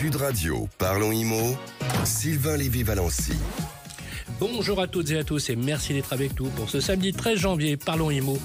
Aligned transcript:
Sud 0.00 0.16
Radio, 0.16 0.66
parlons 0.78 1.12
IMO, 1.12 1.54
Sylvain 2.06 2.56
Lévy-Valency. 2.56 3.34
Bonjour 4.40 4.80
à 4.80 4.86
toutes 4.86 5.10
et 5.10 5.18
à 5.18 5.22
tous 5.22 5.50
et 5.50 5.56
merci 5.56 5.92
d'être 5.92 6.14
avec 6.14 6.40
nous 6.40 6.46
pour 6.48 6.70
ce 6.70 6.80
samedi 6.80 7.12
13 7.12 7.38
janvier. 7.38 7.76
Parlons 7.76 8.10
IMO 8.10 8.38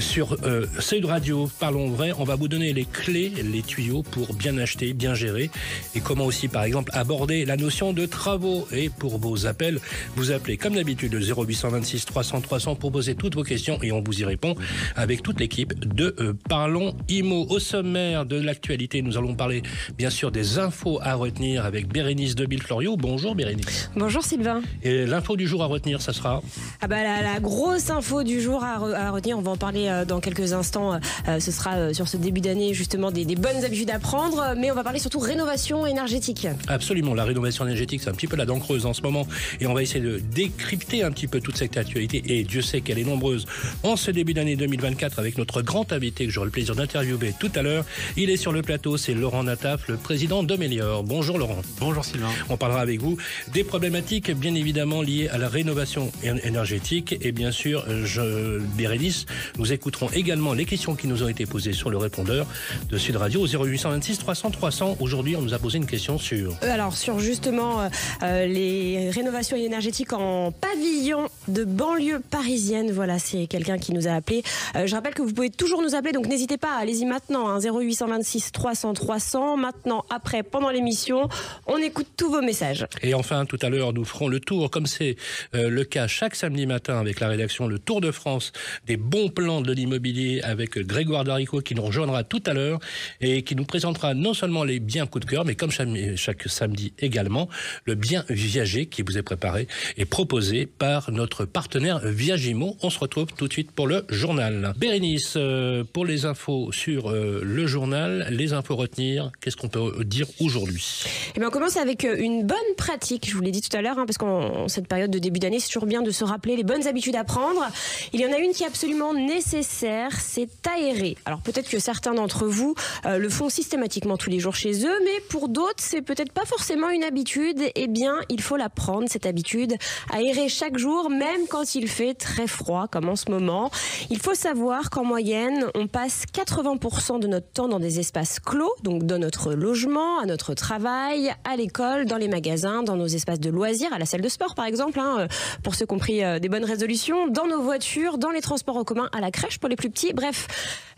sur 0.00 0.36
euh, 0.42 0.66
Sud 0.80 1.04
Radio. 1.04 1.48
Parlons 1.60 1.88
vrai. 1.88 2.10
On 2.18 2.24
va 2.24 2.34
vous 2.34 2.48
donner 2.48 2.72
les 2.72 2.84
clés, 2.84 3.32
les 3.44 3.62
tuyaux 3.62 4.02
pour 4.02 4.34
bien 4.34 4.58
acheter, 4.58 4.92
bien 4.92 5.14
gérer 5.14 5.48
et 5.94 6.00
comment 6.00 6.24
aussi, 6.24 6.48
par 6.48 6.64
exemple, 6.64 6.90
aborder 6.94 7.44
la 7.44 7.56
notion 7.56 7.92
de 7.92 8.06
travaux. 8.06 8.66
Et 8.72 8.88
pour 8.88 9.18
vos 9.18 9.46
appels, 9.46 9.78
vous 10.16 10.32
appelez 10.32 10.56
comme 10.56 10.74
d'habitude 10.74 11.12
le 11.12 11.20
0826 11.20 12.06
300 12.06 12.40
300 12.40 12.74
pour 12.74 12.90
poser 12.90 13.14
toutes 13.14 13.36
vos 13.36 13.44
questions 13.44 13.78
et 13.84 13.92
on 13.92 14.02
vous 14.02 14.22
y 14.22 14.24
répond 14.24 14.56
avec 14.96 15.22
toute 15.22 15.38
l'équipe 15.38 15.78
de 15.78 16.16
euh, 16.18 16.32
Parlons 16.48 16.96
IMO. 17.08 17.46
Au 17.50 17.60
sommaire 17.60 18.26
de 18.26 18.40
l'actualité, 18.40 19.00
nous 19.00 19.16
allons 19.16 19.36
parler 19.36 19.62
bien 19.96 20.10
sûr 20.10 20.32
des 20.32 20.58
infos 20.58 20.98
à 21.02 21.14
retenir 21.14 21.64
avec 21.64 21.86
Bérénice 21.86 22.34
de 22.34 22.48
Florio. 22.58 22.96
Bonjour 22.96 23.36
Bérénice. 23.36 23.92
Bonjour 23.94 24.24
Sylvain. 24.24 24.60
Et 24.82 25.06
l'info 25.06 25.35
du 25.36 25.46
jour 25.46 25.62
à 25.62 25.66
retenir, 25.66 26.02
ça 26.02 26.12
sera 26.12 26.42
ah 26.80 26.88
bah, 26.88 27.02
la, 27.02 27.40
grosse 27.40 27.90
info 27.90 28.22
du 28.22 28.40
jour 28.40 28.64
à, 28.64 29.10
retenir, 29.10 29.38
on 29.38 29.42
va 29.42 29.52
en 29.52 29.56
parler 29.56 29.88
euh, 29.88 30.04
dans 30.04 30.20
quelques 30.20 30.52
instants. 30.52 30.94
Euh, 30.94 30.98
euh, 31.28 31.40
ce 31.40 31.50
sera 31.50 31.92
sur 31.94 32.08
ce 32.08 32.16
début 32.16 32.40
d'année 32.40 32.74
justement 32.74 33.10
des, 33.10 33.24
bonnes 33.36 33.64
habitudes 33.64 33.90
à 33.90 33.98
prendre, 33.98 34.54
mais 34.56 34.70
on 34.70 34.74
va 34.74 34.82
parler 34.82 34.98
surtout 34.98 35.18
rénovation 35.18 35.86
énergétique. 35.86 36.48
Absolument, 36.68 37.14
la 37.14 37.24
rénovation 37.24 37.64
énergétique, 37.64 38.00
c'est 38.02 38.10
un 38.10 38.14
petit 38.14 38.26
peu 38.26 38.36
la 38.36 38.46
dent 38.46 38.58
creuse 38.58 38.86
en 38.86 38.94
ce 38.94 39.02
moment, 39.02 39.26
et 39.60 39.66
on 39.66 39.74
va 39.74 39.82
essayer 39.82 40.00
de 40.00 40.18
décrypter 40.18 41.02
un 41.02 41.10
petit 41.10 41.26
peu 41.26 41.40
toute 41.40 41.56
cette 41.56 41.76
actualité. 41.76 42.22
Et 42.26 42.44
Dieu 42.44 42.62
sait 42.62 42.80
qu'elle 42.80 42.98
est 42.98 43.04
nombreuse 43.04 43.46
en 43.82 43.96
ce 43.96 44.10
début 44.10 44.34
d'année 44.34 44.56
2024 44.56 45.18
avec 45.18 45.38
notre 45.38 45.62
grand 45.62 45.92
invité 45.92 46.26
que 46.26 46.32
j'aurai 46.32 46.46
le 46.46 46.52
plaisir 46.52 46.74
d'interviewer 46.74 47.34
tout 47.38 47.50
à 47.54 47.62
l'heure. 47.62 47.84
Il 48.16 48.30
est 48.30 48.36
sur 48.36 48.52
le 48.52 48.62
plateau, 48.62 48.96
c'est 48.96 49.14
Laurent 49.14 49.42
Nataf, 49.42 49.88
le 49.88 49.96
président 49.96 50.42
d'Omélior. 50.42 51.02
Bonjour 51.02 51.38
Laurent. 51.38 51.60
Bonjour 51.80 52.04
Sylvain. 52.04 52.30
On 52.48 52.56
parlera 52.56 52.80
avec 52.80 53.00
vous 53.00 53.16
des 53.52 53.64
problématiques 53.64 54.30
bien 54.30 54.54
évidemment 54.54 55.02
liées 55.02 55.25
à 55.28 55.38
la 55.38 55.48
rénovation 55.48 56.12
énergétique. 56.22 57.16
Et 57.20 57.32
bien 57.32 57.50
sûr, 57.50 57.84
je, 58.04 58.58
Bérénice, 58.76 59.26
nous 59.58 59.72
écouterons 59.72 60.10
également 60.10 60.52
les 60.52 60.64
questions 60.64 60.94
qui 60.94 61.06
nous 61.06 61.22
ont 61.22 61.28
été 61.28 61.46
posées 61.46 61.72
sur 61.72 61.90
le 61.90 61.96
répondeur 61.96 62.46
de 62.88 62.98
Sud 62.98 63.16
Radio 63.16 63.42
au 63.42 63.46
0826 63.46 64.18
300 64.18 64.50
300. 64.50 64.96
Aujourd'hui, 65.00 65.36
on 65.36 65.42
nous 65.42 65.54
a 65.54 65.58
posé 65.58 65.78
une 65.78 65.86
question 65.86 66.18
sur... 66.18 66.52
Euh, 66.62 66.72
alors, 66.72 66.94
sur 66.94 67.18
justement 67.18 67.80
euh, 67.80 67.88
euh, 68.22 68.46
les 68.46 69.10
rénovations 69.10 69.56
énergétiques 69.56 70.12
en 70.12 70.52
pavillon 70.52 71.28
de 71.48 71.64
banlieue 71.64 72.20
parisienne. 72.20 72.90
Voilà, 72.90 73.18
c'est 73.18 73.46
quelqu'un 73.46 73.78
qui 73.78 73.92
nous 73.92 74.08
a 74.08 74.12
appelé. 74.12 74.42
je 74.74 74.94
rappelle 74.94 75.14
que 75.14 75.22
vous 75.22 75.32
pouvez 75.32 75.50
toujours 75.50 75.82
nous 75.82 75.94
appeler, 75.94 76.12
donc 76.12 76.26
n'hésitez 76.26 76.56
pas, 76.56 76.74
allez-y 76.78 77.04
maintenant, 77.04 77.48
hein, 77.48 77.58
0826 77.60 78.52
300 78.52 78.94
300. 78.94 79.56
Maintenant, 79.56 80.04
après, 80.10 80.42
pendant 80.42 80.70
l'émission, 80.70 81.28
on 81.66 81.78
écoute 81.78 82.08
tous 82.16 82.30
vos 82.30 82.42
messages. 82.42 82.86
Et 83.02 83.14
enfin, 83.14 83.44
tout 83.46 83.58
à 83.62 83.68
l'heure, 83.68 83.92
nous 83.92 84.04
ferons 84.04 84.28
le 84.28 84.40
tour, 84.40 84.70
comme 84.70 84.86
c'est 84.86 85.15
euh, 85.54 85.68
le 85.68 85.84
cas 85.84 86.06
chaque 86.06 86.34
samedi 86.34 86.66
matin 86.66 86.98
avec 86.98 87.20
la 87.20 87.28
rédaction 87.28 87.66
Le 87.66 87.78
Tour 87.78 88.00
de 88.00 88.10
France 88.10 88.52
des 88.86 88.96
bons 88.96 89.28
plans 89.28 89.60
de 89.60 89.72
l'immobilier 89.72 90.40
avec 90.42 90.78
Grégoire 90.78 91.24
Darico 91.24 91.60
qui 91.60 91.74
nous 91.74 91.82
rejoindra 91.82 92.24
tout 92.24 92.42
à 92.46 92.54
l'heure 92.54 92.80
et 93.20 93.42
qui 93.42 93.56
nous 93.56 93.64
présentera 93.64 94.14
non 94.14 94.34
seulement 94.34 94.64
les 94.64 94.80
biens 94.80 95.06
coup 95.06 95.20
de 95.20 95.24
cœur, 95.24 95.44
mais 95.44 95.54
comme 95.54 95.70
chaque, 95.70 96.42
samedi 96.46 96.92
également, 96.98 97.48
le 97.84 97.94
bien 97.94 98.24
viager 98.28 98.86
qui 98.86 99.02
vous 99.02 99.18
est 99.18 99.22
préparé 99.22 99.68
et 99.96 100.04
proposé 100.04 100.66
par 100.66 101.10
notre 101.10 101.44
partenaire 101.44 102.00
Viagimo. 102.04 102.76
On 102.82 102.90
se 102.90 102.98
retrouve 102.98 103.26
tout 103.36 103.48
de 103.48 103.52
suite 103.52 103.72
pour 103.72 103.86
le 103.86 104.04
journal. 104.08 104.72
Bérénice, 104.76 105.34
euh, 105.36 105.84
pour 105.92 106.04
les 106.04 106.24
infos 106.24 106.72
sur 106.72 107.10
euh, 107.10 107.40
le 107.44 107.66
journal, 107.66 108.26
les 108.30 108.52
infos 108.52 108.76
retenir, 108.76 109.30
qu'est-ce 109.40 109.56
qu'on 109.56 109.68
peut 109.68 110.04
dire 110.04 110.26
aujourd'hui? 110.40 111.04
Eh 111.36 111.44
On 111.44 111.50
commence 111.50 111.76
avec 111.76 112.04
une 112.04 112.46
bonne 112.46 112.56
pratique, 112.76 113.28
je 113.28 113.34
vous 113.34 113.42
l'ai 113.42 113.50
dit 113.50 113.60
tout 113.60 113.76
à 113.76 113.82
l'heure, 113.82 113.98
hein, 113.98 114.06
parce 114.06 114.18
qu'en 114.18 114.68
cette 114.68 114.88
période 114.88 115.05
de 115.10 115.18
début 115.18 115.40
d'année, 115.40 115.60
c'est 115.60 115.68
toujours 115.68 115.86
bien 115.86 116.02
de 116.02 116.10
se 116.10 116.24
rappeler 116.24 116.56
les 116.56 116.64
bonnes 116.64 116.86
habitudes 116.86 117.16
à 117.16 117.24
prendre. 117.24 117.66
Il 118.12 118.20
y 118.20 118.26
en 118.26 118.32
a 118.32 118.38
une 118.38 118.52
qui 118.52 118.62
est 118.62 118.66
absolument 118.66 119.14
nécessaire, 119.14 120.12
c'est 120.20 120.48
aérer. 120.66 121.16
Alors 121.24 121.40
peut-être 121.40 121.68
que 121.68 121.78
certains 121.78 122.14
d'entre 122.14 122.46
vous 122.46 122.74
euh, 123.04 123.18
le 123.18 123.28
font 123.28 123.48
systématiquement 123.48 124.16
tous 124.16 124.30
les 124.30 124.38
jours 124.38 124.54
chez 124.54 124.84
eux, 124.86 124.98
mais 125.04 125.20
pour 125.28 125.48
d'autres, 125.48 125.78
c'est 125.78 126.02
peut-être 126.02 126.32
pas 126.32 126.44
forcément 126.44 126.90
une 126.90 127.04
habitude. 127.04 127.60
Eh 127.74 127.86
bien, 127.86 128.16
il 128.28 128.40
faut 128.40 128.56
la 128.56 128.68
prendre, 128.68 129.08
cette 129.08 129.26
habitude, 129.26 129.74
aérer 130.12 130.48
chaque 130.48 130.78
jour, 130.78 131.10
même 131.10 131.46
quand 131.48 131.74
il 131.74 131.88
fait 131.88 132.14
très 132.14 132.46
froid, 132.46 132.88
comme 132.88 133.08
en 133.08 133.16
ce 133.16 133.30
moment. 133.30 133.70
Il 134.10 134.18
faut 134.18 134.34
savoir 134.34 134.90
qu'en 134.90 135.04
moyenne, 135.04 135.66
on 135.74 135.86
passe 135.86 136.24
80% 136.32 137.20
de 137.20 137.26
notre 137.26 137.48
temps 137.48 137.68
dans 137.68 137.80
des 137.80 137.98
espaces 138.00 138.40
clos, 138.40 138.74
donc 138.82 139.04
dans 139.04 139.18
notre 139.18 139.52
logement, 139.52 140.18
à 140.20 140.26
notre 140.26 140.54
travail, 140.54 141.32
à 141.44 141.56
l'école, 141.56 142.06
dans 142.06 142.16
les 142.16 142.28
magasins, 142.28 142.82
dans 142.82 142.96
nos 142.96 143.06
espaces 143.06 143.40
de 143.40 143.50
loisirs, 143.50 143.92
à 143.92 143.98
la 143.98 144.06
salle 144.06 144.20
de 144.20 144.28
sport 144.28 144.54
par 144.54 144.66
exemple. 144.66 144.85
Hein, 144.96 145.16
euh, 145.20 145.28
pour 145.62 145.74
ceux 145.74 145.84
qui 145.84 145.94
ont 145.94 145.98
pris 145.98 146.22
euh, 146.22 146.38
des 146.38 146.48
bonnes 146.48 146.64
résolutions, 146.64 147.26
dans 147.26 147.46
nos 147.46 147.60
voitures, 147.60 148.18
dans 148.18 148.30
les 148.30 148.40
transports 148.40 148.76
en 148.76 148.84
commun, 148.84 149.08
à 149.12 149.20
la 149.20 149.30
crèche 149.30 149.58
pour 149.58 149.68
les 149.68 149.76
plus 149.76 149.90
petits. 149.90 150.12
Bref, 150.12 150.46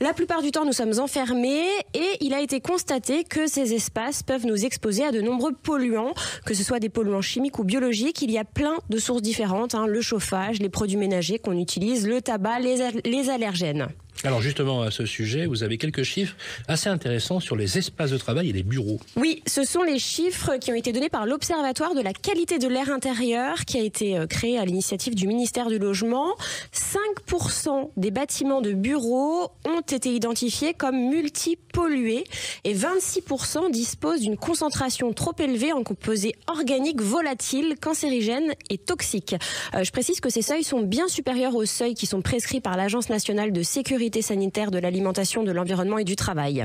la 0.01 0.13
plupart 0.13 0.43
du 0.43 0.51
temps, 0.51 0.65
nous 0.65 0.73
sommes 0.73 0.99
enfermés 0.99 1.67
et 1.95 2.09
il 2.21 2.35
a 2.35 2.41
été 2.41 2.61
constaté 2.61 3.25
que 3.25 3.47
ces 3.47 3.73
espaces 3.75 4.23
peuvent 4.23 4.47
nous 4.47 4.65
exposer 4.65 5.05
à 5.05 5.11
de 5.11 5.21
nombreux 5.21 5.53
polluants, 5.53 6.13
que 6.45 6.55
ce 6.55 6.63
soit 6.63 6.81
des 6.81 6.91
polluants 6.91 7.23
chimiques 7.23 7.59
ou 7.59 7.65
biologiques. 7.65 8.21
Il 8.23 8.31
y 8.31 8.39
a 8.39 8.45
plein 8.45 8.77
de 8.91 8.99
sources 8.99 9.23
différentes, 9.23 9.75
hein, 9.75 9.87
le 9.87 10.01
chauffage, 10.01 10.59
les 10.61 10.69
produits 10.69 10.99
ménagers 10.99 11.39
qu'on 11.39 11.59
utilise, 11.59 12.07
le 12.07 12.21
tabac, 12.21 12.61
les 12.61 13.31
allergènes. 13.31 13.89
Alors 14.25 14.43
justement 14.43 14.83
à 14.83 14.91
ce 14.91 15.07
sujet, 15.07 15.47
vous 15.47 15.63
avez 15.63 15.79
quelques 15.79 16.03
chiffres 16.03 16.35
assez 16.67 16.89
intéressants 16.89 17.39
sur 17.39 17.55
les 17.55 17.79
espaces 17.79 18.11
de 18.11 18.19
travail 18.19 18.51
et 18.51 18.53
les 18.53 18.65
bureaux. 18.65 18.99
Oui, 19.15 19.43
ce 19.47 19.63
sont 19.63 19.85
les 19.85 20.01
chiffres 20.01 20.57
qui 20.57 20.73
ont 20.73 20.75
été 20.75 20.93
donnés 20.93 21.09
par 21.09 21.25
l'Observatoire 21.25 21.95
de 21.95 22.01
la 22.01 22.13
qualité 22.13 22.59
de 22.59 22.67
l'air 22.67 22.91
intérieur 22.91 23.65
qui 23.65 23.79
a 23.79 23.83
été 23.83 24.19
euh, 24.19 24.27
créé 24.27 24.59
à 24.59 24.65
l'initiative 24.65 25.15
du 25.15 25.29
ministère 25.29 25.69
du 25.69 25.79
Logement. 25.79 26.35
5% 26.75 27.91
des 27.97 28.11
bâtiments 28.11 28.61
de 28.61 28.73
bureaux 28.73 29.53
ont 29.65 29.81
été 29.89 30.13
identifiés 30.13 30.75
comme 30.75 30.97
multipollués 30.97 32.25
et 32.65 32.75
26% 32.75 33.71
disposent 33.71 34.23
d'une 34.23 34.37
concentration 34.37 35.13
trop 35.13 35.35
élevée 35.39 35.73
en 35.73 35.85
composés 35.85 36.35
organiques 36.49 37.01
volatiles, 37.01 37.77
cancérigènes 37.81 38.55
et 38.69 38.79
toxiques. 38.79 39.37
Euh, 39.77 39.85
je 39.85 39.93
précise 39.93 40.19
que 40.19 40.29
ces 40.29 40.43
seuils 40.43 40.65
sont 40.65 40.81
bien 40.81 41.07
supérieurs 41.07 41.55
aux 41.55 41.67
seuils 41.67 41.95
qui 41.95 42.07
sont 42.07 42.21
prescrits 42.21 42.61
par 42.61 42.77
l'Agence 42.77 43.11
nationale 43.11 43.53
de 43.53 43.63
sécurité 43.63 44.08
sanitaire 44.23 44.71
de 44.71 44.79
l'alimentation, 44.79 45.43
de 45.43 45.53
l'environnement 45.53 45.99
et 45.99 46.05
du 46.05 46.17
travail. 46.17 46.65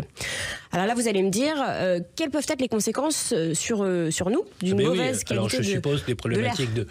Alors 0.71 0.85
là, 0.85 0.95
vous 0.95 1.07
allez 1.07 1.21
me 1.21 1.29
dire, 1.29 1.55
euh, 1.59 1.99
quelles 2.15 2.29
peuvent 2.29 2.45
être 2.47 2.61
les 2.61 2.67
conséquences 2.67 3.33
euh, 3.33 3.53
sur, 3.53 3.83
euh, 3.83 4.09
sur 4.11 4.29
nous 4.29 4.43
d'une 4.61 4.79
ah 4.79 4.83
ben 4.83 4.87
mauvaise 4.87 5.23
qualité 5.23 5.33
Alors 5.33 5.49
je 5.49 5.61
suppose 5.61 6.05
des 6.05 6.15
problématiques 6.15 6.73
de, 6.73 6.87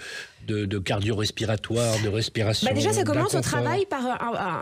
de, 0.46 0.64
de 0.66 0.78
cardio-respiratoire, 0.78 1.96
de 2.02 2.08
respiration. 2.08 2.68
Bah 2.68 2.74
déjà, 2.74 2.92
ça 2.92 3.04
commence 3.04 3.34
au 3.34 3.40
travail 3.40 3.86
par 3.86 4.02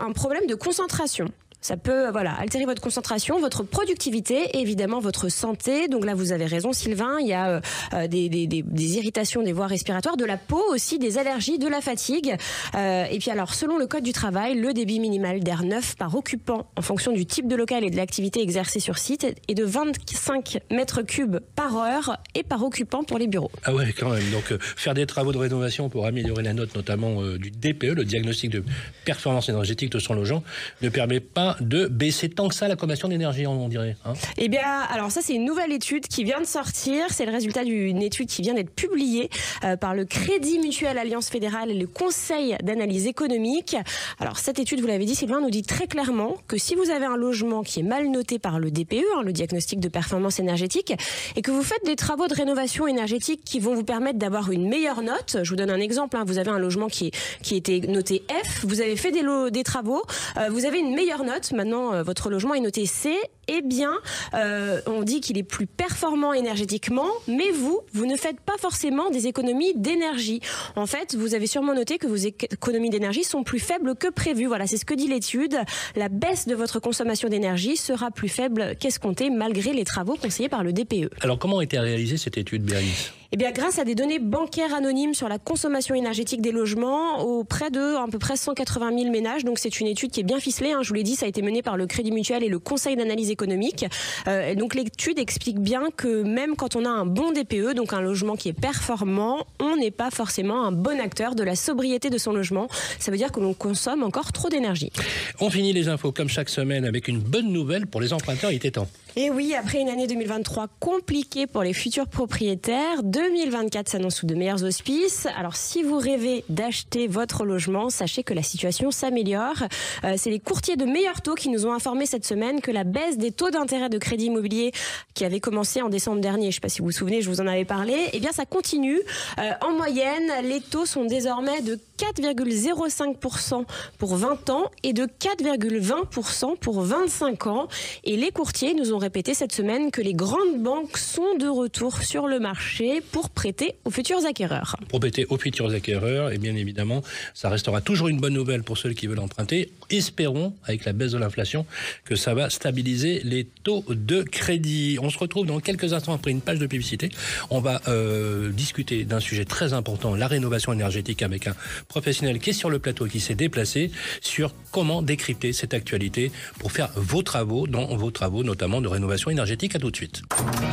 un 0.03 0.11
problème 0.13 0.47
de 0.47 0.55
concentration. 0.55 1.27
Ça 1.61 1.77
peut 1.77 2.09
voilà 2.09 2.33
altérer 2.33 2.65
votre 2.65 2.81
concentration, 2.81 3.39
votre 3.39 3.61
productivité 3.61 4.57
et 4.57 4.61
évidemment 4.61 4.99
votre 4.99 5.29
santé. 5.29 5.87
Donc 5.87 6.05
là, 6.05 6.15
vous 6.15 6.31
avez 6.31 6.45
raison, 6.45 6.73
Sylvain. 6.73 7.19
Il 7.19 7.27
y 7.27 7.33
a 7.33 7.49
euh, 7.49 7.61
euh, 7.93 8.07
des, 8.07 8.97
irritations 8.97 9.43
des 9.43 9.53
voies 9.53 9.67
respiratoires, 9.67 10.17
de 10.17 10.25
la 10.25 10.37
peau 10.37 10.63
aussi, 10.71 10.97
des 10.97 11.19
allergies, 11.19 11.59
de 11.59 11.67
la 11.67 11.79
fatigue. 11.79 12.35
Euh, 12.73 13.05
et 13.05 13.19
puis 13.19 13.29
alors, 13.29 13.53
selon 13.53 13.77
le 13.77 13.85
code 13.85 14.03
du 14.03 14.11
travail, 14.11 14.55
le 14.55 14.73
débit 14.73 14.99
minimal 14.99 15.41
d'air 15.41 15.63
neuf 15.63 15.95
par 15.95 16.15
occupant 16.15 16.67
en 16.75 16.81
fonction 16.81 17.11
du 17.11 17.27
type 17.27 17.47
de 17.47 17.55
local 17.55 17.83
et 17.83 17.91
de 17.91 17.95
l'activité 17.95 18.41
exercée 18.41 18.79
sur 18.79 18.97
site 18.97 19.27
est 19.47 19.53
de 19.53 19.63
25 19.63 20.61
mètres 20.71 21.03
cubes 21.03 21.37
par 21.55 21.77
heure 21.77 22.17
et 22.33 22.41
par 22.41 22.63
occupant 22.63 23.03
pour 23.03 23.19
les 23.19 23.27
bureaux. 23.27 23.51
Ah 23.65 23.73
ouais, 23.75 23.93
quand 23.93 24.09
même. 24.09 24.31
Donc 24.31 24.51
faire 24.57 24.95
des 24.95 25.05
travaux 25.05 25.31
de 25.31 25.37
rénovation 25.37 25.89
pour 25.89 26.07
améliorer 26.07 26.41
la 26.41 26.53
note, 26.53 26.73
notamment 26.75 27.21
du 27.37 27.51
DPE, 27.51 27.93
le 27.93 28.03
diagnostic 28.03 28.49
de 28.49 28.63
performance 29.05 29.47
énergétique 29.49 29.91
de 29.91 29.99
son 29.99 30.15
logement, 30.15 30.43
ne 30.81 30.89
permet 30.89 31.19
pas 31.19 31.50
de 31.59 31.87
baisser 31.87 32.29
tant 32.29 32.47
que 32.47 32.55
ça 32.55 32.67
la 32.67 32.75
consommation 32.75 33.07
d'énergie, 33.07 33.47
on 33.47 33.67
dirait. 33.67 33.95
Hein 34.05 34.13
eh 34.37 34.49
bien, 34.49 34.61
alors 34.91 35.11
ça, 35.11 35.21
c'est 35.21 35.33
une 35.33 35.45
nouvelle 35.45 35.71
étude 35.71 36.07
qui 36.07 36.23
vient 36.23 36.39
de 36.39 36.45
sortir. 36.45 37.05
C'est 37.09 37.25
le 37.25 37.31
résultat 37.31 37.63
d'une 37.63 38.01
étude 38.01 38.27
qui 38.27 38.41
vient 38.41 38.53
d'être 38.53 38.73
publiée 38.73 39.29
euh, 39.63 39.77
par 39.77 39.95
le 39.95 40.05
Crédit 40.05 40.59
Mutuel 40.59 40.97
Alliance 40.97 41.29
Fédérale 41.29 41.71
et 41.71 41.73
le 41.73 41.87
Conseil 41.87 42.55
d'analyse 42.63 43.07
économique. 43.07 43.75
Alors, 44.19 44.37
cette 44.37 44.59
étude, 44.59 44.81
vous 44.81 44.87
l'avez 44.87 45.05
dit, 45.05 45.15
Sylvain, 45.15 45.41
nous 45.41 45.49
dit 45.49 45.63
très 45.63 45.87
clairement 45.87 46.35
que 46.47 46.57
si 46.57 46.75
vous 46.75 46.89
avez 46.89 47.05
un 47.05 47.17
logement 47.17 47.63
qui 47.63 47.79
est 47.79 47.83
mal 47.83 48.09
noté 48.09 48.39
par 48.39 48.59
le 48.59 48.71
DPE, 48.71 49.03
hein, 49.17 49.21
le 49.23 49.33
diagnostic 49.33 49.79
de 49.79 49.87
performance 49.87 50.39
énergétique, 50.39 50.93
et 51.35 51.41
que 51.41 51.51
vous 51.51 51.63
faites 51.63 51.85
des 51.85 51.95
travaux 51.95 52.27
de 52.27 52.33
rénovation 52.33 52.87
énergétique 52.87 53.41
qui 53.45 53.59
vont 53.59 53.75
vous 53.75 53.83
permettre 53.83 54.19
d'avoir 54.19 54.51
une 54.51 54.67
meilleure 54.67 55.01
note, 55.01 55.37
je 55.43 55.49
vous 55.49 55.55
donne 55.55 55.69
un 55.69 55.79
exemple, 55.79 56.17
hein, 56.17 56.23
vous 56.25 56.37
avez 56.37 56.51
un 56.51 56.59
logement 56.59 56.87
qui, 56.87 57.07
est, 57.07 57.41
qui 57.41 57.55
était 57.55 57.79
noté 57.79 58.23
F, 58.29 58.65
vous 58.65 58.81
avez 58.81 58.95
fait 58.95 59.11
des, 59.11 59.23
des 59.51 59.63
travaux, 59.63 60.03
euh, 60.37 60.49
vous 60.49 60.65
avez 60.65 60.79
une 60.79 60.93
meilleure 60.93 61.23
note, 61.23 61.40
Maintenant, 61.51 61.93
euh, 61.93 62.03
votre 62.03 62.29
logement 62.29 62.53
est 62.53 62.59
noté 62.59 62.85
C. 62.85 63.15
Eh 63.47 63.61
bien, 63.61 63.93
euh, 64.33 64.79
on 64.85 65.01
dit 65.01 65.19
qu'il 65.19 65.37
est 65.37 65.43
plus 65.43 65.65
performant 65.65 66.31
énergétiquement, 66.31 67.07
mais 67.27 67.49
vous, 67.51 67.81
vous 67.91 68.05
ne 68.05 68.15
faites 68.15 68.39
pas 68.39 68.57
forcément 68.57 69.09
des 69.09 69.27
économies 69.27 69.73
d'énergie. 69.75 70.39
En 70.75 70.85
fait, 70.85 71.15
vous 71.15 71.33
avez 71.33 71.47
sûrement 71.47 71.73
noté 71.73 71.97
que 71.97 72.07
vos 72.07 72.15
économies 72.15 72.89
d'énergie 72.89 73.23
sont 73.23 73.43
plus 73.43 73.59
faibles 73.59 73.95
que 73.95 74.07
prévu. 74.09 74.45
Voilà, 74.45 74.67
c'est 74.67 74.77
ce 74.77 74.85
que 74.85 74.93
dit 74.93 75.07
l'étude. 75.07 75.57
La 75.95 76.07
baisse 76.07 76.47
de 76.47 76.55
votre 76.55 76.79
consommation 76.79 77.27
d'énergie 77.27 77.77
sera 77.77 78.11
plus 78.11 78.29
faible 78.29 78.75
qu'escompté 78.79 79.29
malgré 79.29 79.73
les 79.73 79.83
travaux 79.83 80.15
conseillés 80.15 80.49
par 80.49 80.63
le 80.63 80.71
DPE. 80.71 81.09
Alors, 81.21 81.39
comment 81.39 81.59
a 81.59 81.63
été 81.63 81.79
réalisée 81.79 82.17
cette 82.17 82.37
étude, 82.37 82.63
Bérénice? 82.63 83.11
Eh 83.33 83.37
bien, 83.37 83.51
grâce 83.51 83.79
à 83.79 83.85
des 83.85 83.95
données 83.95 84.19
bancaires 84.19 84.73
anonymes 84.73 85.13
sur 85.13 85.29
la 85.29 85.39
consommation 85.39 85.95
énergétique 85.95 86.41
des 86.41 86.51
logements 86.51 87.21
auprès 87.21 87.71
de 87.71 87.95
à 87.95 88.05
peu 88.11 88.19
près 88.19 88.35
180 88.35 88.97
000 88.97 89.09
ménages. 89.09 89.43
C'est 89.55 89.79
une 89.79 89.87
étude 89.87 90.11
qui 90.11 90.19
est 90.19 90.23
bien 90.23 90.41
ficelée. 90.41 90.73
Hein. 90.73 90.79
Je 90.81 90.89
vous 90.89 90.95
l'ai 90.95 91.03
dit, 91.03 91.15
ça 91.15 91.27
a 91.27 91.29
été 91.29 91.41
mené 91.41 91.61
par 91.61 91.77
le 91.77 91.87
Crédit 91.87 92.11
Mutuel 92.11 92.43
et 92.43 92.49
le 92.49 92.59
Conseil 92.59 92.97
d'analyse 92.97 93.31
économique. 93.31 93.85
Euh, 94.27 94.53
donc, 94.55 94.75
l'étude 94.75 95.17
explique 95.17 95.59
bien 95.59 95.83
que 95.95 96.23
même 96.23 96.57
quand 96.57 96.75
on 96.75 96.83
a 96.83 96.89
un 96.89 97.05
bon 97.05 97.31
DPE, 97.31 97.73
donc 97.73 97.93
un 97.93 98.01
logement 98.01 98.35
qui 98.35 98.49
est 98.49 98.59
performant, 98.59 99.45
on 99.61 99.77
n'est 99.77 99.91
pas 99.91 100.11
forcément 100.11 100.65
un 100.65 100.73
bon 100.73 100.99
acteur 100.99 101.33
de 101.33 101.43
la 101.43 101.55
sobriété 101.55 102.09
de 102.09 102.17
son 102.17 102.33
logement. 102.33 102.67
Ça 102.99 103.11
veut 103.11 103.17
dire 103.17 103.31
que 103.31 103.39
l'on 103.39 103.53
consomme 103.53 104.03
encore 104.03 104.33
trop 104.33 104.49
d'énergie. 104.49 104.91
On 105.39 105.49
finit 105.49 105.71
les 105.71 105.87
infos 105.87 106.11
comme 106.11 106.27
chaque 106.27 106.49
semaine 106.49 106.83
avec 106.83 107.07
une 107.07 107.19
bonne 107.19 107.47
nouvelle 107.47 107.87
pour 107.87 108.01
les 108.01 108.11
emprunteurs. 108.11 108.51
Il 108.51 108.57
était 108.57 108.71
temps. 108.71 108.89
Et 109.17 109.29
oui, 109.29 109.53
après 109.55 109.81
une 109.81 109.89
année 109.89 110.07
2023 110.07 110.69
compliquée 110.79 111.45
pour 111.45 111.63
les 111.63 111.73
futurs 111.73 112.07
propriétaires, 112.07 113.03
2024 113.03 113.89
s'annonce 113.89 114.15
sous 114.15 114.25
de 114.25 114.35
meilleurs 114.35 114.63
auspices. 114.63 115.27
Alors 115.37 115.57
si 115.57 115.83
vous 115.83 115.97
rêvez 115.97 116.45
d'acheter 116.47 117.07
votre 117.07 117.43
logement, 117.43 117.89
sachez 117.89 118.23
que 118.23 118.33
la 118.33 118.41
situation 118.41 118.89
s'améliore. 118.89 119.63
Euh, 120.05 120.13
c'est 120.15 120.29
les 120.29 120.39
courtiers 120.39 120.77
de 120.77 120.85
meilleurs 120.85 121.21
taux 121.21 121.35
qui 121.35 121.49
nous 121.49 121.65
ont 121.65 121.73
informé 121.73 122.05
cette 122.05 122.25
semaine 122.25 122.61
que 122.61 122.71
la 122.71 122.85
baisse 122.85 123.17
des 123.17 123.33
taux 123.33 123.49
d'intérêt 123.49 123.89
de 123.89 123.97
crédit 123.97 124.27
immobilier 124.27 124.71
qui 125.13 125.25
avait 125.25 125.41
commencé 125.41 125.81
en 125.81 125.89
décembre 125.89 126.21
dernier, 126.21 126.43
je 126.43 126.47
ne 126.47 126.53
sais 126.53 126.59
pas 126.61 126.69
si 126.69 126.79
vous 126.79 126.85
vous 126.85 126.91
souvenez, 126.91 127.21
je 127.21 127.29
vous 127.29 127.41
en 127.41 127.47
avais 127.47 127.65
parlé, 127.65 127.97
eh 128.13 128.19
bien 128.21 128.31
ça 128.31 128.45
continue. 128.45 129.01
Euh, 129.39 129.51
en 129.59 129.71
moyenne, 129.73 130.31
les 130.43 130.61
taux 130.61 130.85
sont 130.85 131.03
désormais 131.03 131.59
de 131.61 131.77
4,05% 131.97 133.65
pour 133.97 134.15
20 134.15 134.49
ans 134.51 134.71
et 134.83 134.93
de 134.93 135.03
4,20% 135.03 136.57
pour 136.57 136.81
25 136.81 137.47
ans. 137.47 137.67
Et 138.05 138.15
les 138.15 138.31
courtiers 138.31 138.73
nous 138.73 138.93
ont 138.93 139.00
répété 139.01 139.33
cette 139.33 139.51
semaine 139.51 139.89
que 139.91 140.01
les 140.01 140.13
grandes 140.13 140.61
banques 140.61 140.97
sont 140.97 141.35
de 141.39 141.47
retour 141.47 142.03
sur 142.03 142.27
le 142.27 142.39
marché 142.39 143.01
pour 143.11 143.29
prêter 143.29 143.75
aux 143.83 143.89
futurs 143.89 144.25
acquéreurs. 144.25 144.75
Pour 144.89 144.99
prêter 144.99 145.25
aux 145.27 145.37
futurs 145.37 145.71
acquéreurs, 145.71 146.31
et 146.31 146.37
bien 146.37 146.55
évidemment, 146.55 147.01
ça 147.33 147.49
restera 147.49 147.81
toujours 147.81 148.07
une 148.09 148.19
bonne 148.19 148.33
nouvelle 148.33 148.63
pour 148.63 148.77
ceux 148.77 148.93
qui 148.93 149.07
veulent 149.07 149.19
emprunter. 149.19 149.71
Espérons, 149.89 150.53
avec 150.65 150.85
la 150.85 150.93
baisse 150.93 151.11
de 151.11 151.17
l'inflation, 151.17 151.65
que 152.05 152.15
ça 152.15 152.33
va 152.35 152.49
stabiliser 152.49 153.21
les 153.23 153.45
taux 153.45 153.83
de 153.89 154.21
crédit. 154.21 154.99
On 155.01 155.09
se 155.09 155.17
retrouve 155.17 155.47
dans 155.47 155.59
quelques 155.59 155.93
instants 155.93 156.13
après 156.13 156.31
une 156.31 156.41
page 156.41 156.59
de 156.59 156.67
publicité. 156.67 157.09
On 157.49 157.59
va 157.59 157.81
euh, 157.87 158.51
discuter 158.51 159.03
d'un 159.03 159.19
sujet 159.19 159.45
très 159.45 159.73
important, 159.73 160.15
la 160.15 160.27
rénovation 160.27 160.73
énergétique, 160.73 161.23
avec 161.23 161.47
un 161.47 161.55
professionnel 161.87 162.39
qui 162.39 162.51
est 162.51 162.53
sur 162.53 162.69
le 162.69 162.77
plateau 162.77 163.07
et 163.07 163.09
qui 163.09 163.19
s'est 163.19 163.35
déplacé 163.35 163.89
sur 164.21 164.53
comment 164.71 165.01
décrypter 165.01 165.53
cette 165.53 165.73
actualité 165.73 166.31
pour 166.59 166.71
faire 166.71 166.91
vos 166.95 167.23
travaux, 167.23 167.65
dans 167.65 167.95
vos 167.95 168.11
travaux 168.11 168.43
notamment 168.43 168.79
de 168.79 168.90
rénovation 168.91 169.31
énergétique. 169.31 169.75
À 169.75 169.79
tout 169.79 169.91
de 169.91 169.95
suite. 169.95 170.21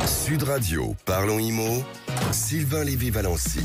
Sud 0.05 0.43
Radio, 0.43 0.95
parlons 1.05 1.39
IMO, 1.39 1.83
Sylvain 2.31 2.83
Lévy-Valency. 2.83 3.61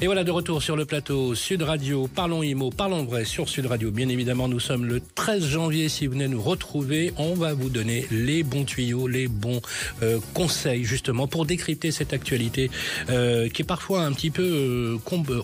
Et 0.00 0.06
voilà 0.06 0.24
de 0.24 0.30
retour 0.32 0.60
sur 0.60 0.74
le 0.74 0.84
plateau 0.84 1.36
Sud 1.36 1.62
Radio, 1.62 2.08
parlons 2.08 2.42
IMO, 2.42 2.70
parlons 2.70 3.04
vrai 3.04 3.24
sur 3.24 3.48
Sud 3.48 3.66
Radio. 3.66 3.92
Bien 3.92 4.08
évidemment, 4.08 4.48
nous 4.48 4.58
sommes 4.58 4.84
le 4.84 5.00
13 5.00 5.46
janvier. 5.46 5.88
Si 5.88 6.06
vous 6.06 6.14
venez 6.14 6.26
nous 6.26 6.42
retrouver, 6.42 7.12
on 7.16 7.34
va 7.34 7.54
vous 7.54 7.70
donner 7.70 8.06
les 8.10 8.42
bons 8.42 8.64
tuyaux, 8.64 9.06
les 9.06 9.28
bons 9.28 9.62
euh, 10.02 10.18
conseils 10.34 10.84
justement 10.84 11.28
pour 11.28 11.46
décrypter 11.46 11.92
cette 11.92 12.12
actualité 12.12 12.70
euh, 13.08 13.48
qui 13.48 13.62
est 13.62 13.64
parfois 13.64 14.02
un 14.02 14.12
petit 14.12 14.30
peu, 14.30 14.42
euh, 14.42 14.98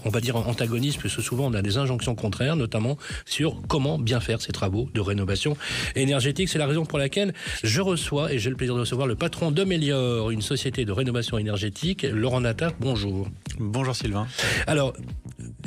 on 0.04 0.10
va 0.10 0.20
dire 0.20 0.36
antagoniste, 0.36 1.00
parce 1.00 1.14
que 1.14 1.22
souvent 1.22 1.46
on 1.46 1.54
a 1.54 1.62
des 1.62 1.78
injonctions 1.78 2.16
contraires, 2.16 2.56
notamment 2.56 2.98
sur 3.26 3.56
comment 3.68 3.98
bien 3.98 4.18
faire 4.18 4.42
ces 4.42 4.52
travaux 4.52 4.88
de 4.92 5.00
rénovation 5.00 5.56
énergétique. 5.94 6.48
C'est 6.48 6.58
la 6.58 6.66
raison 6.66 6.84
pour 6.84 6.98
laquelle 6.98 7.34
je 7.62 7.80
reçois, 7.80 8.32
et 8.32 8.40
j'ai 8.40 8.50
le 8.50 8.56
plaisir 8.56 8.74
de 8.74 8.80
recevoir 8.80 9.06
le 9.06 9.14
patron 9.14 9.52
de 9.52 9.60
une 10.30 10.42
société 10.42 10.84
de 10.84 10.92
rénovation 10.92 11.38
énergétique, 11.38 12.02
Laurent 12.02 12.40
Natta. 12.40 12.72
Bonjour. 12.80 13.28
Bonjour 13.58 13.94
Sylvain. 13.94 14.26
Alors, 14.66 14.94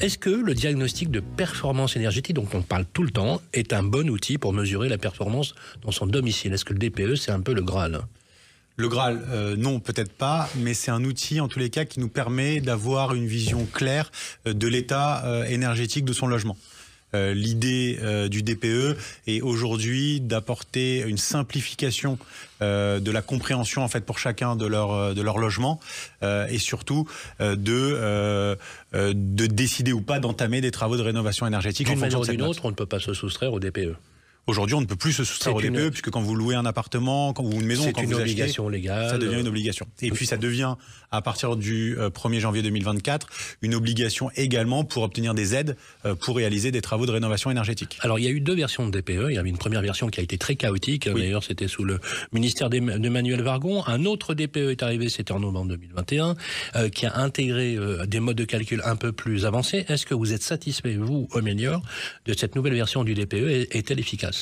est-ce 0.01 0.17
que 0.17 0.29
le 0.29 0.53
diagnostic 0.53 1.11
de 1.11 1.19
performance 1.19 1.95
énergétique 1.95 2.35
dont 2.35 2.47
on 2.53 2.61
parle 2.61 2.85
tout 2.93 3.03
le 3.03 3.11
temps 3.11 3.41
est 3.53 3.73
un 3.73 3.83
bon 3.83 4.09
outil 4.09 4.37
pour 4.37 4.53
mesurer 4.53 4.89
la 4.89 4.97
performance 4.97 5.55
dans 5.81 5.91
son 5.91 6.07
domicile? 6.07 6.53
Est-ce 6.53 6.65
que 6.65 6.73
le 6.73 6.79
DPE, 6.79 7.15
c'est 7.15 7.31
un 7.31 7.41
peu 7.41 7.53
le 7.53 7.61
Graal? 7.61 8.01
Le 8.75 8.89
Graal, 8.89 9.23
euh, 9.29 9.55
non, 9.55 9.79
peut-être 9.79 10.13
pas, 10.13 10.49
mais 10.57 10.73
c'est 10.73 10.89
un 10.89 11.03
outil 11.03 11.39
en 11.39 11.47
tous 11.47 11.59
les 11.59 11.69
cas 11.69 11.85
qui 11.85 11.99
nous 11.99 12.09
permet 12.09 12.59
d'avoir 12.59 13.13
une 13.13 13.27
vision 13.27 13.67
claire 13.71 14.11
euh, 14.47 14.53
de 14.53 14.67
l'état 14.67 15.23
euh, 15.25 15.43
énergétique 15.45 16.05
de 16.05 16.13
son 16.13 16.25
logement. 16.25 16.57
Euh, 17.15 17.33
l'idée 17.33 17.99
euh, 18.01 18.27
du 18.27 18.41
DPE 18.41 18.97
est 19.27 19.41
aujourd'hui 19.41 20.19
d'apporter 20.19 21.01
une 21.01 21.17
simplification 21.17 22.17
euh, 22.61 22.99
de 22.99 23.11
la 23.11 23.21
compréhension 23.21 23.83
en 23.83 23.87
fait 23.87 24.01
pour 24.01 24.17
chacun 24.19 24.55
de 24.55 24.65
leur 24.65 25.13
de 25.13 25.21
leur 25.21 25.37
logement 25.37 25.79
et 26.21 26.57
surtout 26.57 27.07
de 27.39 28.57
de 29.03 29.45
décider 29.45 29.93
ou 29.93 30.01
pas 30.01 30.19
d'entamer 30.19 30.61
des 30.61 30.71
travaux 30.71 30.97
de 30.97 31.01
rénovation 31.01 31.45
énergétique. 31.45 31.87
D'une 31.87 31.99
manière 31.99 32.19
ou 32.19 32.25
d'une 32.25 32.41
autre, 32.41 32.65
on 32.65 32.69
ne 32.69 32.75
peut 32.75 32.85
pas 32.85 32.99
se 32.99 33.13
soustraire 33.13 33.53
au 33.53 33.59
DPE. 33.59 33.95
Aujourd'hui, 34.45 34.75
on 34.75 34.81
ne 34.81 34.85
peut 34.85 34.97
plus 34.97 35.13
se 35.13 35.23
soustraire 35.23 35.55
au 35.55 35.61
DPE 35.61 35.89
puisque 35.89 36.09
quand 36.09 36.21
vous 36.21 36.35
louez 36.35 36.55
un 36.55 36.65
appartement 36.65 37.33
ou 37.39 37.53
une 37.53 37.65
maison, 37.65 37.89
quand 37.93 38.01
une 38.01 38.11
vous 38.11 38.19
obligation 38.19 38.67
légale. 38.67 39.09
Ça 39.09 39.17
devient 39.17 39.39
une 39.39 39.47
obligation. 39.47 39.87
Et 40.01 40.11
puis 40.11 40.25
ça 40.25 40.35
devient 40.35 40.75
à 41.11 41.21
partir 41.21 41.55
du 41.55 41.95
1er 41.95 42.37
euh, 42.37 42.39
janvier 42.41 42.61
2024 42.61 43.27
une 43.61 43.73
obligation 43.73 44.31
également 44.35 44.83
pour 44.83 45.03
obtenir 45.03 45.33
des 45.33 45.55
aides 45.55 45.77
euh, 46.05 46.15
pour 46.15 46.35
réaliser 46.35 46.71
des 46.71 46.81
travaux 46.81 47.05
de 47.05 47.11
rénovation 47.11 47.51
énergétique. 47.51 47.97
Alors 48.01 48.19
il 48.19 48.25
y 48.25 48.27
a 48.27 48.31
eu 48.31 48.41
deux 48.41 48.55
versions 48.55 48.85
de 48.85 48.99
DPE. 48.99 49.29
Il 49.29 49.35
y 49.35 49.37
avait 49.37 49.47
une 49.47 49.57
première 49.57 49.81
version 49.81 50.07
qui 50.07 50.19
a 50.19 50.23
été 50.23 50.37
très 50.37 50.55
chaotique. 50.55 51.07
D'ailleurs, 51.07 51.43
c'était 51.43 51.69
sous 51.69 51.85
le 51.85 51.99
ministère 52.33 52.69
d'Emmanuel 52.69 53.41
Vargon. 53.43 53.87
Un 53.87 54.03
autre 54.03 54.33
DPE 54.33 54.71
est 54.71 54.83
arrivé, 54.83 55.07
c'était 55.07 55.31
en 55.31 55.39
novembre 55.39 55.69
2021, 55.69 56.35
euh, 56.75 56.89
qui 56.89 57.05
a 57.05 57.15
intégré 57.15 57.77
des 58.07 58.19
modes 58.19 58.35
de 58.35 58.45
calcul 58.45 58.81
un 58.83 58.97
peu 58.97 59.13
plus 59.13 59.45
avancés. 59.45 59.85
Est-ce 59.87 60.05
que 60.05 60.13
vous 60.13 60.33
êtes 60.33 60.43
satisfait, 60.43 60.97
vous, 60.97 61.29
Omenior, 61.31 61.81
de 62.25 62.33
cette 62.33 62.55
nouvelle 62.55 62.73
version 62.73 63.05
du 63.05 63.13
DPE 63.13 63.69
Est-elle 63.71 63.99
efficace? 63.99 64.32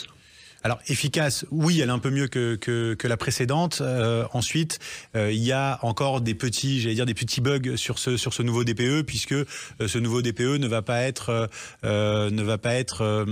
Alors 0.64 0.80
efficace, 0.88 1.46
oui, 1.50 1.80
elle 1.80 1.90
est 1.90 1.92
un 1.92 2.00
peu 2.00 2.12
mieux 2.12 2.28
que, 2.28 2.56
que, 2.56 3.08
la 3.08 3.18
précédente. 3.18 3.80
Euh, 3.82 4.26
ensuite, 4.34 4.80
euh, 5.16 5.32
il 5.32 5.44
y 5.44 5.52
a 5.52 5.80
encore 5.82 6.22
des 6.22 6.36
petits, 6.36 6.82
j'allais 6.82 6.96
dire 6.96 7.06
des 7.06 7.14
petits 7.14 7.42
bugs 7.42 7.76
sur 7.76 7.98
ce 7.98 8.16
sur 8.16 8.34
ce 8.34 8.44
nouveau 8.44 8.64
DPE 8.64 9.02
puisque 9.02 9.34
euh, 9.34 9.46
ce 9.88 9.98
nouveau 9.98 10.22
DPE 10.22 10.60
ne 10.60 10.68
va 10.68 10.82
pas 10.82 11.02
être 11.02 11.50
ne 11.84 12.44
va 12.44 12.58
pas 12.58 12.76
être 12.76 13.26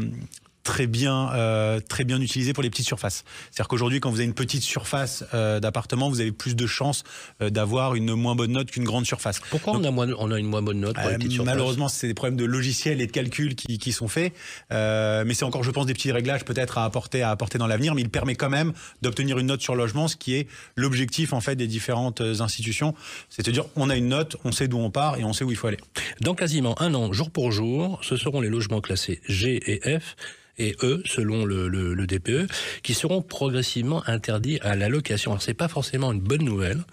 très 0.63 0.88
bien, 0.88 1.31
euh, 1.33 1.79
très 1.79 2.03
bien 2.03 2.19
utilisé 2.21 2.53
pour 2.53 2.63
les 2.63 2.69
petites 2.69 2.85
surfaces. 2.85 3.23
C'est-à-dire 3.51 3.67
qu'aujourd'hui, 3.67 4.00
quand 4.00 4.09
vous 4.09 4.17
avez 4.17 4.25
une 4.25 4.33
petite 4.33 4.63
surface 4.63 5.23
euh, 5.33 5.59
d'appartement, 5.59 6.09
vous 6.09 6.21
avez 6.21 6.31
plus 6.31 6.56
de 6.56 6.67
chances 6.67 7.03
euh, 7.41 7.50
d'avoir 7.50 7.95
une 7.95 8.13
moins 8.13 8.35
bonne 8.35 8.51
note 8.51 8.71
qu'une 8.71 8.83
grande 8.83 9.06
surface. 9.06 9.39
Pourquoi 9.49 9.73
on, 9.73 9.83
a 9.83 9.92
moins, 9.92 10.07
on 10.18 10.31
a 10.31 10.39
une 10.39 10.47
moins 10.47 10.61
bonne 10.61 10.80
note 10.80 10.95
pour 10.95 11.09
les 11.09 11.16
petites 11.16 11.31
surfaces? 11.31 11.54
Malheureusement, 11.54 11.87
c'est 11.87 12.07
des 12.07 12.13
problèmes 12.13 12.37
de 12.37 12.45
logiciel 12.45 13.01
et 13.01 13.07
de 13.07 13.11
calcul 13.11 13.56
qui, 13.56 13.78
qui 13.78 13.92
sont 13.92 14.07
faits. 14.07 14.33
mais 14.69 15.33
c'est 15.33 15.45
encore, 15.45 15.63
je 15.63 15.71
pense, 15.71 15.85
des 15.85 15.94
petits 15.94 16.11
réglages 16.11 16.45
peut-être 16.45 16.78
à 16.78 16.85
apporter, 16.85 17.21
à 17.21 17.31
apporter 17.31 17.57
dans 17.57 17.68
l'avenir. 17.68 17.95
Mais 17.95 18.01
il 18.01 18.09
permet 18.09 18.35
quand 18.35 18.49
même 18.49 18.73
d'obtenir 19.01 19.39
une 19.39 19.47
note 19.47 19.61
sur 19.61 19.75
logement, 19.75 20.07
ce 20.07 20.16
qui 20.16 20.35
est 20.35 20.47
l'objectif 20.75 21.33
en 21.33 21.42
fait 21.42 21.56
des 21.56 21.68
différentes 21.68 22.21
institutions. 22.21 22.94
C'est-à-dire, 23.30 23.66
on 23.75 23.89
a 23.89 23.95
une 23.95 24.09
note, 24.09 24.37
on 24.44 24.51
sait 24.51 24.68
d'où 24.68 24.78
on 24.78 24.92
part 24.92 25.18
et 25.18 25.23
on 25.23 25.33
sait 25.33 25.44
où 25.44 25.51
il 25.51 25.57
faut 25.57 25.68
aller. 25.68 25.80
Dans 26.21 26.35
quasiment 26.35 26.80
un 26.81 26.94
an, 26.94 27.11
jour 27.13 27.31
pour 27.31 27.51
jour, 27.51 27.99
ce 28.01 28.18
seront 28.18 28.42
les 28.42 28.49
logements 28.49 28.81
classés 28.81 29.21
G 29.28 29.59
et 29.66 29.99
F 29.99 30.16
et 30.59 30.75
eux, 30.83 31.01
selon 31.06 31.45
le, 31.45 32.06
DPE, 32.06 32.51
qui 32.83 32.94
seront 32.94 33.21
progressivement 33.21 34.04
interdits 34.07 34.59
à 34.61 34.75
la 34.75 34.89
location. 34.89 35.31
Alors 35.31 35.42
c'est 35.42 35.54
pas 35.54 35.68
forcément 35.68 36.11
une 36.11 36.19
bonne 36.19 36.44
nouvelle, 36.44 36.83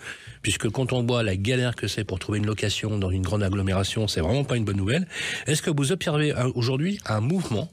puisque 0.42 0.70
quand 0.70 0.92
on 0.92 1.04
voit 1.04 1.23
la 1.23 1.37
galère 1.37 1.75
que 1.75 1.88
c'est 1.88 2.04
pour 2.04 2.18
trouver 2.18 2.38
une 2.38 2.46
location 2.46 2.99
dans 2.99 3.11
une 3.11 3.23
grande 3.23 3.42
agglomération, 3.42 4.08
c'est 4.08 4.20
vraiment 4.20 4.44
pas 4.44 4.56
une 4.56 4.64
bonne 4.64 4.76
nouvelle. 4.76 5.06
Est-ce 5.46 5.62
que 5.62 5.70
vous 5.70 5.92
observez 5.92 6.32
aujourd'hui 6.54 6.99
un 7.06 7.20
mouvement 7.20 7.70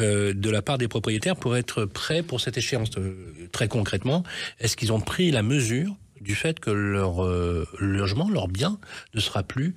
euh, 0.00 0.32
de 0.34 0.50
la 0.50 0.62
part 0.62 0.78
des 0.78 0.88
propriétaires 0.88 1.36
pour 1.36 1.56
être 1.56 1.84
prêts 1.84 2.22
pour 2.22 2.40
cette 2.40 2.58
échéance 2.58 2.90
euh, 2.98 3.14
Très 3.52 3.68
concrètement, 3.68 4.22
est-ce 4.60 4.76
qu'ils 4.76 4.92
ont 4.92 5.00
pris 5.00 5.30
la 5.30 5.42
mesure 5.42 5.94
du 6.20 6.34
fait 6.34 6.58
que 6.58 6.70
leur 6.70 7.24
euh, 7.24 7.66
logement, 7.78 8.28
leur 8.28 8.48
bien, 8.48 8.78
ne 9.14 9.20
sera 9.20 9.42
plus 9.42 9.74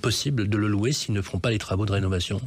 possible 0.00 0.48
de 0.48 0.56
le 0.56 0.66
louer 0.66 0.92
s'ils 0.92 1.14
ne 1.14 1.22
font 1.22 1.38
pas 1.38 1.50
les 1.50 1.58
travaux 1.58 1.86
de 1.86 1.92
rénovation? 1.92 2.40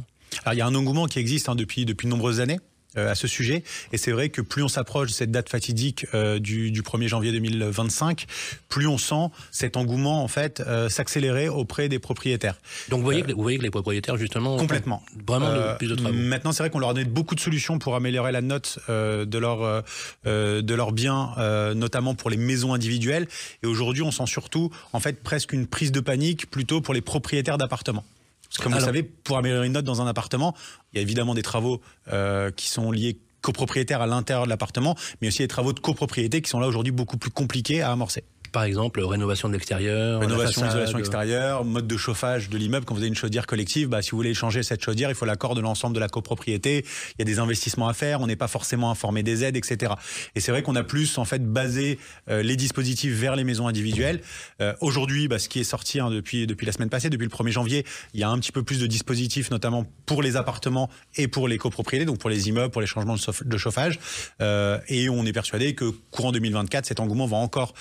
Alors, 0.44 0.54
il 0.54 0.58
y 0.58 0.62
a 0.62 0.66
un 0.66 0.74
engouement 0.74 1.06
qui 1.06 1.18
existe 1.18 1.48
hein, 1.48 1.54
depuis, 1.54 1.84
depuis 1.84 2.06
de 2.06 2.10
nombreuses 2.10 2.40
années. 2.40 2.60
à 2.96 3.14
ce 3.14 3.28
sujet. 3.28 3.62
Et 3.92 3.98
c'est 3.98 4.10
vrai 4.10 4.28
que 4.28 4.40
plus 4.40 4.62
on 4.64 4.68
s'approche 4.68 5.08
de 5.08 5.12
cette 5.12 5.30
date 5.30 5.48
fatidique 5.48 6.06
du, 6.40 6.72
du, 6.72 6.82
1er 6.82 7.06
janvier 7.06 7.30
2025, 7.30 8.26
plus 8.68 8.88
on 8.88 8.98
sent 8.98 9.28
cet 9.52 9.76
engouement 9.76 10.24
en 10.24 10.26
fait 10.26 10.62
s'accélérer 10.88 11.48
auprès 11.48 11.88
des 11.88 12.00
propriétaires. 12.00 12.56
Donc 12.88 13.00
vous 13.00 13.04
voyez, 13.04 13.22
que, 13.22 13.32
vous 13.32 13.42
voyez 13.42 13.58
que 13.58 13.62
les 13.62 13.70
propriétaires 13.70 14.16
justement 14.16 14.56
complètement 14.56 15.04
vraiment 15.28 15.52
de, 15.52 15.76
plus 15.76 15.86
de 15.86 15.94
travaux. 15.94 16.12
Maintenant, 16.12 16.50
c'est 16.50 16.62
vrai 16.62 16.70
qu'on 16.70 16.80
leur 16.80 16.88
a 16.88 16.94
donné 16.94 17.04
beaucoup 17.04 17.36
de 17.36 17.40
solutions 17.40 17.78
pour 17.78 17.94
améliorer 17.94 18.32
la 18.32 18.40
note 18.40 18.80
de 18.88 19.38
leur 19.38 19.84
de 20.24 20.74
leurs 20.74 20.92
biens, 20.92 21.34
notamment 21.76 22.16
pour 22.16 22.30
les 22.30 22.38
maisons 22.38 22.72
individuelles. 22.72 23.28
Et 23.62 23.66
aujourd'hui, 23.66 24.02
on 24.02 24.10
sent 24.10 24.26
surtout 24.26 24.72
en 24.92 24.98
fait 24.98 25.22
presque 25.22 25.52
une 25.52 25.68
prise 25.68 25.92
de 25.92 26.00
panique 26.00 26.50
plutôt 26.50 26.80
pour 26.80 26.94
les 26.94 27.02
propriétaires 27.02 27.58
d'appartements. 27.58 28.04
Parce 28.48 28.58
que 28.58 28.62
comme 28.62 28.74
vous 28.74 28.80
savez, 28.80 29.02
pour 29.02 29.36
améliorer 29.36 29.66
une 29.66 29.74
note 29.74 29.84
dans 29.84 30.00
un 30.00 30.06
appartement, 30.06 30.54
il 30.92 30.96
y 30.96 30.98
a 31.00 31.02
évidemment 31.02 31.34
des 31.34 31.42
travaux 31.42 31.80
euh, 32.12 32.50
qui 32.50 32.68
sont 32.68 32.90
liés 32.90 33.18
copropriétaires 33.42 34.02
à 34.02 34.06
l'intérieur 34.06 34.44
de 34.44 34.50
l'appartement, 34.50 34.96
mais 35.20 35.28
aussi 35.28 35.38
des 35.38 35.48
travaux 35.48 35.72
de 35.72 35.80
copropriété 35.80 36.42
qui 36.42 36.50
sont 36.50 36.60
là 36.60 36.66
aujourd'hui 36.66 36.92
beaucoup 36.92 37.18
plus 37.18 37.30
compliqués 37.30 37.82
à 37.82 37.92
amorcer 37.92 38.24
par 38.52 38.64
exemple, 38.64 39.00
rénovation 39.00 39.48
de 39.48 39.52
l'extérieur, 39.52 40.20
rénovation, 40.20 40.66
isolation 40.66 40.98
extérieure, 40.98 41.64
mode 41.64 41.86
de 41.86 41.96
chauffage 41.96 42.48
de 42.48 42.58
l'immeuble. 42.58 42.84
Quand 42.86 42.94
vous 42.94 43.00
avez 43.00 43.08
une 43.08 43.14
chaudière 43.14 43.46
collective, 43.46 43.88
bah, 43.88 44.02
si 44.02 44.10
vous 44.10 44.16
voulez 44.16 44.34
changer 44.34 44.62
cette 44.62 44.82
chaudière, 44.82 45.10
il 45.10 45.14
faut 45.14 45.24
l'accord 45.24 45.54
de 45.54 45.60
l'ensemble 45.60 45.94
de 45.94 46.00
la 46.00 46.08
copropriété. 46.08 46.84
Il 47.12 47.18
y 47.18 47.22
a 47.22 47.24
des 47.24 47.38
investissements 47.38 47.88
à 47.88 47.94
faire. 47.94 48.20
On 48.20 48.26
n'est 48.26 48.36
pas 48.36 48.48
forcément 48.48 48.90
informé 48.90 49.22
des 49.22 49.44
aides, 49.44 49.56
etc. 49.56 49.92
Et 50.34 50.40
c'est 50.40 50.50
vrai 50.50 50.62
qu'on 50.62 50.76
a 50.76 50.84
plus 50.84 51.18
en 51.18 51.24
fait 51.24 51.44
basé 51.44 51.98
euh, 52.28 52.42
les 52.42 52.56
dispositifs 52.56 53.14
vers 53.14 53.36
les 53.36 53.44
maisons 53.44 53.68
individuelles. 53.68 54.20
Euh, 54.60 54.74
Aujourd'hui, 54.80 55.28
bah, 55.28 55.38
ce 55.38 55.48
qui 55.48 55.60
est 55.60 55.64
sorti 55.64 56.00
hein, 56.00 56.10
depuis 56.10 56.46
depuis 56.46 56.66
la 56.66 56.72
semaine 56.72 56.88
passée, 56.88 57.10
depuis 57.10 57.24
le 57.24 57.30
1er 57.30 57.50
janvier, 57.50 57.84
il 58.14 58.20
y 58.20 58.22
a 58.22 58.28
un 58.28 58.38
petit 58.38 58.52
peu 58.52 58.62
plus 58.62 58.80
de 58.80 58.86
dispositifs, 58.86 59.50
notamment 59.50 59.84
pour 60.06 60.22
les 60.22 60.36
appartements 60.36 60.88
et 61.16 61.28
pour 61.28 61.48
les 61.48 61.58
copropriétés, 61.58 62.04
donc 62.04 62.18
pour 62.18 62.30
les 62.30 62.48
immeubles, 62.48 62.70
pour 62.70 62.80
les 62.80 62.86
changements 62.86 63.16
de 63.16 63.58
chauffage. 63.58 63.98
Euh, 64.40 64.78
et 64.88 65.08
on 65.08 65.24
est 65.26 65.32
persuadé 65.32 65.74
que 65.74 65.90
courant 66.10 66.32
2024, 66.32 66.86
cet 66.86 67.00
engouement 67.00 67.26
va 67.26 67.36
encore 67.36 67.74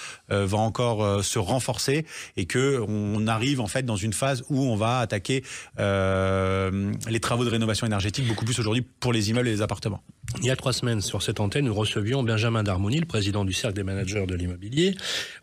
va 0.57 0.63
encore 0.63 1.03
euh, 1.03 1.21
se 1.21 1.39
renforcer 1.39 2.05
et 2.35 2.45
que 2.45 2.83
on 2.87 3.27
arrive 3.27 3.61
en 3.61 3.67
fait 3.67 3.83
dans 3.83 3.95
une 3.95 4.13
phase 4.13 4.43
où 4.49 4.61
on 4.61 4.75
va 4.75 4.99
attaquer 4.99 5.43
euh, 5.79 6.91
les 7.09 7.19
travaux 7.19 7.45
de 7.45 7.49
rénovation 7.49 7.87
énergétique 7.87 8.27
beaucoup 8.27 8.45
plus 8.45 8.59
aujourd'hui 8.59 8.85
pour 8.99 9.13
les 9.13 9.29
immeubles 9.29 9.47
et 9.47 9.51
les 9.51 9.61
appartements. 9.61 10.01
Il 10.39 10.45
y 10.45 10.51
a 10.51 10.55
trois 10.55 10.73
semaines, 10.73 11.01
sur 11.01 11.21
cette 11.21 11.39
antenne, 11.39 11.65
nous 11.65 11.73
recevions 11.73 12.21
Benjamin 12.21 12.61
Darmoni, 12.61 12.99
le 12.99 13.05
président 13.05 13.45
du 13.45 13.53
Cercle 13.53 13.75
des 13.75 13.83
managers 13.83 14.25
de 14.25 14.35
l'immobilier. 14.35 14.93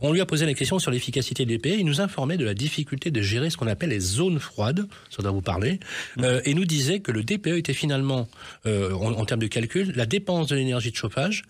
On 0.00 0.12
lui 0.12 0.20
a 0.20 0.26
posé 0.26 0.44
la 0.44 0.52
question 0.52 0.78
sur 0.78 0.90
l'efficacité 0.90 1.46
des 1.46 1.58
pays. 1.58 1.78
Il 1.80 1.86
nous 1.86 2.02
informait 2.02 2.36
de 2.36 2.44
la 2.44 2.54
difficulté 2.54 3.10
de 3.10 3.22
gérer 3.22 3.48
ce 3.48 3.56
qu'on 3.56 3.66
appelle 3.66 3.90
les 3.90 4.00
zones 4.00 4.38
froides, 4.38 4.86
ça 5.10 5.22
doit 5.22 5.32
vous 5.32 5.40
parler, 5.40 5.80
mmh. 6.16 6.24
euh, 6.24 6.40
et 6.44 6.54
nous 6.54 6.66
disait 6.66 7.00
que 7.00 7.12
le 7.12 7.24
DPE 7.24 7.56
était 7.56 7.72
finalement, 7.72 8.28
euh, 8.66 8.92
en, 8.92 9.24
termes 9.24 9.40
de 9.40 9.46
calcul, 9.46 9.92
la 9.96 10.06
dépense 10.06 10.48
de 10.48 10.56
l'énergie 10.56 10.90
de 10.90 10.96
chauffage. 10.96 11.44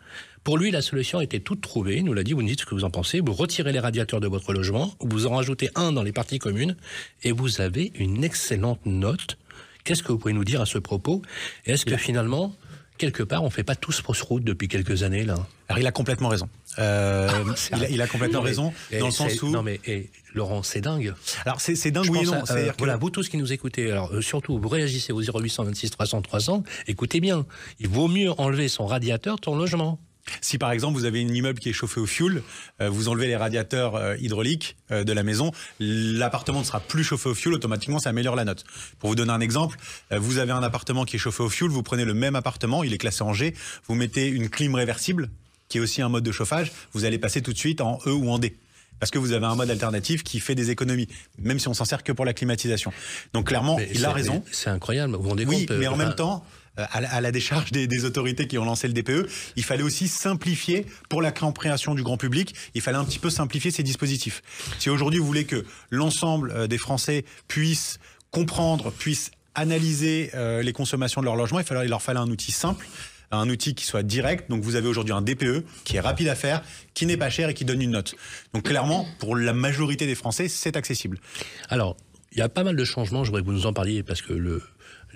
Pour 0.45 0.59
lui, 0.59 0.71
la 0.71 0.83
solution 0.83 1.23
était 1.23 1.41
toute 1.41 1.63
trouvée. 1.63 1.97
Il 1.97 2.05
nous 2.05 2.13
l'a 2.13 2.23
dit, 2.23 2.35
vous 2.35 2.43
nous 2.43 2.49
dites 2.49 2.61
ce 2.61 2.67
que 2.67 2.75
vous 2.75 2.85
en 2.85 2.91
pensez. 2.91 3.21
Vous 3.21 3.33
retirez 3.33 3.73
les 3.73 3.81
radiateurs 3.81 4.21
de 4.21 4.29
votre 4.29 4.53
logement, 4.53 4.95
vous 5.01 5.27
en 5.27 5.37
rajoutez 5.37 5.71
un 5.75 5.91
dans 5.91 6.03
les 6.03 6.13
parties 6.13 6.39
communes, 6.39 6.77
et 7.23 7.33
vous 7.33 7.63
avez 7.63 7.93
une 7.95 8.23
excellente 8.25 8.85
note. 8.85 9.39
Qu'est-ce 9.85 10.03
que 10.03 10.13
vous 10.13 10.19
pouvez 10.19 10.35
nous 10.35 10.45
dire 10.45 10.61
à 10.61 10.67
ce 10.67 10.77
propos? 10.77 11.23
Est-ce 11.65 11.87
que 11.87 11.97
finalement, 11.97 12.55
quelque 12.99 13.23
part, 13.23 13.43
on 13.43 13.47
ne 13.47 13.51
fait 13.51 13.65
pas 13.65 13.75
tous 13.75 14.03
fausse 14.03 14.21
route 14.21 14.45
depuis 14.45 14.69
quelques 14.69 15.03
années 15.03 15.25
là? 15.25 15.47
Alors 15.69 15.79
il 15.79 15.87
a 15.87 15.93
complètement 15.93 16.29
raison. 16.29 16.51
Euh, 16.79 17.31
ah, 17.73 17.79
il, 17.89 18.03
a, 18.03 18.07
complètement 18.07 18.43
raison 18.43 18.75
dans 18.99 19.07
le 19.07 19.13
sens 19.13 19.41
où. 19.43 19.49
Non 19.49 19.63
mais 19.63 19.81
Laurent, 20.35 20.63
c'est 20.63 20.83
dingue. 20.83 21.15
Alors 21.47 21.61
c'est 21.61 21.91
dingue 21.91 22.11
oui 22.11 22.19
et 22.23 22.25
non. 22.25 22.43
Euh, 22.51 22.71
voilà, 22.77 22.99
vous 22.99 23.09
tous 23.09 23.31
qui 23.31 23.39
nous 23.39 23.53
écoutez, 23.53 23.91
alors 23.91 24.13
euh, 24.13 24.21
surtout 24.21 24.59
vous 24.59 24.69
réagissez 24.69 25.13
au 25.13 25.23
0826 25.23 25.91
300 25.91 26.21
300. 26.21 26.65
Écoutez 26.87 27.21
bien, 27.21 27.47
il 27.79 27.89
vaut 27.89 28.09
mieux 28.09 28.31
enlever 28.39 28.69
son 28.69 28.85
radiateur, 28.85 29.41
ton 29.41 29.57
logement. 29.57 29.99
Si 30.41 30.59
par 30.59 30.73
exemple 30.73 30.99
vous 30.99 31.05
avez 31.05 31.23
un 31.23 31.29
immeuble 31.29 31.59
qui 31.59 31.69
est 31.69 31.73
chauffé 31.73 32.01
au 32.01 32.07
fioul, 32.07 32.43
euh, 32.81 32.89
vous 32.89 33.09
enlevez 33.09 33.27
les 33.27 33.37
radiateurs 33.37 33.97
euh, 33.97 34.17
hydrauliques 34.19 34.77
euh, 34.91 35.05
de 35.05 35.13
la 35.13 35.23
maison, 35.23 35.51
l'appartement 35.79 36.61
ne 36.61 36.65
sera 36.65 36.81
plus 36.81 37.05
chauffé 37.05 37.29
au 37.29 37.35
fioul, 37.35 37.55
automatiquement 37.55 37.99
ça 37.99 38.11
améliore 38.11 38.37
la 38.37 38.45
note. 38.45 38.65
Pour 38.99 39.11
vous 39.11 39.17
donner 39.17 39.33
un 39.33 39.41
exemple, 39.41 39.79
vous 40.11 40.39
avez 40.39 40.53
un 40.53 40.63
appartement 40.63 41.05
qui 41.05 41.17
est 41.17 41.19
chauffé 41.19 41.43
au 41.43 41.49
fioul, 41.49 41.71
vous 41.71 41.83
prenez 41.83 42.05
le 42.05 42.15
même 42.15 42.37
appartement, 42.37 42.85
il 42.85 42.93
est 42.93 42.99
classé 42.99 43.23
en 43.23 43.33
G, 43.33 43.55
vous 43.87 43.95
mettez 43.95 44.29
une 44.29 44.49
clim 44.49 44.75
réversible, 44.75 45.31
qui 45.69 45.79
est 45.79 45.81
aussi 45.81 46.03
un 46.03 46.09
mode 46.09 46.25
de 46.25 46.33
chauffage, 46.33 46.73
vous 46.93 47.05
allez 47.05 47.19
passer 47.19 47.43
tout 47.43 47.53
de 47.53 47.59
suite 47.59 47.81
en 47.81 47.99
E 48.07 48.11
ou 48.11 48.31
en 48.31 48.39
D 48.39 48.57
parce 49.01 49.11
que 49.11 49.19
vous 49.19 49.33
avez 49.33 49.45
un 49.45 49.55
mode 49.55 49.71
alternatif 49.71 50.23
qui 50.23 50.41
fait 50.41 50.55
des 50.55 50.71
économies, 50.71 51.09
même 51.39 51.59
si 51.59 51.69
on 51.69 51.75
s'en 51.75 51.85
sert 51.85 52.03
que 52.03 52.13
pour 52.13 52.25
la 52.25 52.33
climatisation. 52.33 52.93
Donc 53.33 53.49
clairement, 53.49 53.79
il 53.93 54.05
a 54.05 54.13
raison. 54.13 54.43
C'est 54.51 54.71
incroyable. 54.71 55.17
Vous 55.17 55.23
vous 55.23 55.29
rendez 55.31 55.45
oui, 55.45 55.67
compte 55.67 55.77
mais 55.77 55.89
en 55.89 55.97
même 55.97 56.15
temps, 56.15 56.45
euh, 56.79 56.85
à 56.91 57.21
la, 57.21 57.31
décharge 57.31 57.71
des, 57.71 58.05
autorités 58.05 58.47
qui 58.47 58.59
ont 58.59 58.65
lancé 58.65 58.89
le 58.89 58.95
DPE, 58.95 59.29
il 59.57 59.63
fallait 59.63 59.83
aussi 59.83 60.09
simplifier 60.09 60.87
pour 61.09 61.23
la 61.23 61.31
compréhension 61.31 61.95
du 61.95 62.03
grand 62.03 62.17
public. 62.17 62.55
Il 62.75 62.81
fallait 62.81 62.99
un 62.99 63.05
petit 63.05 63.19
peu 63.19 63.31
simplifier 63.31 63.71
ces 63.71 63.83
dispositifs. 63.83 64.43
Si 64.79 64.91
aujourd'hui 64.91 65.21
vous 65.21 65.27
voulez 65.27 65.45
que 65.45 65.65
l'ensemble 65.91 66.51
euh, 66.51 66.67
des 66.67 66.79
Français 66.79 67.25
puissent 67.49 67.99
comprendre, 68.31 68.91
puissent 68.91 69.31
analyser 69.55 70.31
euh, 70.35 70.63
les 70.63 70.73
consommations 70.73 71.21
de 71.21 71.27
leur 71.27 71.37
logement, 71.37 71.61
il, 71.61 71.65
fallait, 71.65 71.87
il 71.87 71.91
leur 71.91 72.03
fallait 72.03 72.21
un 72.21 72.31
outil 72.31 72.53
simple 72.53 72.87
un 73.31 73.49
outil 73.49 73.75
qui 73.75 73.85
soit 73.85 74.03
direct. 74.03 74.49
Donc 74.51 74.63
vous 74.63 74.77
avez 74.77 74.89
aujourd'hui 74.89 75.13
un 75.13 75.23
DPE 75.23 75.65
qui 75.85 75.97
est 75.97 76.01
rapide 76.01 76.29
à 76.29 76.35
faire, 76.35 76.63
qui 76.95 77.07
n'est 77.07 77.17
pas 77.17 77.31
cher 77.31 77.49
et 77.49 77.55
qui 77.55 77.65
donne 77.65 77.83
une 77.83 77.91
note. 77.91 78.15
Donc 78.53 78.65
clairement, 78.65 79.07
pour 79.19 79.37
la 79.37 79.53
majorité 79.53 80.07
des 80.07 80.15
Français, 80.15 80.49
c'est 80.49 80.77
accessible. 80.77 81.19
Alors, 81.69 81.97
il 82.33 82.39
y 82.39 82.43
a 82.43 82.49
pas 82.49 82.65
mal 82.65 82.77
de 82.77 82.85
changements, 82.85 83.23
je 83.23 83.31
voudrais 83.31 83.43
que 83.43 83.47
vous 83.47 83.53
nous 83.53 83.67
en 83.67 83.73
parliez 83.73 84.03
parce 84.03 84.23
que 84.23 84.33
le, 84.33 84.63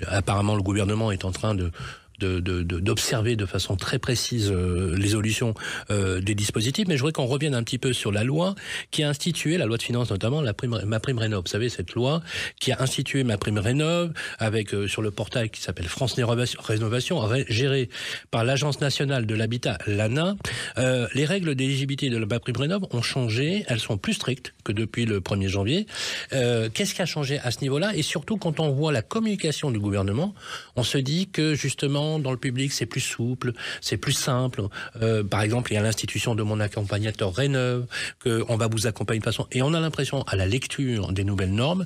apparemment 0.07 0.55
le 0.55 0.63
gouvernement 0.63 1.11
est 1.11 1.25
en 1.25 1.33
train 1.33 1.55
de 1.55 1.71
d'observer 2.19 3.37
de, 3.37 3.47
façon 3.47 3.77
très 3.77 3.99
précise 3.99 4.51
euh, 4.53 4.95
l'évolution 4.97 5.55
euh, 5.91 6.21
des 6.21 6.35
dispositifs. 6.35 6.87
Mais 6.89 6.97
je 6.97 7.01
voudrais 7.01 7.13
qu'on 7.13 7.27
revienne 7.27 7.55
un 7.55 7.63
petit 7.63 7.79
peu 7.79 7.93
sur 7.93 8.13
la 8.13 8.25
loi 8.25 8.55
qui 8.91 9.03
a 9.03 9.09
institué, 9.09 9.57
la 9.57 9.67
loi 9.67 9.77
de 9.77 9.83
finances 9.83 10.11
notamment, 10.11 10.43
la 10.43 10.53
prime, 10.53 10.81
ma 10.85 11.01
prime 11.01 11.19
rénov. 11.19 11.43
Vous 11.45 11.51
savez, 11.51 11.69
cette 11.69 11.95
loi 11.95 12.23
qui 12.61 12.73
a 12.73 12.83
institué 12.83 13.25
ma 13.25 13.39
prime 13.39 13.59
rénov 13.59 14.13
avec 14.39 14.75
euh, 14.75 14.89
sur 14.89 15.03
le 15.03 15.11
portail 15.11 15.51
qui 15.51 15.61
s'appelle 15.61 15.89
France 15.89 16.15
Rénovation, 16.15 17.21
géré 17.49 17.89
par 18.31 18.45
l'Agence 18.45 18.81
nationale 18.81 19.27
de 19.27 19.35
l'habitat, 19.35 19.79
l'ANA. 19.87 20.37
Euh, 20.79 21.07
les 21.15 21.25
règles 21.25 21.55
d'éligibilité 21.55 22.11
de 22.11 22.19
ma 22.19 22.41
prime 22.41 22.57
rénov 22.57 22.83
ont 22.91 23.03
changé. 23.03 23.65
Elles 23.69 23.81
sont 23.81 23.97
plus 23.97 24.15
strictes 24.15 24.55
que 24.65 24.73
depuis 24.73 25.07
le 25.07 25.21
1er 25.21 25.49
janvier. 25.49 25.87
Qu'est-ce 26.31 26.95
qui 26.95 27.03
a 27.03 27.07
changé 27.07 27.39
à 27.39 27.51
ce 27.51 27.61
niveau-là? 27.63 27.95
Et 27.95 28.03
surtout, 28.03 28.37
quand 28.37 28.61
on 28.61 28.71
voit 28.71 28.93
la 28.93 29.03
communication 29.03 29.71
du 29.71 29.79
gouvernement, 29.79 30.35
on 30.77 30.83
se 30.83 30.99
dit 30.99 31.29
que 31.29 31.55
justement 31.55 32.08
dans 32.19 32.31
le 32.31 32.39
public, 32.39 32.73
c'est 32.73 32.87
plus 32.87 33.01
souple, 33.01 33.53
c'est 33.81 33.99
plus 33.99 34.13
simple. 34.13 34.63
Euh, 35.03 35.23
par 35.23 35.43
exemple, 35.43 35.73
il 35.73 35.75
y 35.75 35.79
a 35.79 35.83
l'institution 35.83 36.35
de 36.35 36.43
mon 36.43 36.61
accompagnateur 36.61 37.35
Réneuve, 37.35 37.87
qu'on 38.23 38.57
va 38.57 38.69
vous 38.69 38.87
accompagner 38.87 39.21
de 39.21 39.25
façon... 39.25 39.47
Et 39.53 39.61
on 39.61 39.75
a 39.75 39.81
l'impression, 39.81 40.23
à 40.23 40.37
la 40.37 40.47
lecture 40.47 41.13
des 41.13 41.25
nouvelles 41.25 41.53
normes, 41.53 41.85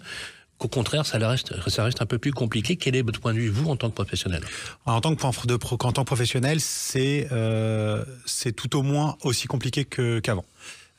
qu'au 0.59 0.69
contraire, 0.69 1.05
ça 1.05 1.19
reste, 1.19 1.53
ça 1.69 1.85
reste 1.85 2.01
un 2.01 2.07
peu 2.07 2.19
plus 2.19 2.33
compliqué. 2.33 2.77
Quel 2.77 2.95
est 2.95 3.03
votre 3.03 3.21
point 3.21 3.35
de 3.35 3.39
vue, 3.39 3.49
vous, 3.49 3.69
en 3.69 3.77
tant 3.77 3.91
que 3.91 3.95
professionnel? 3.95 4.43
En 4.87 5.01
tant 5.01 5.15
que, 5.17 5.25
en 5.25 5.93
tant 5.93 6.03
que 6.03 6.07
professionnel, 6.07 6.61
c'est 6.61 7.27
euh, 7.33 8.05
tout 8.57 8.77
au 8.77 8.83
moins 8.83 9.17
aussi 9.25 9.49
compliqué 9.49 9.85
qu'avant. 9.85 10.45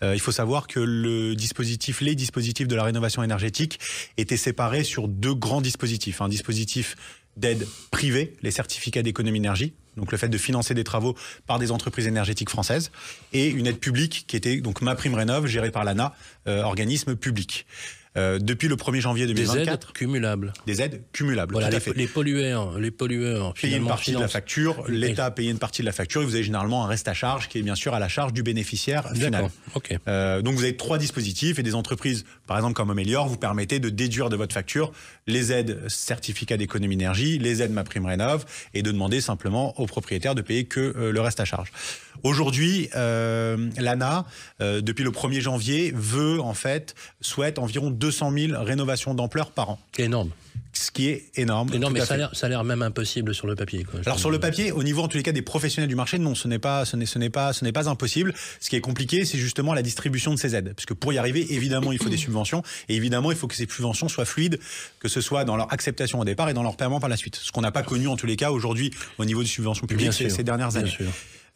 Euh, 0.03 0.13
il 0.13 0.19
faut 0.19 0.31
savoir 0.31 0.67
que 0.67 0.79
le 0.79 1.35
dispositif, 1.35 2.01
les 2.01 2.15
dispositifs 2.15 2.67
de 2.67 2.75
la 2.75 2.83
rénovation 2.83 3.23
énergétique 3.23 3.79
étaient 4.17 4.37
séparés 4.37 4.83
sur 4.83 5.07
deux 5.07 5.33
grands 5.33 5.61
dispositifs. 5.61 6.21
Un 6.21 6.29
dispositif 6.29 6.95
d'aide 7.37 7.67
privée, 7.91 8.35
les 8.41 8.51
certificats 8.51 9.01
d'économie 9.01 9.39
d'énergie, 9.39 9.73
donc 9.97 10.11
le 10.11 10.17
fait 10.17 10.29
de 10.29 10.37
financer 10.37 10.73
des 10.73 10.83
travaux 10.83 11.15
par 11.45 11.59
des 11.59 11.71
entreprises 11.71 12.07
énergétiques 12.07 12.49
françaises, 12.49 12.91
et 13.31 13.47
une 13.47 13.67
aide 13.67 13.79
publique 13.79 14.25
qui 14.27 14.35
était 14.35 14.57
donc 14.61 14.81
ma 14.81 14.95
prime 14.95 15.13
rénov, 15.13 15.45
gérée 15.45 15.71
par 15.71 15.83
l'ANA, 15.83 16.13
euh, 16.47 16.63
organisme 16.63 17.15
public. 17.15 17.65
Euh, 18.15 18.37
depuis 18.39 18.67
le 18.67 18.75
1er 18.75 18.99
janvier 18.99 19.25
2024. 19.25 19.65
Des 19.65 19.71
aides 19.71 19.85
cumulables. 19.93 20.53
Des 20.67 20.81
aides 20.81 21.01
cumulables. 21.13 21.53
Voilà, 21.53 21.69
les, 21.69 21.79
les, 21.95 22.07
pollueurs, 22.07 22.77
les 22.77 22.91
pollueurs. 22.91 23.53
Payer 23.53 23.77
une 23.77 23.87
partie 23.87 24.11
de 24.11 24.19
la 24.19 24.27
facture, 24.27 24.83
l'État 24.87 25.31
paye 25.31 25.49
une 25.49 25.57
partie 25.57 25.81
de 25.81 25.87
la 25.87 25.91
facture 25.91 26.21
et 26.21 26.25
vous 26.25 26.35
avez 26.35 26.43
généralement 26.43 26.85
un 26.85 26.87
reste 26.87 27.07
à 27.07 27.13
charge 27.13 27.49
qui 27.49 27.57
est 27.57 27.63
bien 27.63 27.75
sûr 27.75 27.93
à 27.93 27.99
la 27.99 28.07
charge 28.07 28.33
du 28.33 28.43
bénéficiaire 28.43 29.09
final. 29.13 29.49
Okay. 29.75 29.97
Euh, 30.07 30.41
donc 30.41 30.55
vous 30.55 30.63
avez 30.63 30.77
trois 30.77 30.97
dispositifs 30.97 31.57
et 31.57 31.63
des 31.63 31.73
entreprises, 31.73 32.25
par 32.45 32.57
exemple 32.57 32.75
comme 32.75 32.91
Améliore, 32.91 33.27
vous 33.27 33.37
permettez 33.37 33.79
de 33.79 33.89
déduire 33.89 34.29
de 34.29 34.35
votre 34.35 34.53
facture 34.53 34.91
les 35.25 35.51
aides 35.51 35.79
certificats 35.87 36.57
d'économie 36.57 36.97
d'énergie, 36.97 37.39
les 37.39 37.61
aides 37.61 37.71
ma 37.71 37.83
prime 37.83 38.05
rénov 38.05 38.45
et 38.73 38.83
de 38.83 38.91
demander 38.91 39.21
simplement 39.21 39.79
aux 39.79 39.87
propriétaires 39.87 40.35
de 40.35 40.41
payer 40.41 40.65
que 40.65 40.79
euh, 40.79 41.11
le 41.11 41.21
reste 41.21 41.39
à 41.39 41.45
charge. 41.45 41.71
Aujourd'hui, 42.21 42.89
euh, 42.95 43.69
l'ANA, 43.77 44.25
euh, 44.61 44.81
depuis 44.81 45.03
le 45.03 45.11
1er 45.11 45.41
janvier, 45.41 45.91
veut 45.95 46.39
en 46.39 46.53
fait, 46.53 46.95
souhaite 47.21 47.57
environ 47.59 47.89
200 47.89 48.31
000 48.31 48.63
rénovations 48.63 49.13
d'ampleur 49.13 49.51
par 49.51 49.71
an. 49.71 49.79
Énorme. 49.97 50.29
ce 50.75 50.89
qui 50.89 51.07
est 51.09 51.25
énorme. 51.35 51.71
Énorme, 51.73 51.93
mais 51.93 51.99
ça 52.03 52.15
a 52.15 52.49
l'air- 52.49 52.63
même 52.63 52.81
impossible 52.81 53.35
sur 53.35 53.45
le 53.45 53.55
papier. 53.55 53.83
Quoi. 53.83 53.99
Alors 54.07 54.19
sur 54.19 54.31
le 54.31 54.39
papier, 54.39 54.71
au 54.71 54.81
niveau 54.83 55.03
en 55.03 55.07
tous 55.07 55.17
les 55.17 55.23
cas 55.23 55.31
des 55.31 55.43
professionnels 55.43 55.87
du 55.87 55.95
marché, 55.95 56.17
non, 56.17 56.33
ce 56.33 56.47
n'est 56.47 56.57
pas, 56.57 56.83
ce 56.85 56.95
n'est, 56.95 57.05
ce 57.05 57.19
n'est 57.19 57.29
pas, 57.29 57.53
ce 57.53 57.63
n'est 57.63 57.71
pas 57.71 57.89
impossible. 57.89 58.33
Ce 58.59 58.69
qui 58.71 58.75
est 58.75 58.81
compliqué, 58.81 59.23
c'est 59.25 59.37
justement 59.37 59.73
la 59.75 59.83
distribution 59.83 60.33
de 60.33 60.39
ces 60.39 60.55
aides, 60.55 60.73
parce 60.75 60.87
que 60.87 60.95
pour 60.95 61.13
y 61.13 61.19
arriver, 61.19 61.45
évidemment, 61.53 61.91
il 61.91 61.99
faut 62.01 62.09
des 62.09 62.17
subventions, 62.17 62.63
et 62.89 62.95
évidemment, 62.95 63.29
il 63.31 63.37
faut 63.37 63.47
que 63.47 63.55
ces 63.55 63.67
subventions 63.69 64.07
soient 64.09 64.25
fluides, 64.25 64.59
que 64.99 65.07
ce 65.09 65.21
soit 65.21 65.45
dans 65.45 65.55
leur 65.57 65.71
acceptation 65.71 66.19
au 66.19 66.25
départ 66.25 66.49
et 66.49 66.53
dans 66.55 66.63
leur 66.63 66.75
paiement 66.75 66.99
par 66.99 67.09
la 67.09 67.17
suite. 67.17 67.35
Ce 67.35 67.51
qu'on 67.51 67.61
n'a 67.61 67.71
pas 67.71 67.83
connu 67.83 68.07
en 68.07 68.15
tous 68.15 68.25
les 68.25 68.35
cas 68.35 68.49
aujourd'hui 68.49 68.89
au 69.19 69.25
niveau 69.25 69.43
des 69.43 69.49
subventions 69.49 69.85
Bien 69.85 69.95
publiques 69.95 70.13
ces, 70.13 70.29
ces 70.31 70.43
dernières 70.43 70.69
bien 70.69 70.79
années. 70.81 70.89
sûr. 70.89 71.05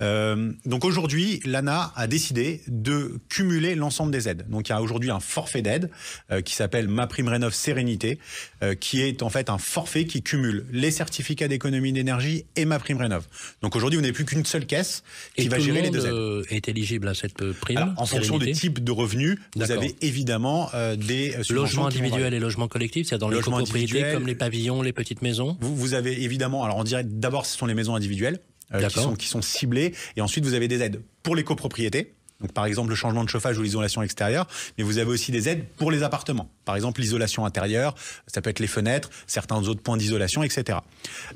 Euh, 0.01 0.51
donc 0.65 0.85
aujourd'hui, 0.85 1.39
l'ANA 1.45 1.91
a 1.95 2.07
décidé 2.07 2.61
de 2.67 3.19
cumuler 3.29 3.75
l'ensemble 3.75 4.11
des 4.11 4.29
aides. 4.29 4.45
Donc 4.49 4.69
il 4.69 4.71
y 4.71 4.75
a 4.75 4.81
aujourd'hui 4.81 5.09
un 5.09 5.19
forfait 5.19 5.61
d'aide 5.61 5.89
euh, 6.31 6.41
qui 6.41 6.53
s'appelle 6.53 6.87
Ma 6.87 7.07
Prime 7.07 7.27
Rénov 7.27 7.53
Sérénité, 7.53 8.19
euh, 8.63 8.75
qui 8.75 9.01
est 9.01 9.23
en 9.23 9.29
fait 9.29 9.49
un 9.49 9.57
forfait 9.57 10.05
qui 10.05 10.21
cumule 10.21 10.65
les 10.71 10.91
certificats 10.91 11.47
d'économie 11.47 11.93
d'énergie 11.93 12.45
et 12.55 12.65
Ma 12.65 12.79
Prime 12.79 12.97
Rénov. 12.97 13.25
Donc 13.61 13.75
aujourd'hui, 13.75 13.97
vous 13.97 14.01
n'avez 14.01 14.13
plus 14.13 14.25
qu'une 14.25 14.45
seule 14.45 14.65
caisse 14.65 15.03
qui 15.35 15.45
Et 15.45 15.49
va 15.49 15.57
tout 15.57 15.63
gérer 15.63 15.79
le 15.79 15.85
les 15.85 15.89
deux 15.91 16.05
aides. 16.05 16.13
euh, 16.13 16.43
est 16.49 16.67
éligible 16.69 17.07
à 17.07 17.13
cette 17.15 17.41
euh, 17.41 17.53
prime. 17.59 17.77
Alors, 17.77 17.93
en 17.97 18.05
fonction 18.05 18.37
du 18.37 18.45
sérénité. 18.45 18.67
type 18.67 18.83
de 18.83 18.91
revenus, 18.91 19.39
vous 19.55 19.71
avez 19.71 19.95
évidemment 20.01 20.69
euh, 20.73 20.95
des 20.95 21.35
euh, 21.35 21.43
subventions 21.43 21.55
Logement 21.55 21.89
qui 21.89 21.97
vont 21.97 22.03
individuel 22.03 22.21
varier. 22.23 22.37
et 22.37 22.39
logement 22.39 22.67
collectif, 22.67 23.07
c'est-à-dire 23.07 23.27
dans 23.27 23.33
les 23.33 23.41
copropriétés 23.41 24.13
comme 24.13 24.27
les 24.27 24.35
pavillons, 24.35 24.81
les 24.81 24.93
petites 24.93 25.21
maisons. 25.21 25.57
Vous, 25.61 25.75
vous 25.75 25.93
avez 25.95 26.23
évidemment, 26.23 26.63
alors 26.63 26.77
on 26.77 26.83
dirait 26.83 27.03
d'abord 27.03 27.45
ce 27.45 27.57
sont 27.57 27.65
les 27.65 27.73
maisons 27.73 27.95
individuelles 27.95 28.39
euh, 28.73 28.87
qui, 28.87 28.99
sont, 28.99 29.15
qui 29.15 29.27
sont 29.27 29.41
ciblées, 29.41 29.93
et 30.15 30.21
ensuite 30.21 30.45
vous 30.45 30.53
avez 30.53 30.67
des 30.67 30.81
aides 30.81 31.01
pour 31.23 31.35
les 31.35 31.43
copropriétés. 31.43 32.13
Donc 32.41 32.51
par 32.51 32.65
exemple 32.65 32.89
le 32.89 32.95
changement 32.95 33.23
de 33.23 33.29
chauffage 33.29 33.57
ou 33.57 33.63
l'isolation 33.63 34.03
extérieure, 34.03 34.47
mais 34.77 34.83
vous 34.83 34.99
avez 34.99 35.09
aussi 35.09 35.31
des 35.31 35.49
aides 35.49 35.65
pour 35.77 35.89
les 35.89 36.03
appartements. 36.03 36.49
Par 36.65 36.75
exemple 36.75 37.01
l'isolation 37.01 37.45
intérieure, 37.45 37.95
ça 38.27 38.41
peut 38.41 38.49
être 38.49 38.59
les 38.59 38.67
fenêtres, 38.67 39.09
certains 39.25 39.57
autres 39.67 39.81
points 39.81 39.97
d'isolation, 39.97 40.43
etc. 40.43 40.79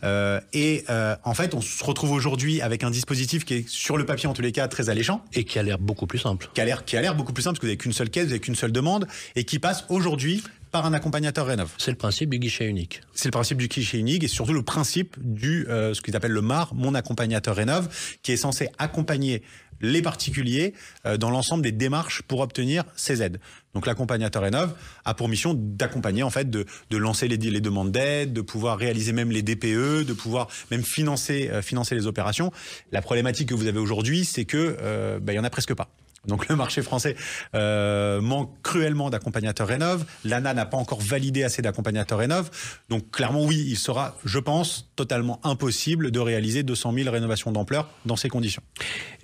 Euh, 0.03 0.39
et 0.53 0.83
euh, 0.89 1.15
en 1.23 1.33
fait, 1.33 1.55
on 1.55 1.61
se 1.61 1.83
retrouve 1.83 2.11
aujourd'hui 2.11 2.61
avec 2.61 2.83
un 2.83 2.91
dispositif 2.91 3.45
qui 3.45 3.55
est 3.55 3.67
sur 3.67 3.97
le 3.97 4.05
papier 4.05 4.29
en 4.29 4.33
tous 4.33 4.43
les 4.43 4.51
cas 4.51 4.67
très 4.67 4.89
alléchant, 4.89 5.25
Et 5.33 5.43
qui 5.43 5.57
a 5.57 5.63
l'air 5.63 5.79
beaucoup 5.79 6.05
plus 6.05 6.19
simple. 6.19 6.49
qui 6.53 6.61
a 6.61 6.65
l'air 6.65 6.85
qui 6.85 6.97
a 6.97 7.01
l'air 7.01 7.15
beaucoup 7.15 7.33
plus 7.33 7.43
simple 7.43 7.53
parce 7.53 7.61
que 7.61 7.65
vous 7.65 7.71
n'avez 7.71 7.77
qu'une 7.77 7.93
seule 7.93 8.09
caisse, 8.09 8.25
vous 8.25 8.29
n'avez 8.29 8.39
qu'une 8.39 8.55
seule 8.55 8.71
demande, 8.71 9.07
et 9.35 9.43
qui 9.43 9.57
passe 9.57 9.85
aujourd'hui 9.89 10.43
par 10.71 10.85
un 10.85 10.93
accompagnateur 10.93 11.45
rénov. 11.47 11.73
C'est 11.77 11.91
le 11.91 11.97
principe 11.97 12.29
du 12.29 12.39
guichet 12.39 12.65
unique. 12.65 13.01
C'est 13.13 13.27
le 13.27 13.31
principe 13.31 13.57
du 13.57 13.67
guichet 13.67 13.97
unique 13.97 14.23
et 14.23 14.27
surtout 14.27 14.53
le 14.53 14.63
principe 14.63 15.15
du 15.19 15.67
euh, 15.67 15.93
ce 15.93 16.01
qu'ils 16.01 16.15
appellent 16.15 16.31
le 16.31 16.41
MAR, 16.41 16.73
mon 16.73 16.95
accompagnateur 16.95 17.55
rénov, 17.55 17.89
qui 18.23 18.31
est 18.31 18.37
censé 18.37 18.69
accompagner 18.77 19.43
les 19.81 20.01
particuliers 20.01 20.73
euh, 21.05 21.17
dans 21.17 21.29
l'ensemble 21.29 21.63
des 21.63 21.71
démarches 21.71 22.21
pour 22.21 22.39
obtenir 22.39 22.83
ces 22.95 23.21
aides. 23.21 23.39
Donc 23.73 23.85
l'accompagnateur 23.85 24.43
rénov 24.43 24.75
a 25.05 25.13
pour 25.13 25.27
mission 25.27 25.53
d'accompagner 25.53 26.23
en 26.23 26.29
fait, 26.29 26.49
de, 26.49 26.65
de 26.89 26.97
lancer 26.97 27.27
les, 27.27 27.37
les 27.37 27.61
demandes 27.61 27.91
d'aide, 27.91 28.33
de 28.33 28.41
pouvoir 28.41 28.77
réaliser 28.77 29.13
même 29.13 29.31
les 29.31 29.41
DPE, 29.41 30.05
de 30.05 30.13
pouvoir 30.13 30.47
même 30.69 30.83
financer 30.83 31.49
euh, 31.51 31.61
financer 31.61 31.95
les 31.95 32.07
opérations. 32.07 32.51
La 32.91 33.01
problématique 33.01 33.49
que 33.49 33.55
vous 33.55 33.67
avez 33.67 33.79
aujourd'hui, 33.79 34.25
c'est 34.25 34.45
que 34.45 34.77
euh, 34.81 35.19
bah, 35.19 35.33
il 35.33 35.35
y 35.35 35.39
en 35.39 35.43
a 35.43 35.49
presque 35.49 35.73
pas. 35.73 35.89
Donc 36.27 36.47
le 36.49 36.55
marché 36.55 36.83
français 36.83 37.15
euh, 37.55 38.21
manque 38.21 38.51
cruellement 38.61 39.09
d'accompagnateurs 39.09 39.67
rénov. 39.67 40.05
L'ANA 40.23 40.53
n'a 40.53 40.65
pas 40.65 40.77
encore 40.77 41.01
validé 41.01 41.43
assez 41.43 41.61
d'accompagnateurs 41.63 42.19
rénov. 42.19 42.51
Donc 42.89 43.09
clairement 43.11 43.43
oui, 43.43 43.65
il 43.67 43.77
sera, 43.77 44.15
je 44.23 44.37
pense, 44.37 44.91
totalement 44.95 45.39
impossible 45.43 46.11
de 46.11 46.19
réaliser 46.19 46.61
200 46.61 46.93
000 46.93 47.11
rénovations 47.11 47.51
d'ampleur 47.51 47.89
dans 48.05 48.15
ces 48.15 48.29
conditions. 48.29 48.61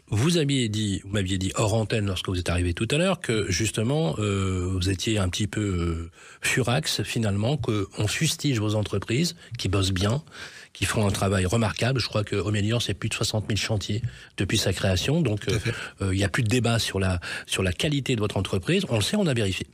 Vous 0.10 0.38
aviez 0.38 0.70
dit, 0.70 1.02
m'aviez 1.06 1.38
dit 1.38 1.52
hors 1.56 1.74
antenne 1.74 2.06
lorsque 2.06 2.30
vous 2.30 2.40
êtes 2.40 2.50
arrivé 2.50 2.74
tout 2.74 2.88
à 2.92 2.98
l'heure 2.98 3.20
que 3.20 3.52
justement 3.52 4.16
euh, 4.20 4.70
vous 4.72 4.90
étiez 4.90 5.20
un 5.20 5.28
petit 5.28 5.48
peu 5.48 5.62
euh, 5.62 6.12
furax 6.42 7.04
finalement, 7.04 7.58
que 7.58 7.88
on 7.98 8.08
fustige 8.08 8.60
vos 8.60 8.76
entreprises 8.76 9.36
qui 9.58 9.68
bossent 9.68 9.92
bien, 9.92 10.24
qui 10.78 10.86
font 10.86 11.08
un 11.08 11.12
travail 11.12 11.46
remarquable. 11.48 12.00
Je 12.00 12.08
crois 12.08 12.24
que 12.24 12.36
Omelior 12.36 12.82
c'est 12.84 12.94
plus 12.94 13.10
de 13.10 13.16
60 13.16 13.46
000 13.48 13.58
chantiers 13.58 14.04
depuis 14.38 14.60
sa 14.60 14.74
création, 14.74 15.22
donc 15.22 15.50
euh, 15.50 15.58
euh, 16.04 16.14
il 16.14 16.18
n'y 16.18 16.24
a 16.24 16.30
plus 16.30 16.44
de 16.44 16.48
débat 16.50 16.78
sur 16.78 17.00
la 17.00 17.20
sur 17.48 17.64
la 17.64 17.74
qualité 17.74 18.16
de 18.16 18.20
votre 18.22 18.38
entreprise. 18.38 18.86
On 18.90 18.96
le 18.96 19.02
sait, 19.02 19.18
on 19.18 19.26
a 19.26 19.34
vérifié. 19.34 19.66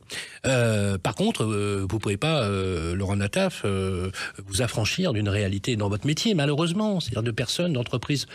Euh, 0.45 0.97
par 0.97 1.15
contre, 1.15 1.43
euh, 1.43 1.85
vous 1.89 1.99
pouvez 1.99 2.15
pas, 2.15 2.43
euh, 2.43 2.95
Laurent 2.95 3.17
Nataf, 3.17 3.63
euh, 3.65 4.11
vous 4.45 4.61
affranchir 4.61 5.11
d'une 5.11 5.27
réalité 5.29 5.75
dans 5.75 5.89
votre 5.89 6.07
métier, 6.07 6.33
malheureusement, 6.35 7.01
c'est-à-dire 7.01 7.23
de 7.23 7.31
personnes, 7.31 7.73
d'entreprises 7.73 8.27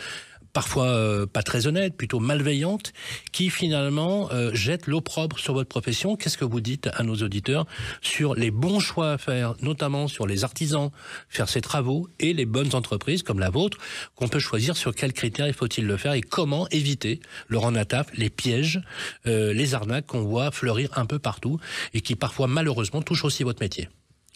parfois 0.53 0.87
euh, 0.87 1.25
pas 1.25 1.43
très 1.43 1.67
honnêtes, 1.67 1.95
plutôt 1.95 2.19
malveillantes, 2.19 2.93
qui 3.31 3.49
finalement 3.49 4.29
euh, 4.31 4.53
jettent 4.53 4.87
l'opprobre 4.87 5.39
sur 5.39 5.53
votre 5.53 5.69
profession. 5.69 6.15
Qu'est-ce 6.15 6.37
que 6.37 6.45
vous 6.45 6.61
dites 6.61 6.89
à 6.93 7.03
nos 7.03 7.15
auditeurs 7.15 7.65
sur 8.01 8.35
les 8.35 8.51
bons 8.51 8.79
choix 8.79 9.11
à 9.13 9.17
faire, 9.17 9.55
notamment 9.61 10.07
sur 10.07 10.27
les 10.27 10.43
artisans, 10.43 10.91
faire 11.29 11.49
ces 11.49 11.61
travaux, 11.61 12.07
et 12.19 12.33
les 12.33 12.45
bonnes 12.45 12.75
entreprises 12.75 13.23
comme 13.23 13.39
la 13.39 13.49
vôtre, 13.49 13.77
qu'on 14.15 14.27
peut 14.27 14.39
choisir 14.39 14.77
sur 14.77 14.93
quels 14.93 15.13
critères 15.13 15.47
il 15.47 15.53
faut-il 15.53 15.85
le 15.85 15.97
faire 15.97 16.13
et 16.13 16.21
comment 16.21 16.67
éviter, 16.69 17.19
Laurent 17.47 17.71
Nataf, 17.71 18.07
les 18.15 18.29
pièges, 18.29 18.81
euh, 19.27 19.53
les 19.53 19.73
arnaques 19.73 20.07
qu'on 20.07 20.21
voit 20.21 20.51
fleurir 20.51 20.89
un 20.97 21.05
peu 21.05 21.19
partout 21.19 21.59
et 21.93 22.01
qui 22.01 22.15
parfois 22.15 22.47
malheureusement 22.47 23.01
touchent 23.01 23.25
aussi 23.25 23.43
votre 23.43 23.61
métier. 23.61 23.89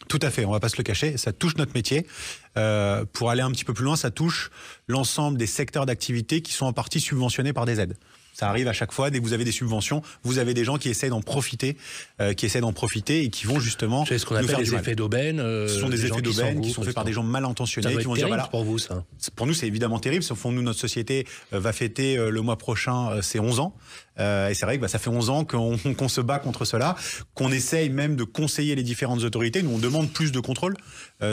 Tout 0.08 0.18
à 0.22 0.30
fait, 0.30 0.44
on 0.44 0.50
va 0.50 0.60
pas 0.60 0.68
se 0.68 0.76
le 0.76 0.82
cacher, 0.82 1.16
ça 1.16 1.32
touche 1.32 1.56
notre 1.56 1.72
métier. 1.74 2.06
Euh, 2.56 3.04
pour 3.12 3.30
aller 3.30 3.42
un 3.42 3.50
petit 3.50 3.64
peu 3.64 3.72
plus 3.72 3.84
loin, 3.84 3.96
ça 3.96 4.10
touche 4.10 4.50
l'ensemble 4.86 5.38
des 5.38 5.46
secteurs 5.46 5.86
d'activité 5.86 6.42
qui 6.42 6.52
sont 6.52 6.66
en 6.66 6.72
partie 6.72 7.00
subventionnés 7.00 7.52
par 7.52 7.64
des 7.64 7.80
aides. 7.80 7.96
Ça 8.34 8.48
arrive 8.50 8.68
à 8.68 8.72
chaque 8.72 8.92
fois, 8.92 9.10
dès 9.10 9.20
que 9.20 9.24
vous 9.24 9.32
avez 9.32 9.44
des 9.44 9.52
subventions, 9.52 10.02
vous 10.24 10.38
avez 10.38 10.52
des 10.52 10.64
gens 10.64 10.76
qui 10.76 10.90
essaient 10.90 11.08
d'en 11.08 11.22
profiter, 11.22 11.76
euh, 12.20 12.34
qui 12.34 12.44
essaient 12.46 12.60
d'en 12.60 12.72
profiter 12.72 13.22
et 13.22 13.30
qui 13.30 13.46
vont 13.46 13.60
justement 13.60 14.04
C'est 14.04 14.18
ce 14.18 14.26
qu'on 14.26 14.34
appelle 14.34 14.50
mal. 14.70 14.80
effets 14.80 14.96
d'aubaine. 14.96 15.40
euh, 15.40 15.68
Ce 15.68 15.78
sont 15.80 15.88
des, 15.88 16.04
effets 16.04 16.20
d'aubaine 16.20 16.60
qui 16.60 16.70
sont 16.70 16.82
faits 16.82 16.94
par 16.94 17.04
des 17.04 17.12
gens 17.12 17.22
mal 17.22 17.44
intentionnés 17.44 17.96
qui 17.96 18.04
vont 18.04 18.14
dire 18.14 18.26
terrible 18.26 18.28
voilà, 18.28 18.48
pour 18.48 18.64
vous, 18.64 18.78
ça. 18.78 19.04
pour 19.36 19.46
nous, 19.46 19.54
c'est 19.54 19.68
évidemment 19.68 20.00
terrible. 20.00 20.24
Sauf 20.24 20.42
que 20.42 20.48
nous, 20.48 20.62
notre 20.62 20.80
société 20.80 21.26
euh, 21.52 21.60
va 21.60 21.72
fêter 21.72 22.16
le 22.16 22.40
mois 22.42 22.58
prochain 22.58 23.22
ses 23.22 23.38
11 23.38 23.60
ans. 23.60 23.74
Euh, 24.18 24.48
et 24.48 24.54
c'est 24.54 24.66
vrai 24.66 24.76
que 24.76 24.82
bah, 24.82 24.88
ça 24.88 24.98
fait 24.98 25.10
11 25.10 25.30
ans 25.30 25.44
qu'on 25.44 26.08
se 26.08 26.20
bat 26.20 26.38
contre 26.38 26.64
cela, 26.64 26.96
qu'on 27.34 27.52
essaye 27.52 27.90
même 27.90 28.16
de 28.16 28.24
conseiller 28.24 28.74
les 28.74 28.82
différentes 28.82 29.22
autorités. 29.24 29.62
Nous, 29.62 29.70
on 29.70 29.78
demande 29.78 30.10
plus 30.10 30.32
de 30.32 30.40
contrôle 30.40 30.76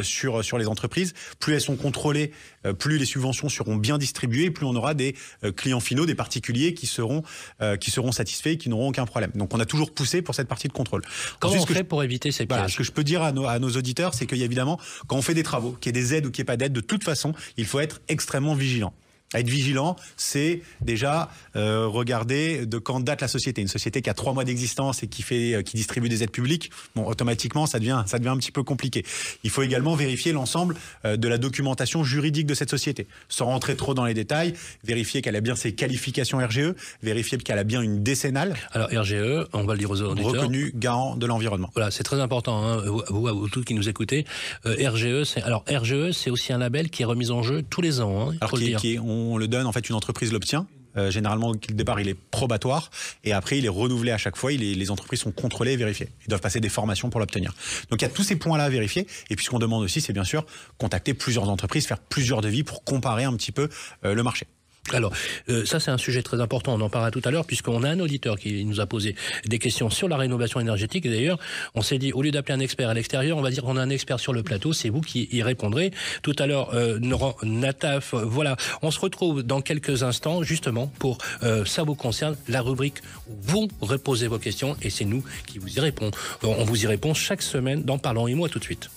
sur, 0.02 0.44
sur 0.44 0.58
les 0.58 0.68
entreprises. 0.68 1.14
Plus 1.40 1.54
elles 1.54 1.62
sont 1.62 1.76
contrôlées, 1.76 2.32
euh, 2.66 2.74
plus 2.74 2.98
les 2.98 3.06
subventions 3.06 3.50
seront 3.50 3.76
bien 3.76 3.98
distribuées, 3.98 4.52
plus 4.52 4.66
on 4.66 4.76
aura 4.76 4.94
des 4.94 5.16
euh, 5.44 5.52
clients 5.52 5.80
finaux, 5.80 6.06
des 6.06 6.16
particuliers 6.16 6.74
qui 6.74 6.88
seront, 6.88 7.24
euh, 7.62 7.78
qui 7.78 7.92
seront 7.92 8.12
satisfaits 8.12 8.50
et 8.50 8.58
qui 8.58 8.70
n'auront 8.70 8.90
aucun 8.90 9.06
problème. 9.06 9.32
Donc 9.36 9.54
on 9.54 9.60
a 9.60 9.66
toujours 9.66 9.94
poussé 9.94 10.22
pour 10.22 10.36
cette 10.36 10.48
partie 10.48 10.68
de 10.68 10.74
contrôle. 10.74 11.02
Comment 11.40 11.54
Ensuite, 11.54 11.72
on 11.72 11.74
fait 11.74 11.84
pour 11.84 12.04
éviter 12.04 12.32
ces 12.32 12.46
voilà, 12.46 12.64
pièges 12.64 12.74
ce 12.74 12.78
que 12.78 12.84
je 12.84 12.92
peux 12.92 13.04
dire 13.04 13.24
à 13.24 13.32
nos, 13.32 13.46
à 13.46 13.60
nos 13.60 13.72
auditeurs, 13.72 14.14
c'est 14.14 14.26
qu'il 14.26 14.38
y 14.38 14.44
a 14.44 14.46
évidemment, 14.46 14.80
quand 15.08 15.18
on 15.18 15.22
fait 15.22 15.34
des 15.34 15.44
travaux, 15.44 15.72
qu'il 15.74 15.96
y 15.96 16.00
ait 16.00 16.02
des 16.02 16.14
aides 16.14 16.26
ou 16.26 16.32
qu'il 16.32 16.44
n'y 16.44 16.46
ait 16.46 16.54
pas 16.54 16.58
d'aide, 16.58 16.74
de 16.74 16.82
toute 16.82 17.04
façon, 17.04 17.34
il 17.58 17.66
faut 17.66 17.80
être 17.80 18.02
extrêmement 18.08 18.54
vigilant. 18.54 18.94
Être 19.34 19.48
vigilant, 19.50 19.96
c'est 20.18 20.62
déjà 20.82 21.30
euh, 21.56 21.88
regarder 21.88 22.66
de 22.66 22.78
quand 22.80 23.00
date 23.00 23.22
la 23.22 23.28
société. 23.30 23.62
Une 23.62 23.68
société 23.70 24.02
qui 24.02 24.10
a 24.10 24.14
trois 24.14 24.34
mois 24.34 24.44
d'existence 24.44 25.04
et 25.04 25.08
qui 25.08 25.22
fait, 25.22 25.54
euh, 25.56 25.62
qui 25.62 25.78
distribue 25.78 26.10
des 26.10 26.22
aides 26.24 26.32
publiques, 26.32 26.70
bon, 26.96 27.06
automatiquement, 27.06 27.66
ça 27.66 27.80
devient, 27.80 28.04
ça 28.08 28.20
devient 28.20 28.30
un 28.30 28.38
petit 28.38 28.52
peu 28.52 28.64
compliqué. 28.64 29.06
Il 29.46 29.50
faut 29.50 29.62
également 29.62 29.96
vérifier 29.96 30.34
l'ensemble 30.34 30.76
euh, 31.06 31.16
de 31.16 31.28
la 31.30 31.38
documentation 31.38 32.04
juridique 32.04 32.46
de 32.46 32.54
cette 32.54 32.70
société, 32.70 33.08
sans 33.30 33.46
rentrer 33.46 33.76
trop 33.78 33.94
dans 33.94 34.04
les 34.06 34.14
détails. 34.14 34.54
Vérifier 34.84 35.22
qu'elle 35.22 35.36
a 35.38 35.42
bien 35.42 35.56
ses 35.56 35.74
qualifications 35.74 36.38
RGE, 36.40 36.74
vérifier 37.02 37.38
qu'elle 37.38 37.58
a 37.60 37.64
bien 37.64 37.82
une 37.82 38.04
décennale 38.04 38.56
Alors 38.74 38.90
RGE, 38.90 39.48
on 39.54 39.64
va 39.64 39.74
le 39.74 39.80
dire 39.80 39.92
aux 39.92 40.02
auditeurs. 40.02 40.32
reconnue 40.34 40.74
garant 40.76 41.16
de 41.16 41.26
l'environnement. 41.26 41.70
Voilà, 41.74 41.90
c'est 41.92 42.04
très 42.04 42.20
important. 42.20 42.64
Hein, 42.66 42.84
vous, 43.10 43.28
à 43.28 43.32
vous 43.32 43.48
tous 43.48 43.64
qui 43.64 43.76
nous 43.76 43.88
écoutez, 43.88 44.26
RGE, 44.66 45.24
c'est 45.24 45.42
alors 45.44 45.64
RGE, 45.72 46.12
c'est 46.12 46.30
aussi 46.32 46.52
un 46.52 46.58
label 46.58 46.90
qui 46.90 47.04
est 47.04 47.06
remis 47.06 47.32
en 47.32 47.44
jeu 47.44 47.64
tous 47.70 47.82
les 47.82 48.02
ans. 48.02 48.30
Hein, 48.32 48.36
Alors 48.42 48.50
faut 48.50 48.58
le 48.58 48.62
qui 48.64 48.68
est- 48.68 48.70
dire. 48.72 48.80
qui 48.80 48.94
est- 48.96 49.00
on 49.00 49.21
le 49.38 49.48
donne 49.48 49.66
en 49.66 49.72
fait 49.72 49.90
une 49.90 49.96
entreprise 49.96 50.32
l'obtient. 50.32 50.68
Euh, 50.98 51.10
généralement, 51.10 51.50
au 51.50 51.56
départ, 51.56 52.00
il 52.00 52.10
est 52.10 52.14
probatoire 52.14 52.92
et 53.24 53.34
après, 53.34 53.58
il 53.58 53.66
est 53.66 53.70
renouvelé 53.70 54.12
à 54.12 54.18
chaque 54.18 54.36
fois. 54.36 54.52
Les 54.52 54.92
entreprises 54.92 55.22
sont 55.22 55.32
contrôlées 55.32 55.74
et 55.74 55.78
vérifiées. 55.78 56.10
Ils 56.26 56.30
doivent 56.30 56.42
passer 56.42 56.60
des 56.60 56.70
formations 56.70 57.10
pour 57.10 57.20
l'obtenir. 57.20 57.54
Donc, 57.90 58.02
il 58.02 58.06
y 58.06 58.08
a 58.08 58.12
tous 58.12 58.24
ces 58.24 58.36
points-là 58.36 58.66
à 58.66 58.70
vérifier. 58.70 59.08
Et 59.30 59.36
puis, 59.36 59.46
ce 59.46 59.50
qu'on 59.50 59.60
demande 59.60 59.84
aussi, 59.84 60.02
c'est 60.02 60.14
bien 60.14 60.26
sûr 60.26 60.46
contacter 60.78 61.14
plusieurs 61.14 61.50
entreprises, 61.50 61.88
faire 61.88 62.00
plusieurs 62.00 62.42
devis 62.42 62.64
pour 62.64 62.84
comparer 62.84 63.24
un 63.24 63.34
petit 63.36 63.52
peu 63.52 63.70
euh, 64.06 64.14
le 64.14 64.24
marché. 64.24 64.48
Alors, 64.94 65.14
euh, 65.50 65.64
ça 65.64 65.80
c'est 65.80 65.92
un 65.92 65.98
sujet 65.98 66.24
très 66.24 66.42
important, 66.42 66.74
on 66.74 66.82
en 66.82 66.90
parlera 66.90 67.12
tout 67.12 67.22
à 67.24 67.32
l'heure, 67.32 67.46
puisqu'on 67.46 67.84
a 67.84 67.90
un 67.90 68.00
auditeur 68.00 68.38
qui 68.38 68.66
nous 68.66 68.80
a 68.80 68.88
posé 68.88 69.16
des 69.46 69.60
questions 69.60 69.90
sur 69.90 70.10
la 70.10 70.18
rénovation 70.18 70.60
énergétique. 70.60 71.08
D'ailleurs, 71.08 71.40
on 71.76 71.82
s'est 71.82 72.00
dit, 72.00 72.12
au 72.14 72.22
lieu 72.22 72.32
d'appeler 72.32 72.56
un 72.56 72.60
expert 72.60 72.90
à 72.90 72.94
l'extérieur, 72.94 73.38
on 73.38 73.42
va 73.42 73.52
dire 73.52 73.64
qu'on 73.64 73.78
a 73.78 73.82
un 73.82 73.90
expert 73.90 74.20
sur 74.20 74.34
le 74.34 74.44
plateau, 74.44 74.74
c'est 74.74 74.90
vous 74.90 75.02
qui 75.02 75.30
y 75.32 75.44
répondrez. 75.44 75.92
Tout 76.24 76.36
à 76.40 76.48
l'heure, 76.48 76.74
euh, 76.74 77.00
Nataf, 77.44 78.14
euh, 78.14 78.26
voilà, 78.26 78.58
on 78.82 78.92
se 78.92 79.00
retrouve 79.00 79.44
dans 79.44 79.62
quelques 79.62 80.04
instants, 80.04 80.44
justement, 80.44 80.88
pour, 81.00 81.20
ça 81.66 81.84
vous 81.84 81.96
concerne, 81.96 82.36
la 82.48 82.62
rubrique 82.62 83.02
où 83.30 83.34
vous 83.42 83.68
reposez 83.82 84.28
vos 84.28 84.40
questions, 84.40 84.76
et 84.82 84.90
c'est 84.90 85.06
nous 85.06 85.24
qui 85.46 85.60
vous 85.60 85.70
y 85.70 85.80
répondons. 85.80 86.12
Euh, 86.44 86.48
On 86.48 86.66
vous 86.66 86.84
y 86.84 86.88
répond 86.88 87.14
chaque 87.14 87.42
semaine 87.42 87.84
dans 87.84 87.98
Parlons 87.98 88.28
et 88.28 88.36
moi 88.36 88.50
tout 88.50 88.60
de 88.60 88.64
suite. 88.64 88.90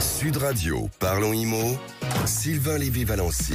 Sud 0.00 0.36
Radio, 0.36 0.88
parlons 0.98 1.32
IMO, 1.32 1.78
Sylvain 2.26 2.78
Lévy-Valency. 2.78 3.54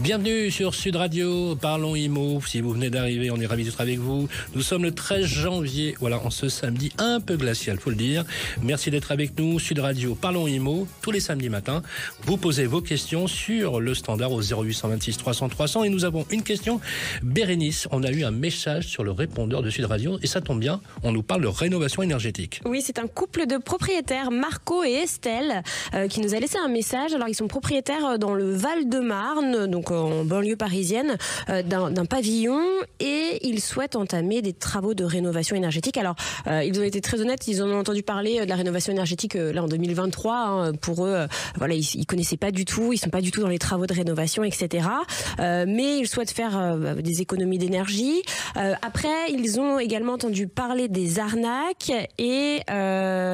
Bienvenue 0.00 0.50
sur 0.50 0.74
Sud 0.74 0.96
Radio, 0.96 1.56
parlons 1.56 1.96
IMO. 1.96 2.40
Si 2.46 2.60
vous 2.60 2.72
venez 2.72 2.90
d'arriver, 2.90 3.30
on 3.30 3.40
est 3.40 3.46
ravis 3.46 3.64
d'être 3.64 3.80
avec 3.80 3.98
vous. 3.98 4.28
Nous 4.54 4.62
sommes 4.62 4.82
le 4.82 4.92
13 4.92 5.24
janvier, 5.24 5.94
voilà, 6.00 6.18
en 6.24 6.30
ce 6.30 6.48
samedi 6.48 6.92
un 6.98 7.20
peu 7.20 7.36
glacial, 7.36 7.78
faut 7.78 7.90
le 7.90 7.96
dire. 7.96 8.24
Merci 8.62 8.90
d'être 8.90 9.12
avec 9.12 9.38
nous, 9.38 9.58
Sud 9.58 9.78
Radio, 9.78 10.14
parlons 10.14 10.46
IMO, 10.46 10.86
tous 11.00 11.10
les 11.10 11.20
samedis 11.20 11.48
matins. 11.48 11.82
Vous 12.24 12.36
posez 12.36 12.66
vos 12.66 12.80
questions 12.80 13.26
sur 13.26 13.80
le 13.80 13.94
standard 13.94 14.32
au 14.32 14.42
0826 14.42 15.16
300 15.16 15.48
300 15.48 15.84
et 15.84 15.88
nous 15.88 16.04
avons 16.04 16.26
une 16.30 16.42
question. 16.42 16.80
Bérénice, 17.22 17.88
on 17.90 18.02
a 18.02 18.10
eu 18.10 18.24
un 18.24 18.30
message 18.30 18.88
sur 18.88 19.04
le 19.04 19.10
répondeur 19.10 19.62
de 19.62 19.70
Sud 19.70 19.84
Radio 19.84 20.18
et 20.22 20.26
ça 20.26 20.40
tombe 20.40 20.60
bien, 20.60 20.80
on 21.02 21.12
nous 21.12 21.22
parle 21.22 21.42
de 21.42 21.48
rénovation 21.48 22.02
énergétique. 22.02 22.60
Oui, 22.64 22.82
c'est 22.84 22.98
un 22.98 23.06
couple 23.06 23.46
de 23.46 23.56
propriétaires, 23.56 24.30
Marco 24.30 24.84
et 24.84 24.92
Estelle, 24.92 25.62
euh, 25.94 26.08
qui 26.08 26.20
nous 26.20 26.34
a 26.34 26.40
laissé 26.40 26.58
un 26.58 26.68
message. 26.68 27.12
Alors, 27.12 27.28
ils 27.28 27.34
sont 27.34 27.48
propriétaires 27.48 28.18
dans 28.18 28.34
le 28.34 28.52
Val-de-Marne, 28.54 29.61
donc 29.66 29.90
en 29.90 30.24
banlieue 30.24 30.56
parisienne, 30.56 31.16
euh, 31.48 31.62
d'un 31.62 32.04
pavillon 32.04 32.60
et 33.00 33.38
ils 33.42 33.60
souhaitent 33.60 33.96
entamer 33.96 34.42
des 34.42 34.52
travaux 34.52 34.94
de 34.94 35.04
rénovation 35.04 35.56
énergétique. 35.56 35.96
Alors, 35.96 36.14
euh, 36.46 36.64
ils 36.64 36.78
ont 36.78 36.82
été 36.82 37.00
très 37.00 37.20
honnêtes, 37.20 37.46
ils 37.48 37.62
ont 37.62 37.78
entendu 37.78 38.02
parler 38.02 38.44
de 38.44 38.48
la 38.48 38.56
rénovation 38.56 38.92
énergétique 38.92 39.34
là 39.34 39.62
en 39.62 39.68
2023. 39.68 40.34
Hein. 40.34 40.72
pour 40.74 41.06
eux, 41.06 41.26
voilà, 41.56 41.74
ils, 41.74 41.84
ils 41.94 42.06
connaissaient 42.06 42.36
pas 42.36 42.50
du 42.50 42.64
tout, 42.64 42.92
ils 42.92 42.98
sont 42.98 43.10
pas 43.10 43.20
du 43.20 43.30
tout 43.30 43.40
dans 43.40 43.48
les 43.48 43.58
travaux 43.58 43.86
de 43.86 43.94
rénovation, 43.94 44.44
etc. 44.44 44.88
mais 45.38 45.98
ils 45.98 46.08
souhaitent 46.08 46.30
faire 46.30 46.76
des 47.02 47.20
économies 47.20 47.58
d'énergie. 47.58 48.22
après, 48.54 49.08
ils 49.30 49.60
ont 49.60 49.78
également 49.78 50.14
entendu 50.14 50.48
parler 50.48 50.88
des 50.88 51.18
arnaques 51.18 51.92
et 52.18 52.60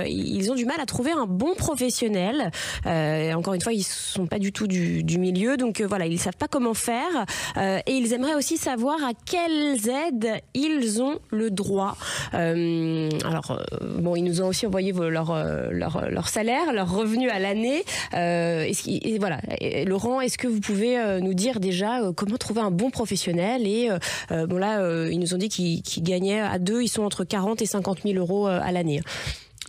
ils 0.06 0.50
ont 0.50 0.54
du 0.54 0.64
mal 0.64 0.80
à 0.80 0.86
trouver 0.86 1.12
un 1.12 1.26
bon 1.26 1.54
professionnel. 1.54 2.50
encore 2.84 3.54
une 3.54 3.60
fois, 3.60 3.72
ils 3.72 3.84
sont 3.84 4.26
pas 4.26 4.38
du 4.38 4.52
tout 4.52 4.66
du, 4.66 5.02
du 5.02 5.18
milieu, 5.18 5.56
donc 5.56 5.80
voilà, 5.80 6.06
ils 6.06 6.17
savent 6.18 6.36
pas 6.36 6.48
comment 6.48 6.74
faire 6.74 7.26
euh, 7.56 7.80
et 7.86 7.92
ils 7.92 8.12
aimeraient 8.12 8.34
aussi 8.34 8.56
savoir 8.56 9.02
à 9.04 9.12
quelles 9.26 9.88
aides 9.88 10.40
ils 10.54 11.02
ont 11.02 11.18
le 11.30 11.50
droit. 11.50 11.96
Euh, 12.34 13.08
alors 13.24 13.50
euh, 13.50 14.00
bon, 14.00 14.16
ils 14.16 14.24
nous 14.24 14.42
ont 14.42 14.48
aussi 14.48 14.66
envoyé 14.66 14.92
leur 14.92 15.28
leur, 15.70 16.10
leur 16.10 16.28
salaire, 16.28 16.72
leur 16.72 16.90
revenu 16.90 17.30
à 17.30 17.38
l'année. 17.38 17.84
et 18.14 19.18
voilà, 19.18 19.40
Laurent, 19.86 20.20
est-ce 20.20 20.38
que 20.38 20.48
vous 20.48 20.60
pouvez 20.60 21.20
nous 21.20 21.34
dire 21.34 21.60
déjà 21.60 22.00
comment 22.16 22.36
trouver 22.36 22.60
un 22.60 22.70
bon 22.70 22.90
professionnel 22.90 23.66
Et 23.66 23.88
bon 24.30 24.58
là, 24.58 25.08
ils 25.08 25.18
nous 25.18 25.34
ont 25.34 25.38
dit 25.38 25.48
qu'ils 25.48 26.02
gagnaient 26.02 26.40
à 26.40 26.58
deux, 26.58 26.82
ils 26.82 26.88
sont 26.88 27.02
entre 27.02 27.24
40 27.24 27.62
et 27.62 27.66
50 27.66 28.00
000 28.04 28.18
euros 28.18 28.46
à 28.46 28.72
l'année. 28.72 29.00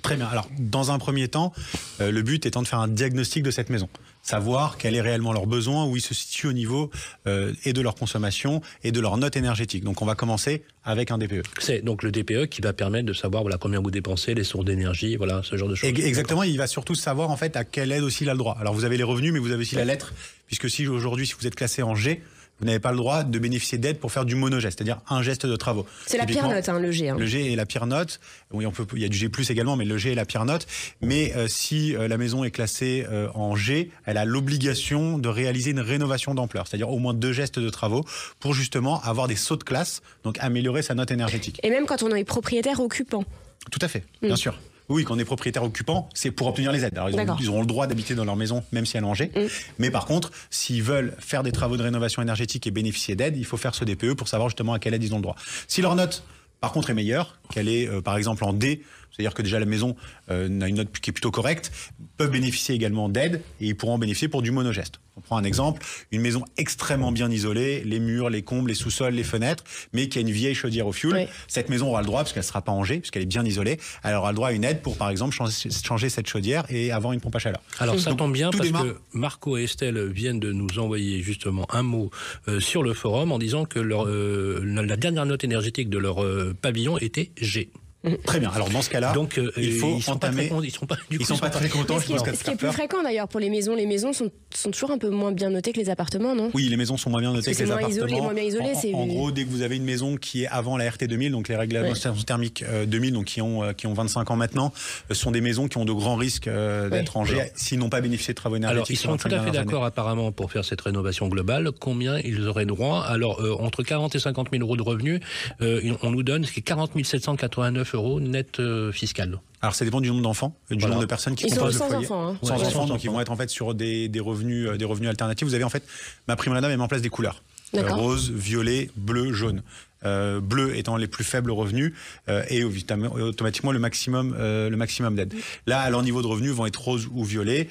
Très 0.01 0.15
bien. 0.15 0.27
Alors, 0.27 0.47
dans 0.57 0.91
un 0.91 0.99
premier 0.99 1.27
temps, 1.27 1.51
le 1.99 2.21
but 2.21 2.45
étant 2.45 2.61
de 2.61 2.67
faire 2.67 2.79
un 2.79 2.87
diagnostic 2.87 3.43
de 3.43 3.51
cette 3.51 3.69
maison 3.69 3.89
savoir 4.21 4.77
quel 4.77 4.95
est 4.95 5.01
réellement 5.01 5.33
leur 5.33 5.47
besoin, 5.47 5.85
où 5.85 5.95
ils 5.95 6.01
se 6.01 6.13
situent 6.13 6.47
au 6.47 6.53
niveau 6.53 6.89
euh, 7.27 7.53
et 7.65 7.73
de 7.73 7.81
leur 7.81 7.95
consommation 7.95 8.61
et 8.83 8.91
de 8.91 8.99
leur 8.99 9.17
note 9.17 9.35
énergétique. 9.35 9.83
Donc 9.83 10.01
on 10.01 10.05
va 10.05 10.15
commencer 10.15 10.63
avec 10.83 11.11
un 11.11 11.17
DPE. 11.17 11.43
C'est 11.59 11.83
donc 11.83 12.03
le 12.03 12.11
DPE 12.11 12.47
qui 12.47 12.61
va 12.61 12.73
permettre 12.73 13.05
de 13.05 13.13
savoir 13.13 13.43
voilà 13.43 13.57
combien 13.57 13.79
vous 13.79 13.91
dépensez, 13.91 14.33
les 14.33 14.43
sources 14.43 14.65
d'énergie, 14.65 15.15
voilà 15.15 15.41
ce 15.43 15.55
genre 15.55 15.69
de 15.69 15.75
choses. 15.75 15.89
Exactement, 15.89 16.43
il 16.43 16.57
va 16.57 16.67
surtout 16.67 16.95
savoir 16.95 17.29
en 17.29 17.37
fait 17.37 17.55
à 17.55 17.63
quelle 17.63 17.91
aide 17.91 18.03
aussi 18.03 18.23
il 18.23 18.29
a 18.29 18.33
le 18.33 18.39
droit. 18.39 18.57
Alors 18.59 18.73
vous 18.73 18.85
avez 18.85 18.97
les 18.97 19.03
revenus, 19.03 19.33
mais 19.33 19.39
vous 19.39 19.51
avez 19.51 19.61
aussi 19.61 19.75
la 19.75 19.85
lettre, 19.85 20.13
puisque 20.47 20.69
si 20.69 20.87
aujourd'hui 20.87 21.27
si 21.27 21.35
vous 21.39 21.47
êtes 21.47 21.55
classé 21.55 21.83
en 21.83 21.95
G, 21.95 22.21
vous 22.59 22.65
n'avez 22.65 22.79
pas 22.79 22.91
le 22.91 22.97
droit 22.97 23.23
de 23.23 23.39
bénéficier 23.39 23.77
d'aide 23.77 23.99
pour 23.99 24.11
faire 24.11 24.25
du 24.25 24.35
monogeste, 24.35 24.77
c'est-à-dire 24.77 25.01
un 25.09 25.21
geste 25.21 25.45
de 25.45 25.55
travaux. 25.55 25.85
C'est 26.05 26.17
la 26.17 26.25
pire 26.25 26.47
note, 26.47 26.67
hein, 26.67 26.79
le 26.79 26.91
G. 26.91 27.09
Hein. 27.09 27.15
Le 27.17 27.25
G 27.25 27.51
est 27.51 27.55
la 27.55 27.65
pire 27.65 27.85
note. 27.85 28.19
Oui, 28.51 28.65
on 28.65 28.71
peut, 28.71 28.85
il 28.93 29.01
y 29.01 29.05
a 29.05 29.09
du 29.09 29.17
G 29.17 29.29
également, 29.49 29.75
mais 29.75 29.85
le 29.85 29.97
G 29.97 30.11
est 30.11 30.15
la 30.15 30.25
pire 30.25 30.45
note. 30.45 30.67
Mais 31.01 31.33
euh, 31.35 31.47
si 31.47 31.95
euh, 31.95 32.07
la 32.07 32.17
maison 32.17 32.43
est 32.43 32.51
classée 32.51 33.05
euh, 33.09 33.29
en 33.33 33.55
G, 33.55 33.91
elle 34.05 34.17
a 34.17 34.25
l'obligation 34.25 35.17
de 35.17 35.29
réaliser 35.29 35.71
une 35.71 35.79
rénovation 35.79 36.33
d'ampleur, 36.33 36.67
c'est-à-dire 36.67 36.89
au 36.89 36.99
moins 36.99 37.13
deux 37.13 37.33
gestes 37.33 37.59
de 37.59 37.69
travaux 37.69 38.05
pour 38.39 38.53
justement 38.53 39.01
avoir 39.01 39.27
des 39.27 39.35
sauts 39.35 39.57
de 39.57 39.63
classe, 39.63 40.01
donc 40.23 40.37
améliorer 40.39 40.81
sa 40.81 40.95
note 40.95 41.11
énergétique. 41.11 41.59
Et 41.63 41.69
même 41.69 41.85
quand 41.85 42.03
on 42.03 42.13
est 42.13 42.23
propriétaire 42.23 42.79
occupant. 42.79 43.23
Tout 43.71 43.79
à 43.81 43.87
fait, 43.87 44.03
bien 44.21 44.33
mm. 44.33 44.37
sûr. 44.37 44.59
Oui, 44.89 45.03
quand 45.03 45.15
on 45.15 45.19
est 45.19 45.25
propriétaire 45.25 45.63
occupant, 45.63 46.09
c'est 46.13 46.31
pour 46.31 46.47
obtenir 46.47 46.71
les 46.71 46.83
aides. 46.83 46.97
Alors, 46.97 47.09
ils, 47.39 47.49
auront 47.49 47.61
le 47.61 47.67
droit 47.67 47.87
d'habiter 47.87 48.15
dans 48.15 48.25
leur 48.25 48.35
maison, 48.35 48.63
même 48.71 48.85
si 48.85 48.97
elle 48.97 49.03
est 49.03 49.07
en 49.07 49.13
G. 49.13 49.31
Mm. 49.35 49.39
Mais 49.77 49.91
par 49.91 50.05
contre, 50.05 50.31
s'ils 50.49 50.83
veulent 50.83 51.15
faire 51.19 51.43
des 51.43 51.51
travaux 51.51 51.77
de 51.77 51.83
rénovation 51.83 52.21
énergétique 52.21 52.65
et 52.67 52.71
bénéficier 52.71 53.15
d'aide, 53.15 53.37
il 53.37 53.45
faut 53.45 53.57
faire 53.57 53.75
ce 53.75 53.85
DPE 53.85 54.13
pour 54.13 54.27
savoir 54.27 54.49
justement 54.49 54.73
à 54.73 54.79
quelle 54.79 54.93
aide 54.93 55.03
ils 55.03 55.13
ont 55.13 55.17
le 55.17 55.23
droit. 55.23 55.35
Si 55.67 55.81
leur 55.81 55.95
note 55.95 56.23
par 56.61 56.71
contre 56.71 56.89
est 56.89 56.93
meilleure, 56.93 57.39
qu'elle 57.51 57.69
est 57.69 57.87
euh, 57.87 58.01
par 58.01 58.17
exemple 58.17 58.43
en 58.43 58.53
D, 58.53 58.83
c'est-à-dire 59.11 59.33
que 59.33 59.41
déjà 59.41 59.59
la 59.59 59.65
maison 59.65 59.95
euh, 60.29 60.61
a 60.61 60.67
une 60.67 60.75
note 60.75 60.91
qui 60.99 61.09
est 61.09 61.13
plutôt 61.13 61.31
correcte, 61.31 61.71
peuvent 62.17 62.31
bénéficier 62.31 62.75
également 62.75 63.09
d'aide 63.09 63.41
et 63.59 63.67
ils 63.67 63.75
pourront 63.75 63.97
bénéficier 63.97 64.27
pour 64.27 64.41
du 64.41 64.51
monogeste. 64.51 64.99
On 65.19 65.21
prend 65.21 65.37
un 65.37 65.43
exemple, 65.43 65.85
une 66.13 66.21
maison 66.21 66.45
extrêmement 66.55 67.11
bien 67.11 67.29
isolée, 67.29 67.83
les 67.83 67.99
murs, 67.99 68.29
les 68.29 68.41
combles, 68.41 68.69
les 68.69 68.75
sous-sols, 68.75 69.13
les 69.13 69.25
fenêtres, 69.25 69.65
mais 69.91 70.07
qui 70.07 70.17
a 70.17 70.21
une 70.21 70.31
vieille 70.31 70.55
chaudière 70.55 70.87
au 70.87 70.93
fioul. 70.93 71.27
Cette 71.49 71.67
maison 71.67 71.89
aura 71.89 71.99
le 71.99 72.07
droit, 72.07 72.21
parce 72.21 72.31
qu'elle 72.31 72.43
ne 72.43 72.47
sera 72.47 72.61
pas 72.61 72.71
en 72.71 72.85
G, 72.85 72.99
puisqu'elle 72.99 73.23
est 73.23 73.25
bien 73.25 73.43
isolée, 73.43 73.79
elle 74.03 74.15
aura 74.15 74.31
le 74.31 74.35
droit 74.37 74.47
à 74.47 74.51
une 74.53 74.63
aide 74.63 74.81
pour, 74.81 74.95
par 74.95 75.09
exemple, 75.09 75.35
changer, 75.35 76.09
cette 76.09 76.27
chaudière 76.27 76.63
et 76.69 76.93
avoir 76.93 77.11
une 77.11 77.19
pompe 77.19 77.35
à 77.35 77.39
chaleur. 77.39 77.61
Alors 77.79 77.99
ça 77.99 78.13
tombe 78.13 78.31
bien 78.31 78.49
parce 78.51 78.69
que 78.69 78.95
Marco 79.11 79.57
et 79.57 79.63
Estelle 79.63 80.07
viennent 80.07 80.39
de 80.39 80.53
nous 80.53 80.79
envoyer 80.79 81.21
justement 81.21 81.67
un 81.69 81.83
mot 81.83 82.11
euh, 82.47 82.61
sur 82.61 82.81
le 82.81 82.93
forum 82.93 83.33
en 83.33 83.39
disant 83.39 83.65
que 83.65 83.79
leur, 83.79 84.07
euh, 84.07 84.61
la 84.63 84.95
dernière 84.95 85.25
note 85.25 85.43
énergétique 85.43 85.89
de 85.89 85.97
leur 85.97 86.25
pavillon 86.61 86.97
était 86.97 87.31
G. 87.41 87.69
Très 88.25 88.39
bien. 88.39 88.49
Alors 88.49 88.69
dans 88.69 88.81
ce 88.81 88.89
cas-là, 88.89 89.11
donc 89.11 89.37
euh, 89.37 89.51
il 89.57 89.73
faut 89.73 89.97
ils 89.97 90.09
entamer. 90.09 90.47
Sont 90.47 90.61
ils 90.61 90.71
sont 90.71 90.85
pas, 90.85 90.95
du 91.09 91.17
coup, 91.17 91.23
ils 91.23 91.25
sont 91.25 91.37
pas 91.37 91.49
très 91.49 91.67
contents. 91.67 91.99
Ce 91.99 92.05
qui, 92.05 92.17
ce 92.17 92.43
qui 92.43 92.51
est 92.51 92.55
plus 92.55 92.71
fréquent 92.71 93.03
d'ailleurs 93.03 93.27
pour 93.27 93.41
les 93.41 93.49
maisons, 93.49 93.75
les 93.75 93.85
maisons 93.85 94.13
sont, 94.13 94.31
sont, 94.53 94.71
toujours 94.71 94.91
un 94.91 94.97
peu 94.97 95.09
moins 95.09 95.33
bien 95.33 95.49
notées 95.49 95.73
que 95.73 95.79
les 95.79 95.89
appartements, 95.89 96.33
non? 96.33 96.49
Oui, 96.53 96.69
les 96.69 96.77
maisons 96.77 96.95
sont 96.95 97.09
moins 97.09 97.19
bien 97.19 97.33
notées 97.33 97.53
que, 97.53 97.63
les 97.63 97.71
appartements. 97.71 97.89
Isolé, 97.89 98.21
moins 98.21 98.33
bien 98.33 98.43
isolées, 98.43 98.73
en, 98.93 98.99
en, 98.99 99.07
gros, 99.07 99.31
dès 99.31 99.43
que 99.43 99.49
vous 99.49 99.63
avez 99.63 99.75
une 99.75 99.83
maison 99.83 100.15
qui 100.15 100.43
est 100.43 100.47
avant 100.47 100.77
la 100.77 100.89
RT 100.89 101.05
2000, 101.07 101.31
donc 101.33 101.49
les 101.49 101.57
règlements 101.57 101.93
thermiques 102.25 102.63
2000, 102.87 103.13
donc 103.13 103.25
qui 103.25 103.41
ont 103.41 103.63
euh, 103.63 103.73
qui 103.73 103.85
ont 103.87 103.93
25 103.93 104.31
ans 104.31 104.37
maintenant, 104.37 104.71
ce 105.09 105.15
sont 105.15 105.31
des 105.31 105.41
maisons 105.41 105.67
qui 105.67 105.77
ont 105.77 105.85
de 105.85 105.91
grands 105.91 106.15
risques 106.15 106.47
euh, 106.47 106.89
d'être 106.89 107.17
en 107.17 107.25
G 107.25 107.35
s'ils 107.55 107.79
n'ont 107.79 107.89
pas 107.89 107.99
bénéficié 107.99 108.33
de 108.33 108.37
travaux 108.37 108.55
énergétiques. 108.55 109.03
Alors 109.03 109.17
ils 109.17 109.19
sont 109.21 109.29
tout 109.29 109.35
à 109.35 109.43
fait 109.43 109.51
d'accord 109.51 109.83
apparemment 109.83 110.31
pour 110.31 110.51
faire 110.53 110.63
cette 110.63 110.81
rénovation 110.81 111.27
globale. 111.27 111.71
Combien 111.77 112.17
ils 112.19 112.47
auraient 112.47 112.65
droit? 112.65 113.03
Alors 113.03 113.41
entre 113.61 113.83
40 113.83 114.15
et 114.15 114.19
50 114.19 114.49
000 114.51 114.63
euros 114.63 114.77
de 114.77 114.83
revenus, 114.83 115.19
on 115.59 116.11
nous 116.11 116.23
donne 116.23 116.45
ce 116.45 116.53
qui 116.53 116.61
est 116.61 116.63
40 116.63 116.91
789 117.03 117.88
euros 117.95 118.19
net 118.19 118.61
fiscale 118.91 119.39
alors 119.61 119.75
ça 119.75 119.83
dépend 119.83 119.99
du 119.99 120.09
nombre 120.09 120.21
d'enfants, 120.21 120.55
du 120.69 120.77
nombre 120.77 121.01
de 121.01 121.05
personnes 121.05 121.35
qui 121.35 121.49
composent 121.49 121.73
le 121.73 121.85
foyer. 121.85 122.05
Enfants, 122.05 122.29
hein. 122.29 122.37
Sans 122.43 122.61
enfants, 122.61 122.85
donc 122.85 123.03
ils 123.03 123.09
vont 123.09 123.19
être 123.19 123.31
en 123.31 123.35
fait 123.35 123.49
sur 123.49 123.73
des, 123.73 124.07
des 124.07 124.19
revenus, 124.19 124.69
euh, 124.69 124.77
des 124.77 124.85
revenus 124.85 125.09
alternatifs. 125.09 125.47
Vous 125.47 125.53
avez 125.53 125.65
en 125.65 125.69
fait, 125.69 125.83
ma 126.27 126.35
prime 126.35 126.53
dame 126.61 126.71
met 126.71 126.81
en 126.81 126.87
place 126.87 127.01
des 127.01 127.09
couleurs 127.09 127.43
euh, 127.75 127.93
rose, 127.93 128.31
violet, 128.31 128.89
bleu, 128.95 129.33
jaune. 129.33 129.61
Euh, 130.05 130.39
bleu 130.39 130.77
étant 130.77 130.95
les 130.95 131.07
plus 131.07 131.25
faibles 131.25 131.51
revenus 131.51 131.91
euh, 132.29 132.41
et 132.47 132.63
automatiquement 132.63 133.73
le 133.73 133.79
maximum, 133.79 134.33
euh, 134.39 134.69
le 134.69 134.77
maximum 134.77 135.15
d'aide. 135.15 135.33
Là, 135.67 135.81
à 135.81 135.89
leur 135.89 136.03
niveau 136.03 136.21
de 136.21 136.27
revenus, 136.27 136.51
vont 136.51 136.65
être 136.65 136.81
rose 136.81 137.09
ou 137.11 137.25
violet. 137.25 137.67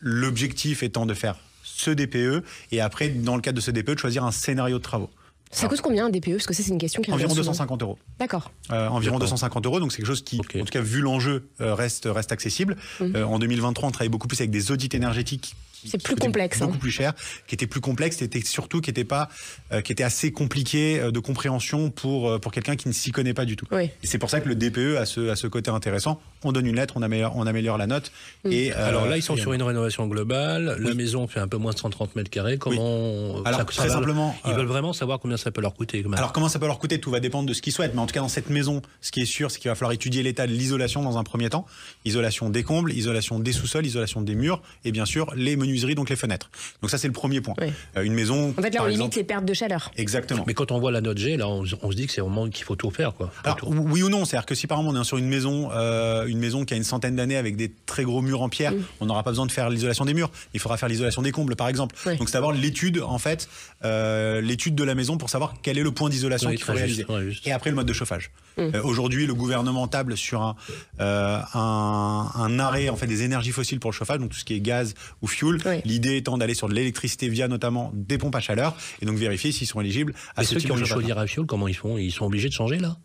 L'objectif 0.00 0.84
étant 0.84 1.06
de 1.06 1.14
faire 1.14 1.34
ce 1.64 1.90
DPE 1.90 2.44
et 2.70 2.80
après, 2.80 3.08
dans 3.08 3.34
le 3.34 3.42
cadre 3.42 3.56
de 3.56 3.60
ce 3.60 3.72
DPE, 3.72 3.94
de 3.94 3.98
choisir 3.98 4.22
un 4.24 4.30
scénario 4.30 4.78
de 4.78 4.82
travaux. 4.82 5.10
Ça 5.50 5.68
coûte 5.68 5.80
combien 5.80 6.06
un 6.06 6.10
DPE 6.10 6.32
Parce 6.32 6.46
que 6.46 6.54
ça, 6.54 6.62
c'est 6.62 6.70
une 6.70 6.78
question 6.78 7.02
qui 7.02 7.12
Environ 7.12 7.34
250 7.34 7.82
euros. 7.82 7.98
D'accord. 8.18 8.50
Euh, 8.70 8.88
environ 8.88 9.18
250 9.18 9.66
euros, 9.66 9.80
donc 9.80 9.92
c'est 9.92 9.98
quelque 9.98 10.06
chose 10.06 10.22
qui, 10.22 10.40
en 10.40 10.42
tout 10.42 10.64
cas, 10.64 10.80
vu 10.80 11.00
l'enjeu, 11.00 11.48
euh, 11.60 11.74
reste, 11.74 12.08
reste 12.10 12.32
accessible. 12.32 12.76
Mhm. 13.00 13.16
Euh, 13.16 13.26
en 13.26 13.38
2023, 13.38 13.88
on 13.88 13.92
travaille 13.92 14.08
beaucoup 14.08 14.28
plus 14.28 14.40
avec 14.40 14.50
des 14.50 14.70
audits 14.70 14.90
énergétiques 14.92 15.56
c'est 15.86 16.02
plus 16.02 16.16
complexe. 16.16 16.60
Beaucoup 16.60 16.74
hein. 16.74 16.78
plus 16.78 16.90
cher, 16.90 17.14
qui 17.46 17.54
était 17.54 17.66
plus 17.66 17.80
complexe, 17.80 18.20
était 18.22 18.42
surtout 18.42 18.80
qui 18.80 18.90
était 18.90 19.04
pas, 19.04 19.28
euh, 19.72 19.80
qui 19.80 19.92
était 19.92 20.04
assez 20.04 20.32
compliqué 20.32 21.00
euh, 21.00 21.10
de 21.10 21.18
compréhension 21.18 21.90
pour 21.90 22.30
euh, 22.30 22.38
pour 22.38 22.52
quelqu'un 22.52 22.76
qui 22.76 22.88
ne 22.88 22.92
s'y 22.92 23.12
connaît 23.12 23.34
pas 23.34 23.44
du 23.44 23.56
tout. 23.56 23.66
Oui. 23.70 23.90
Et 24.02 24.06
c'est 24.06 24.18
pour 24.18 24.30
ça 24.30 24.40
que 24.40 24.48
le 24.48 24.54
DPE 24.54 24.96
a 24.98 25.06
ce 25.06 25.28
a 25.28 25.36
ce 25.36 25.46
côté 25.46 25.70
intéressant. 25.70 26.20
On 26.44 26.52
donne 26.52 26.66
une 26.66 26.76
lettre, 26.76 26.94
on 26.96 27.02
améliore 27.02 27.36
on 27.36 27.46
améliore 27.46 27.78
la 27.78 27.86
note. 27.86 28.12
Mm. 28.44 28.52
Et 28.52 28.72
alors 28.72 29.06
là, 29.06 29.16
ils 29.16 29.22
sont 29.22 29.36
sur 29.36 29.52
une 29.52 29.62
rénovation 29.62 30.06
globale. 30.06 30.76
La 30.80 30.94
maison 30.94 31.26
fait 31.26 31.40
un 31.40 31.48
peu 31.48 31.56
moins 31.56 31.72
de 31.72 31.78
130 31.78 32.16
mètres 32.16 32.30
carrés. 32.30 32.58
Comment 32.58 33.42
Alors 33.44 33.64
très 33.66 33.88
simplement, 33.88 34.36
ils 34.46 34.54
veulent 34.54 34.66
vraiment 34.66 34.92
savoir 34.92 35.18
combien 35.20 35.36
ça 35.36 35.50
peut 35.50 35.60
leur 35.60 35.74
coûter. 35.74 36.04
Alors 36.16 36.32
comment 36.32 36.48
ça 36.48 36.58
peut 36.58 36.66
leur 36.66 36.78
coûter? 36.78 37.00
Tout 37.00 37.10
va 37.10 37.20
dépendre 37.20 37.48
de 37.48 37.54
ce 37.54 37.62
qu'ils 37.62 37.72
souhaitent. 37.72 37.94
Mais 37.94 38.00
en 38.00 38.06
tout 38.06 38.14
cas, 38.14 38.20
dans 38.20 38.28
cette 38.28 38.50
maison, 38.50 38.82
ce 39.00 39.10
qui 39.10 39.20
est 39.20 39.26
sûr, 39.26 39.50
c'est 39.50 39.58
qu'il 39.58 39.70
va 39.70 39.74
falloir 39.74 39.92
étudier 39.92 40.22
l'état 40.22 40.46
de 40.46 40.52
l'isolation 40.52 41.02
dans 41.02 41.18
un 41.18 41.24
premier 41.24 41.50
temps. 41.50 41.66
Isolation 42.04 42.50
des 42.50 42.62
combles, 42.62 42.92
isolation 42.92 43.38
des 43.38 43.52
sous-sols, 43.52 43.86
isolation 43.86 44.22
des 44.22 44.34
murs, 44.34 44.62
et 44.84 44.92
bien 44.92 45.04
sûr 45.04 45.32
les 45.34 45.56
menuiseries, 45.68 45.94
donc 45.94 46.10
les 46.10 46.16
fenêtres. 46.16 46.50
Donc 46.82 46.90
ça, 46.90 46.98
c'est 46.98 47.06
le 47.06 47.12
premier 47.12 47.40
point. 47.40 47.54
Euh, 47.96 48.02
une 48.02 48.14
maison. 48.14 48.54
En 48.56 48.62
fait, 48.62 48.70
là, 48.70 48.82
on 48.82 48.86
limite 48.86 49.14
les 49.14 49.24
pertes 49.24 49.44
de 49.44 49.54
chaleur. 49.54 49.90
Exactement. 49.96 50.44
Mais 50.46 50.54
quand 50.54 50.72
on 50.72 50.78
voit 50.78 50.90
la 50.90 51.00
note 51.00 51.18
G, 51.18 51.36
là, 51.36 51.48
on, 51.48 51.64
se 51.64 51.96
dit 51.96 52.06
que 52.06 52.12
c'est 52.12 52.20
au 52.20 52.28
moment 52.28 52.48
qu'il 52.48 52.64
faut 52.64 52.76
tout 52.76 52.90
faire, 52.90 53.14
quoi. 53.14 53.30
Alors, 53.44 53.58
oui 53.64 54.02
ou 54.02 54.08
non, 54.08 54.24
c'est-à-dire 54.24 54.46
que 54.46 54.54
si 54.54 54.66
par 54.66 54.78
exemple 54.78 54.96
on 54.96 55.00
est 55.00 55.04
sur 55.04 55.18
une 55.18 55.28
maison, 55.28 55.70
euh, 55.72 56.26
une 56.26 56.38
maison 56.38 56.64
qui 56.64 56.74
a 56.74 56.76
une 56.76 56.84
centaine 56.84 57.16
d'années 57.16 57.36
avec 57.36 57.56
des 57.56 57.72
très 57.86 58.04
gros 58.04 58.22
murs 58.22 58.42
en 58.42 58.48
pierre, 58.48 58.72
mm. 58.72 58.82
on 59.00 59.06
n'aura 59.06 59.22
pas 59.22 59.30
besoin 59.30 59.46
de 59.46 59.52
faire 59.52 59.70
l'isolation 59.70 60.04
des 60.04 60.14
murs. 60.14 60.30
Il 60.54 60.60
faudra 60.60 60.76
faire 60.76 60.88
l'isolation 60.88 61.22
des 61.22 61.32
combles, 61.32 61.56
par 61.56 61.68
exemple. 61.68 61.94
Donc 62.18 62.28
c'est 62.28 62.34
d'abord 62.34 62.52
l'étude, 62.52 63.00
en 63.00 63.18
fait, 63.18 63.48
euh, 63.84 64.40
l'étude 64.40 64.74
de 64.74 64.84
la 64.84 64.94
maison 64.94 65.18
pour 65.18 65.30
savoir 65.30 65.54
quel 65.62 65.78
est 65.78 65.82
le 65.82 65.92
point 65.92 66.08
d'isolation 66.08 66.50
qu'il 66.50 66.62
faut 66.62 66.72
réaliser. 66.72 67.06
Et 67.44 67.52
après 67.52 67.70
le 67.70 67.76
mode 67.76 67.86
de 67.86 67.92
chauffage. 67.92 68.30
Mm. 68.56 68.70
Aujourd'hui, 68.82 69.26
le 69.26 69.34
gouvernement 69.34 69.86
table 69.88 70.16
sur 70.16 70.42
un, 70.42 70.56
un, 70.98 72.26
un, 72.34 72.58
arrêt 72.58 72.88
en 72.88 72.96
fait 72.96 73.06
des 73.06 73.22
énergies 73.22 73.52
fossiles 73.52 73.80
pour 73.80 73.90
le 73.90 73.96
chauffage, 73.96 74.18
donc 74.18 74.30
tout 74.30 74.38
ce 74.38 74.44
qui 74.44 74.54
est 74.54 74.60
gaz 74.60 74.94
ou 75.22 75.26
fuel, 75.26 75.57
fuel. 75.58 75.82
Oui. 75.84 75.90
L'idée 75.90 76.16
étant 76.16 76.38
d'aller 76.38 76.54
sur 76.54 76.68
de 76.68 76.74
l'électricité 76.74 77.28
via 77.28 77.48
notamment 77.48 77.90
des 77.94 78.18
pompes 78.18 78.34
à 78.36 78.40
chaleur 78.40 78.76
et 79.02 79.06
donc 79.06 79.16
vérifier 79.16 79.52
s'ils 79.52 79.66
sont 79.66 79.80
éligibles 79.80 80.14
à 80.36 80.42
Et 80.42 80.44
ce 80.44 80.54
ceux 80.54 80.60
type 80.60 80.66
qui 80.68 80.72
ont 80.72 80.76
une 80.78 80.84
chaudière 80.86 81.18
à 81.18 81.26
fioul, 81.26 81.46
comment 81.46 81.68
ils 81.68 81.74
font? 81.76 81.98
Ils 81.98 82.12
sont 82.12 82.24
obligés 82.26 82.48
de 82.48 82.54
changer 82.54 82.78
là? 82.78 82.96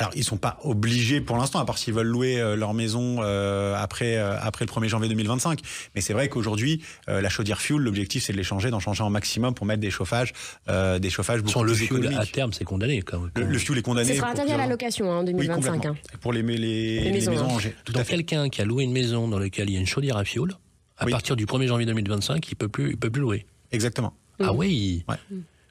Alors, 0.00 0.12
ils 0.14 0.22
sont 0.22 0.36
pas 0.36 0.60
obligés 0.62 1.20
pour 1.20 1.36
l'instant, 1.36 1.58
à 1.58 1.64
part 1.64 1.76
s'ils 1.76 1.92
veulent 1.92 2.06
louer 2.06 2.40
euh, 2.40 2.54
leur 2.54 2.72
maison 2.72 3.16
euh, 3.18 3.74
après 3.76 4.16
euh, 4.16 4.38
après 4.40 4.64
le 4.64 4.70
1er 4.70 4.86
janvier 4.86 5.08
2025. 5.08 5.58
Mais 5.96 6.00
c'est 6.00 6.12
vrai 6.12 6.28
qu'aujourd'hui, 6.28 6.84
euh, 7.08 7.20
la 7.20 7.28
chaudière 7.28 7.60
fuel, 7.60 7.78
l'objectif 7.80 8.22
c'est 8.22 8.32
de 8.32 8.36
les 8.38 8.44
changer, 8.44 8.70
d'en 8.70 8.78
changer 8.78 9.02
en 9.02 9.10
maximum 9.10 9.54
pour 9.54 9.66
mettre 9.66 9.80
des 9.80 9.90
chauffages, 9.90 10.34
euh, 10.68 11.00
des 11.00 11.10
chauffages 11.10 11.40
beaucoup 11.40 11.50
Sans 11.52 11.62
le 11.64 11.74
fuel, 11.74 11.86
économiques. 11.98 12.16
à 12.20 12.26
terme, 12.26 12.52
c'est 12.52 12.62
condamné. 12.62 13.02
Quand 13.02 13.18
même. 13.18 13.30
Le, 13.34 13.46
le 13.46 13.58
fuel 13.58 13.76
est 13.78 13.82
condamné. 13.82 14.08
Ce 14.10 14.14
sera 14.14 14.26
pour 14.26 14.34
interdit 14.34 14.52
à 14.52 14.56
la 14.58 14.68
location 14.68 15.10
hein, 15.10 15.16
en 15.16 15.26
Oui, 15.26 15.32
2025. 15.32 15.72
complètement. 15.72 15.90
hein. 16.14 16.18
Pour 16.20 16.32
les, 16.32 16.42
les, 16.42 16.56
les, 16.58 17.00
les 17.00 17.10
maisons, 17.10 17.32
maisons, 17.32 17.44
hein. 17.50 17.54
en 17.54 17.58
G, 17.58 17.74
tout 17.84 17.92
Donc 17.92 18.06
quelqu'un 18.06 18.48
qui 18.50 18.60
a 18.62 18.64
loué 18.64 18.84
une 18.84 18.92
maison 18.92 19.26
dans 19.26 19.40
laquelle 19.40 19.68
il 19.68 19.74
y 19.74 19.78
a 19.78 19.80
une 19.80 19.86
chaudière 19.88 20.16
à 20.16 20.24
fioul, 20.24 20.52
à 20.98 21.04
Oui. 21.06 21.12
partir 21.12 21.36
du 21.36 21.46
1er 21.46 21.66
janvier 21.68 21.86
2025, 21.86 22.48
il 22.50 22.54
peut 22.56 22.68
plus, 22.68 22.90
il 22.90 22.96
peut 22.96 23.10
plus 23.10 23.22
louer. 23.22 23.46
Exactement. 23.72 24.12
Ah 24.40 24.52
oui. 24.52 25.04
Ouais. 25.08 25.16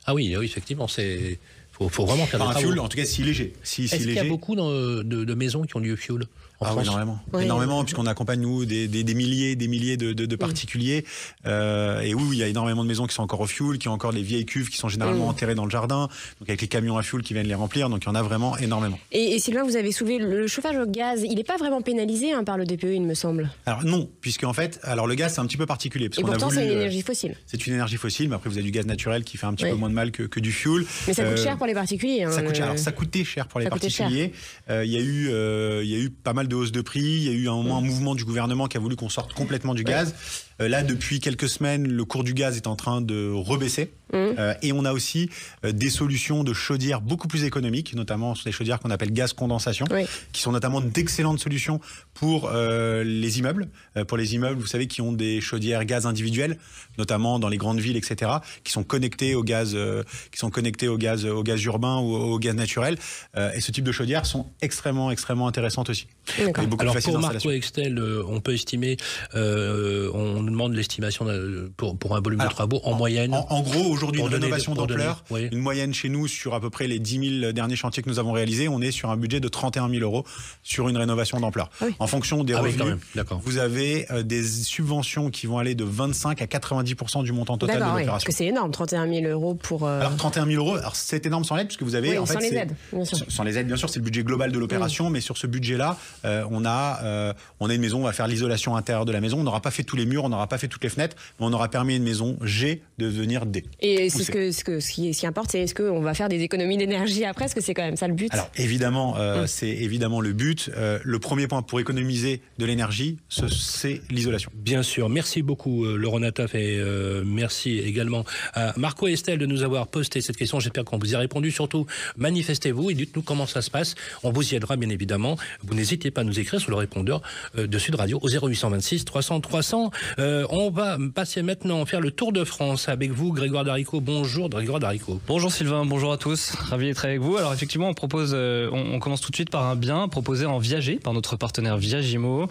Ah 0.06 0.14
oui, 0.14 0.34
oui, 0.38 0.46
effectivement, 0.46 0.88
c'est 0.88 1.40
faut, 1.78 1.90
faut 1.90 2.06
vraiment 2.06 2.26
faire 2.26 2.42
Enfin, 2.42 2.52
des 2.52 2.58
un 2.58 2.60
travaux. 2.60 2.68
fuel, 2.74 2.80
en 2.80 2.88
tout 2.88 2.98
cas, 2.98 3.06
si 3.06 3.24
léger. 3.24 3.54
Si, 3.64 3.88
si 3.88 3.96
Est-ce 3.96 4.04
qu'il 4.04 4.14
y 4.14 4.20
a 4.20 4.24
beaucoup 4.24 4.56
dans- 4.56 4.70
de, 4.72 5.02
de 5.04 5.34
maisons 5.34 5.64
qui 5.64 5.76
ont 5.76 5.80
lieu 5.80 5.96
fuel 5.96 6.24
en 6.60 6.66
Ah 6.66 6.70
oui, 6.70 6.74
France? 6.78 6.86
énormément. 6.88 7.20
Oui. 7.34 7.44
énormément, 7.44 7.84
puisqu'on 7.84 8.08
accompagne, 8.08 8.40
nous, 8.42 8.66
des, 8.66 8.88
des, 8.88 9.04
des 9.04 9.14
milliers 9.14 9.56
des 9.56 9.68
milliers 9.68 9.96
de, 9.98 10.12
de, 10.14 10.26
de 10.26 10.36
particuliers. 10.36 11.06
Euh, 11.46 12.02
et 12.02 12.14
oui, 12.16 12.24
oui, 12.30 12.36
il 12.38 12.40
y 12.40 12.44
a 12.44 12.48
énormément 12.48 12.84
de 12.84 12.88
maisons 12.88 13.06
qui 13.06 13.14
sont 13.14 13.22
encore 13.24 13.42
au 13.42 13.46
fuel, 13.48 13.78
qui 13.78 13.88
ont 13.88 13.94
encore 13.94 14.14
des 14.14 14.22
vieilles 14.24 14.46
cuves 14.46 14.70
qui 14.70 14.78
sont 14.78 14.90
généralement 14.90 15.26
Mm. 15.26 15.30
enterrées 15.30 15.56
dans 15.56 15.66
le 15.66 15.72
jardin, 15.72 16.08
donc 16.40 16.50
avec 16.50 16.62
les 16.62 16.68
camions 16.68 16.98
à 16.98 17.04
fuel 17.04 17.22
qui 17.22 17.34
viennent 17.34 17.48
les 17.48 17.54
remplir. 17.56 17.90
Donc 17.90 18.04
il 18.04 18.08
y 18.08 18.10
en 18.10 18.16
a 18.16 18.22
vraiment 18.24 18.58
énormément. 18.58 18.98
Et, 19.12 19.36
et 19.36 19.40
Sylvain, 19.40 19.64
vous 19.64 19.76
avez 19.76 19.92
soulevé 19.92 20.18
le 20.18 20.48
chauffage 20.48 20.78
au 20.78 20.86
gaz. 20.90 21.22
Il 21.24 21.36
n'est 21.36 21.44
pas 21.44 21.58
vraiment 21.58 21.82
pénalisé 21.82 22.32
hein, 22.32 22.44
par 22.44 22.58
le 22.58 22.66
DPE, 22.66 22.86
il 22.96 23.04
me 23.04 23.14
semble. 23.14 23.52
Alors 23.68 23.84
non, 23.86 24.10
puisque 24.22 24.44
en 24.44 24.54
fait, 24.54 24.80
alors 24.84 25.06
le 25.08 25.14
gaz 25.16 25.36
c'est 25.36 25.42
un 25.42 25.46
petit 25.46 25.58
peu 25.58 25.66
particulier. 25.68 26.10
Parce 26.10 26.20
Et 26.20 26.24
pourtant, 26.24 26.50
c'est 26.50 26.64
une 26.66 26.72
euh, 26.72 26.80
énergie 26.82 27.02
fossile. 27.04 27.36
C'est 27.46 27.68
une 27.68 27.74
énergie 27.76 27.98
fossile, 27.98 28.30
mais 28.30 28.36
après 28.36 28.50
vous 28.50 28.58
avez 28.58 28.66
du 28.66 28.72
gaz 28.72 28.86
naturel 28.88 29.24
qui 29.24 29.38
fait 29.38 29.46
un 29.46 29.54
petit 29.54 29.66
Oui. 29.66 29.72
peu 29.72 29.76
moins 29.78 29.90
de 29.90 29.94
mal 29.96 30.12
que, 30.12 30.24
que 30.24 30.40
du 30.40 30.52
fuel. 30.52 30.86
Mais 31.08 31.14
ça 31.14 31.24
coûte 31.24 31.34
Euh, 31.38 31.44
cher 31.44 31.58
pour 31.58 31.67
les 31.68 31.74
particuliers. 31.74 32.24
hein, 32.24 32.32
Ça 32.32 32.42
coûte 32.42 32.56
cher. 32.56 32.66
le- 32.66 32.72
Alors, 32.72 32.84
ça 32.84 32.92
coûtait 32.92 33.24
cher 33.24 33.48
pour 33.48 33.60
les 33.60 33.66
Ça 33.66 33.70
particuliers. 33.70 34.34
Euh, 34.70 34.84
Il 34.86 34.92
y 34.92 34.98
a 34.98 35.02
eu, 35.02 35.30
euh, 35.30 35.82
y 35.84 35.94
a 35.96 36.00
eu 36.00 36.10
pas 36.10 36.34
mal 36.34 36.48
de 36.48 36.56
hausses 36.56 36.72
de 36.72 36.82
prix. 36.82 37.02
Il 37.02 37.24
y 37.24 37.30
a 37.30 37.34
eu 37.34 37.48
un, 37.50 37.54
moment 37.56 37.78
un 37.78 37.82
mouvement 37.82 38.16
du 38.16 38.26
gouvernement 38.26 38.68
qui 38.68 38.78
a 38.78 38.80
voulu 38.80 38.96
qu'on 38.96 39.10
sorte 39.10 39.34
complètement 39.34 39.74
du 39.74 39.84
gaz. 39.84 40.16
Euh, 40.62 40.68
là, 40.68 40.84
depuis 40.84 41.20
quelques 41.20 41.50
semaines, 41.50 41.88
le 41.88 42.06
cours 42.06 42.24
du 42.24 42.34
gaz 42.34 42.58
est 42.58 42.68
en 42.68 42.76
train 42.76 43.02
de 43.02 43.32
rebaisser. 43.32 43.92
Euh, 44.14 44.54
et 44.62 44.72
on 44.72 44.86
a 44.86 44.94
aussi 44.94 45.30
euh, 45.66 45.74
des 45.74 45.90
solutions 45.90 46.46
de 46.46 46.54
chaudières 46.54 47.02
beaucoup 47.02 47.28
plus 47.28 47.44
économiques, 47.44 47.94
notamment 47.94 48.36
sur 48.36 48.46
des 48.46 48.54
chaudières 48.54 48.80
qu'on 48.80 48.90
appelle 48.90 49.12
gaz 49.12 49.34
condensation, 49.34 49.86
Oui. 49.92 50.06
qui 50.32 50.42
sont 50.42 50.54
notamment 50.54 50.80
d'excellentes 50.80 51.40
solutions 51.42 51.82
pour 52.14 52.50
euh, 52.50 53.04
les 53.04 53.40
immeubles. 53.40 53.68
Euh, 53.98 54.06
pour 54.06 54.16
les 54.18 54.34
immeubles, 54.34 54.62
vous 54.62 54.66
savez, 54.68 54.88
qui 54.88 55.02
ont 55.02 55.12
des 55.12 55.42
chaudières 55.42 55.84
gaz 55.84 56.06
individuelles, 56.06 56.58
notamment 56.98 57.38
dans 57.38 57.50
les 57.50 57.58
grandes 57.58 57.82
villes, 57.82 57.98
etc., 57.98 58.32
qui 58.64 58.72
sont 58.72 58.84
connectés 58.84 59.36
au 59.36 59.44
gaz, 59.44 59.74
euh, 59.76 60.04
qui 60.32 60.40
sont 60.40 60.50
connectés 60.52 60.88
au 60.88 60.98
gaz, 60.98 61.26
au 61.26 61.44
gaz 61.44 61.62
urbain 61.66 61.98
ou 62.00 62.16
au 62.16 62.40
gaz 62.40 62.56
naturel. 62.56 62.98
Euh, 63.36 63.52
et 63.52 63.60
ce 63.60 63.74
type 63.74 63.84
de 63.84 63.92
chaudières 63.92 64.26
sont 64.26 64.48
extrêmement, 64.62 65.12
extrêmement 65.12 65.50
intéressantes 65.50 65.90
aussi. 65.90 66.08
Beaucoup 66.46 66.62
Alors 66.80 66.94
plus 66.94 67.02
faciles 67.02 67.12
pour. 67.12 67.22
Marco 67.22 67.52
Excel, 67.52 68.00
euh, 68.00 68.24
on 68.26 68.40
peut 68.40 68.54
estimer, 68.54 68.96
euh, 69.36 70.10
on 70.14 70.47
nous 70.48 70.54
demande 70.54 70.74
l'estimation 70.74 71.26
de- 71.26 71.72
pour, 71.78 71.98
pour 71.98 72.16
un 72.16 72.22
volume 72.22 72.40
Alors, 72.42 72.52
de 72.52 72.56
travaux 72.56 72.82
en, 72.84 72.96
moyenne. 72.96 73.34
En, 73.34 73.46
en 73.50 73.62
gros, 73.62 73.84
aujourd'hui, 73.92 74.20
Pour 74.22 74.30
une 74.30 74.34
rénovation 74.36 74.74
d'ampleur, 74.74 75.24
oui. 75.30 75.48
une 75.52 75.60
moyenne 75.60 75.94
chez 75.94 76.10
nous 76.10 76.28
sur 76.28 76.54
à 76.56 76.60
peu 76.60 76.70
près 76.70 76.88
les 76.88 77.00
10 77.00 77.40
000 77.42 77.52
derniers 77.52 77.76
chantiers 77.76 78.02
que 78.02 78.10
nous 78.10 78.20
avons 78.20 78.32
réalisés, 78.32 78.68
on 78.68 78.82
est 78.82 78.92
sur 78.92 79.10
un 79.12 79.18
budget 79.18 79.40
de 79.40 79.48
31 79.48 79.90
000 79.90 80.02
euros 80.02 80.26
sur 80.64 80.90
une 80.90 80.98
rénovation 80.98 81.40
d'ampleur. 81.40 81.70
Ah 81.82 81.86
oui. 81.88 81.96
En 82.00 82.08
fonction 82.08 82.44
des 82.44 82.54
Ah 82.54 82.62
revenus, 82.62 82.96
vous 83.44 83.58
avez 83.58 84.06
euh, 84.12 84.24
des 84.24 84.44
subventions 84.44 85.30
qui 85.30 85.48
vont 85.48 85.58
aller 85.58 85.76
de 85.76 85.84
25 85.84 86.42
à 86.42 86.46
90% 86.46 87.24
du 87.24 87.32
montant 87.32 87.58
total 87.58 87.78
de 87.80 87.82
oui, 87.84 87.88
parce 87.90 88.00
l'opération. 88.00 88.28
que 88.28 88.34
c'est 88.36 88.46
énorme, 88.46 88.72
31 88.72 89.08
000 89.08 89.26
euros 89.32 89.54
pour. 89.56 89.86
euh, 89.88 90.00
Alors 90.00 90.16
31 90.16 90.46
000 90.46 90.64
euros, 90.66 90.78
c'est 90.94 91.26
énorme 91.26 91.44
sans 91.44 91.56
l'aide 91.56 91.68
puisque 91.68 91.84
vous 91.84 91.96
avez 91.96 92.12
Oui, 92.12 92.18
en 92.18 92.26
fait 92.26 92.34
sans 92.34 92.40
les 92.40 92.56
aides, 92.56 92.76
bien 92.94 93.06
sûr. 93.06 93.18
Sans 93.30 93.44
les 93.44 93.58
aides 93.58 93.68
bien 93.68 93.76
sûr, 93.76 93.90
c'est 93.90 94.00
le 94.00 94.06
budget 94.06 94.24
global 94.24 94.52
de 94.52 94.60
l'opération, 94.60 95.10
mais 95.10 95.22
sur 95.22 95.38
ce 95.38 95.48
budget-là, 95.48 95.98
euh, 96.26 96.44
on 96.52 96.66
a 96.66 97.00
euh, 97.04 97.34
on 97.60 97.70
a 97.70 97.74
une 97.74 97.82
maison, 97.82 98.00
on 98.02 98.04
va 98.06 98.14
faire 98.14 98.28
l'isolation 98.28 98.76
intérieure 98.76 99.06
de 99.06 99.12
la 99.12 99.22
maison, 99.22 99.40
on 99.40 99.44
n'aura 99.44 99.62
pas 99.62 99.72
fait 99.72 99.84
tous 99.84 99.96
les 99.96 100.06
murs, 100.06 100.24
on 100.26 100.30
n'aura 100.38 100.48
pas 100.48 100.58
fait 100.58 100.68
toutes 100.68 100.84
les 100.84 100.90
fenêtres, 100.90 101.16
mais 101.40 101.46
on 101.46 101.54
aura 101.54 101.70
permis 101.70 101.94
à 101.94 101.98
une 101.98 102.04
maison 102.04 102.38
G 102.42 102.82
de 102.98 103.06
devenir 103.10 103.46
D. 103.46 103.64
Et 103.80 104.10
c'est 104.10 104.24
ce, 104.24 104.32
que, 104.32 104.52
ce, 104.52 104.64
que, 104.64 104.80
ce, 104.80 104.92
qui, 104.92 105.14
ce 105.14 105.20
qui 105.22 105.28
importe, 105.28 105.52
c'est 105.52 105.60
est-ce 105.62 105.76
qu'on 105.76 106.02
va 106.02 106.14
faire 106.14 106.30
des 106.30 106.42
économies 106.42 106.78
d'énergie 106.78 107.26
après? 107.26 107.46
Est-ce 107.46 107.56
que 107.56 107.62
c'est 107.62 107.74
quand 107.74 107.84
même 107.84 107.98
ça 107.98 108.08
le 108.08 108.14
but? 108.14 108.34
Alors 108.34 108.50
évidemment, 108.56 109.18
euh, 109.18 109.44
Mm. 109.44 109.48
c'est 109.48 109.70
évidemment 109.70 110.22
le 110.22 110.34
but. 110.34 110.70
Euh, 110.76 111.00
le 111.04 111.20
premier 111.20 111.48
point 111.48 111.62
pour 111.62 111.80
économiser 111.80 112.42
de 112.58 112.66
l'énergie, 112.66 113.18
ce- 113.30 113.48
c'est 113.48 114.02
l'isolation. 114.10 114.52
Bien 114.56 114.84
sûr, 114.84 115.10
merci 115.10 115.42
beaucoup 115.42 115.86
euh, 115.86 115.96
Laurent 115.98 116.20
Nataf 116.20 116.56
et 116.56 116.78
euh, 116.80 117.24
merci 117.26 117.78
également 117.80 118.24
à 118.54 118.74
Marco 118.78 119.08
et 119.08 119.14
Estelle 119.14 119.40
de 119.40 119.46
nous 119.46 119.64
avoir 119.64 119.88
posté 119.88 120.22
cette 120.22 120.38
question. 120.38 120.60
J'espère 120.60 120.86
qu'on 120.86 120.98
vous 120.98 121.12
y 121.12 121.16
a 121.16 121.20
répondu. 121.20 121.52
Surtout, 121.52 121.86
manifestez-vous 122.18 122.92
et 122.92 122.94
dites-nous 122.94 123.22
comment 123.22 123.46
ça 123.46 123.62
se 123.62 123.70
passe. 123.70 123.96
On 124.24 124.32
vous 124.32 124.54
y 124.54 124.56
aidera 124.56 124.76
bien 124.76 124.90
évidemment. 124.90 125.38
Vous 125.64 125.74
n'hésitez 125.76 126.12
pas 126.12 126.22
à 126.22 126.24
nous 126.24 126.40
écrire 126.40 126.60
sur 126.60 126.72
le 126.72 126.78
répondeur 126.78 127.22
euh, 127.58 127.68
de 127.68 127.78
Sud 127.80 127.96
Radio 127.96 128.20
au 128.22 128.28
0826 128.30 129.06
300 129.06 129.42
300. 129.42 129.92
Euh, 130.28 130.46
on 130.50 130.70
va 130.72 130.98
passer 131.16 131.42
maintenant 131.42 131.86
faire 131.86 132.02
le 132.02 132.12
tour 132.12 132.34
de 132.34 132.44
France 132.44 132.90
avec 132.90 133.12
vous, 133.12 133.32
Grégoire 133.32 133.64
Darico. 133.64 134.02
Bonjour 134.02 134.50
Grégoire 134.50 134.80
Darico. 134.82 135.22
Bonjour 135.26 135.50
Sylvain, 135.50 135.86
bonjour 135.86 136.12
à 136.12 136.18
tous, 136.18 136.52
ravi 136.52 136.88
d'être 136.88 137.06
avec 137.06 137.22
vous. 137.22 137.38
Alors 137.38 137.54
effectivement, 137.54 137.88
on 137.88 137.94
propose, 137.94 138.32
euh, 138.34 138.70
on, 138.74 138.96
on 138.96 139.00
commence 139.00 139.22
tout 139.22 139.32
de 139.32 139.36
suite 139.38 139.50
par 139.50 139.64
un 139.66 139.78
bien 139.78 140.10
proposé 140.10 140.46
en 140.46 140.60
viager 140.60 140.96
par 140.98 141.14
notre 141.14 141.38
partenaire 141.38 141.78
Viagimo. 141.78 142.50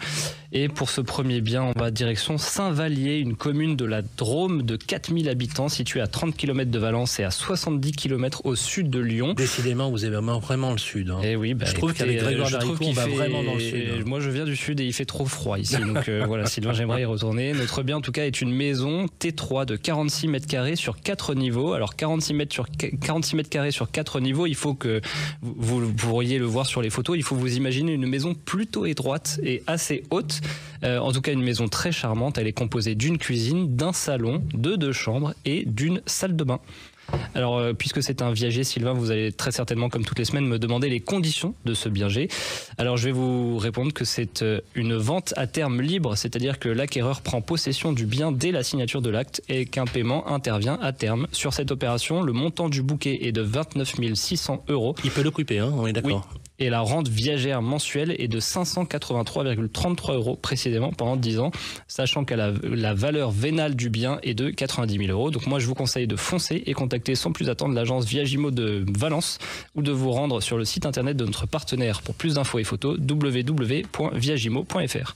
Et 0.53 0.69
pour 0.69 0.89
ce 0.89 1.01
premier 1.01 1.39
bien, 1.41 1.61
on 1.61 1.77
va 1.79 1.91
direction 1.91 2.39
Saint-Vallier, 2.39 3.17
une 3.17 3.35
commune 3.35 3.75
de 3.75 3.85
la 3.85 4.01
Drôme 4.01 4.63
de 4.63 4.75
4000 4.75 5.29
habitants 5.29 5.69
située 5.69 6.01
à 6.01 6.07
30 6.07 6.35
km 6.35 6.71
de 6.71 6.79
Valence 6.79 7.19
et 7.19 7.25
à 7.25 7.31
70 7.31 7.91
km 7.91 8.41
au 8.45 8.55
sud 8.55 8.89
de 8.89 8.99
Lyon. 8.99 9.33
Décidément, 9.33 9.91
vous 9.91 10.03
avez 10.05 10.15
vraiment, 10.39 10.71
le 10.71 10.77
sud. 10.79 11.11
hein. 11.11 11.19
Et 11.21 11.35
oui, 11.35 11.53
bah, 11.53 11.65
Je 11.67 11.73
trouve 11.75 11.93
qu'avec 11.93 12.17
Grégoire 12.19 12.49
Darico, 12.49 12.75
on 12.81 12.91
va 12.93 13.03
fait- 13.03 13.09
vraiment 13.11 13.43
dans 13.43 13.53
le 13.53 13.59
sud, 13.59 13.75
hein. 13.91 14.03
Moi, 14.05 14.19
je 14.21 14.29
viens 14.31 14.45
du 14.45 14.55
sud 14.55 14.79
et 14.79 14.85
il 14.85 14.93
fait 14.93 15.05
trop 15.05 15.25
froid 15.25 15.59
ici. 15.59 15.75
Donc 15.93 16.07
euh, 16.09 16.23
voilà, 16.25 16.47
Sylvain, 16.47 16.73
j'aimerais 16.73 17.01
y 17.01 17.05
retourner. 17.05 17.53
Notre 17.67 17.83
bien, 17.83 17.97
en 17.97 18.01
tout 18.01 18.13
cas, 18.13 18.25
est 18.25 18.39
une 18.39 18.53
maison 18.53 19.07
T3 19.19 19.65
de 19.65 19.75
46 19.75 20.29
mètres 20.29 20.47
carrés 20.47 20.77
sur 20.77 21.01
4 21.01 21.35
niveaux. 21.35 21.73
Alors 21.73 21.97
46 21.97 22.33
mètres 22.33 22.53
sur 22.53 22.65
46 22.69 23.35
mètres 23.35 23.49
carrés 23.49 23.71
sur 23.71 23.91
4 23.91 24.21
niveaux. 24.21 24.47
Il 24.47 24.55
faut 24.55 24.73
que 24.73 25.01
vous 25.41 25.91
pourriez 25.91 26.39
le 26.39 26.45
voir 26.45 26.65
sur 26.65 26.81
les 26.81 26.89
photos. 26.89 27.17
Il 27.17 27.23
faut 27.23 27.35
vous 27.35 27.57
imaginer 27.57 27.91
une 27.91 28.07
maison 28.07 28.35
plutôt 28.35 28.85
étroite 28.85 29.41
et 29.43 29.63
assez 29.67 30.03
haute. 30.11 30.39
Euh, 30.85 30.99
en 30.99 31.11
tout 31.11 31.19
cas, 31.19 31.33
une 31.33 31.43
maison 31.43 31.67
très 31.67 31.91
charmante. 31.91 32.37
Elle 32.37 32.47
est 32.47 32.53
composée 32.53 32.95
d'une 32.95 33.17
cuisine, 33.17 33.75
d'un 33.75 33.91
salon, 33.91 34.41
de 34.53 34.77
deux 34.77 34.93
chambres 34.93 35.33
et 35.43 35.65
d'une 35.65 36.01
salle 36.05 36.37
de 36.37 36.45
bain. 36.45 36.61
Alors, 37.35 37.57
euh, 37.57 37.73
puisque 37.73 38.01
c'est 38.01 38.21
un 38.21 38.31
viager, 38.31 38.63
Sylvain, 38.63 38.93
vous 38.93 39.11
allez 39.11 39.31
très 39.31 39.51
certainement, 39.51 39.89
comme 39.89 40.05
toutes 40.05 40.19
les 40.19 40.25
semaines, 40.25 40.47
me 40.47 40.59
demander 40.59 40.89
les 40.89 40.99
conditions 40.99 41.53
de 41.65 41.73
ce 41.73 41.89
viager. 41.89 42.29
Alors, 42.77 42.97
je 42.97 43.05
vais 43.05 43.11
vous 43.11 43.57
répondre 43.57 43.93
que 43.93 44.05
c'est 44.05 44.41
euh, 44.41 44.61
une 44.75 44.95
vente 44.95 45.33
à 45.37 45.47
terme 45.47 45.81
libre, 45.81 46.15
c'est-à-dire 46.15 46.59
que 46.59 46.69
l'acquéreur 46.69 47.21
prend 47.21 47.41
possession 47.41 47.93
du 47.93 48.05
bien 48.05 48.31
dès 48.31 48.51
la 48.51 48.63
signature 48.63 49.01
de 49.01 49.09
l'acte 49.09 49.41
et 49.49 49.65
qu'un 49.65 49.85
paiement 49.85 50.27
intervient 50.27 50.79
à 50.81 50.93
terme. 50.93 51.27
Sur 51.31 51.53
cette 51.53 51.71
opération, 51.71 52.21
le 52.21 52.33
montant 52.33 52.69
du 52.69 52.81
bouquet 52.81 53.27
est 53.27 53.31
de 53.31 53.41
29 53.41 53.95
600 54.15 54.65
euros 54.69 54.95
Il 55.03 55.11
peut 55.11 55.21
l'occuper, 55.23 55.59
hein, 55.59 55.71
on 55.75 55.87
est 55.87 55.93
d'accord. 55.93 56.27
Et 56.59 56.69
la 56.69 56.81
rente 56.81 57.07
viagère 57.07 57.61
mensuelle 57.61 58.15
est 58.17 58.27
de 58.27 58.39
583,33 58.39 60.13
euros 60.13 60.35
précisément 60.35 60.91
pendant 60.91 61.15
10 61.15 61.39
ans, 61.39 61.51
sachant 61.87 62.25
que 62.25 62.33
la, 62.33 62.51
la 62.63 62.93
valeur 62.93 63.31
vénale 63.31 63.75
du 63.75 63.89
bien 63.89 64.19
est 64.23 64.33
de 64.33 64.49
90 64.49 64.97
000 64.97 65.11
euros. 65.11 65.31
Donc 65.31 65.47
moi, 65.47 65.59
je 65.59 65.67
vous 65.67 65.75
conseille 65.75 66.07
de 66.07 66.15
foncer 66.15 66.63
et 66.65 66.73
contacter 66.73 67.15
sans 67.15 67.31
plus 67.31 67.49
attendre 67.49 67.73
l'agence 67.73 68.05
Viagimo 68.05 68.51
de 68.51 68.85
Valence 68.97 69.39
ou 69.75 69.81
de 69.81 69.91
vous 69.91 70.11
rendre 70.11 70.41
sur 70.41 70.57
le 70.57 70.65
site 70.65 70.85
internet 70.85 71.15
de 71.17 71.25
notre 71.25 71.47
partenaire 71.47 72.01
pour 72.01 72.15
plus 72.15 72.35
d'infos 72.35 72.59
et 72.59 72.63
photos 72.63 72.97
www.viagimo.fr. 72.99 75.15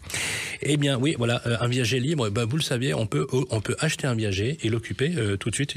Eh 0.61 0.77
bien, 0.77 0.97
oui, 0.97 1.15
voilà, 1.17 1.41
euh, 1.45 1.57
un 1.59 1.67
viager 1.67 1.99
libre, 1.99 2.29
bah, 2.29 2.45
vous 2.45 2.57
le 2.57 2.61
savez, 2.61 2.93
on 2.93 3.07
peut, 3.07 3.27
euh, 3.33 3.41
on 3.49 3.61
peut 3.61 3.75
acheter 3.79 4.07
un 4.07 4.15
viager 4.15 4.57
et 4.61 4.69
l'occuper 4.69 5.13
euh, 5.17 5.37
tout 5.37 5.49
de 5.49 5.55
suite. 5.55 5.73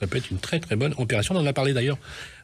Ça 0.00 0.06
peut 0.06 0.18
être 0.18 0.30
une 0.30 0.38
très 0.38 0.60
très 0.60 0.76
bonne 0.76 0.94
opération. 0.98 1.34
On 1.34 1.38
en 1.38 1.46
a 1.46 1.52
parlé 1.52 1.72
d'ailleurs 1.72 1.98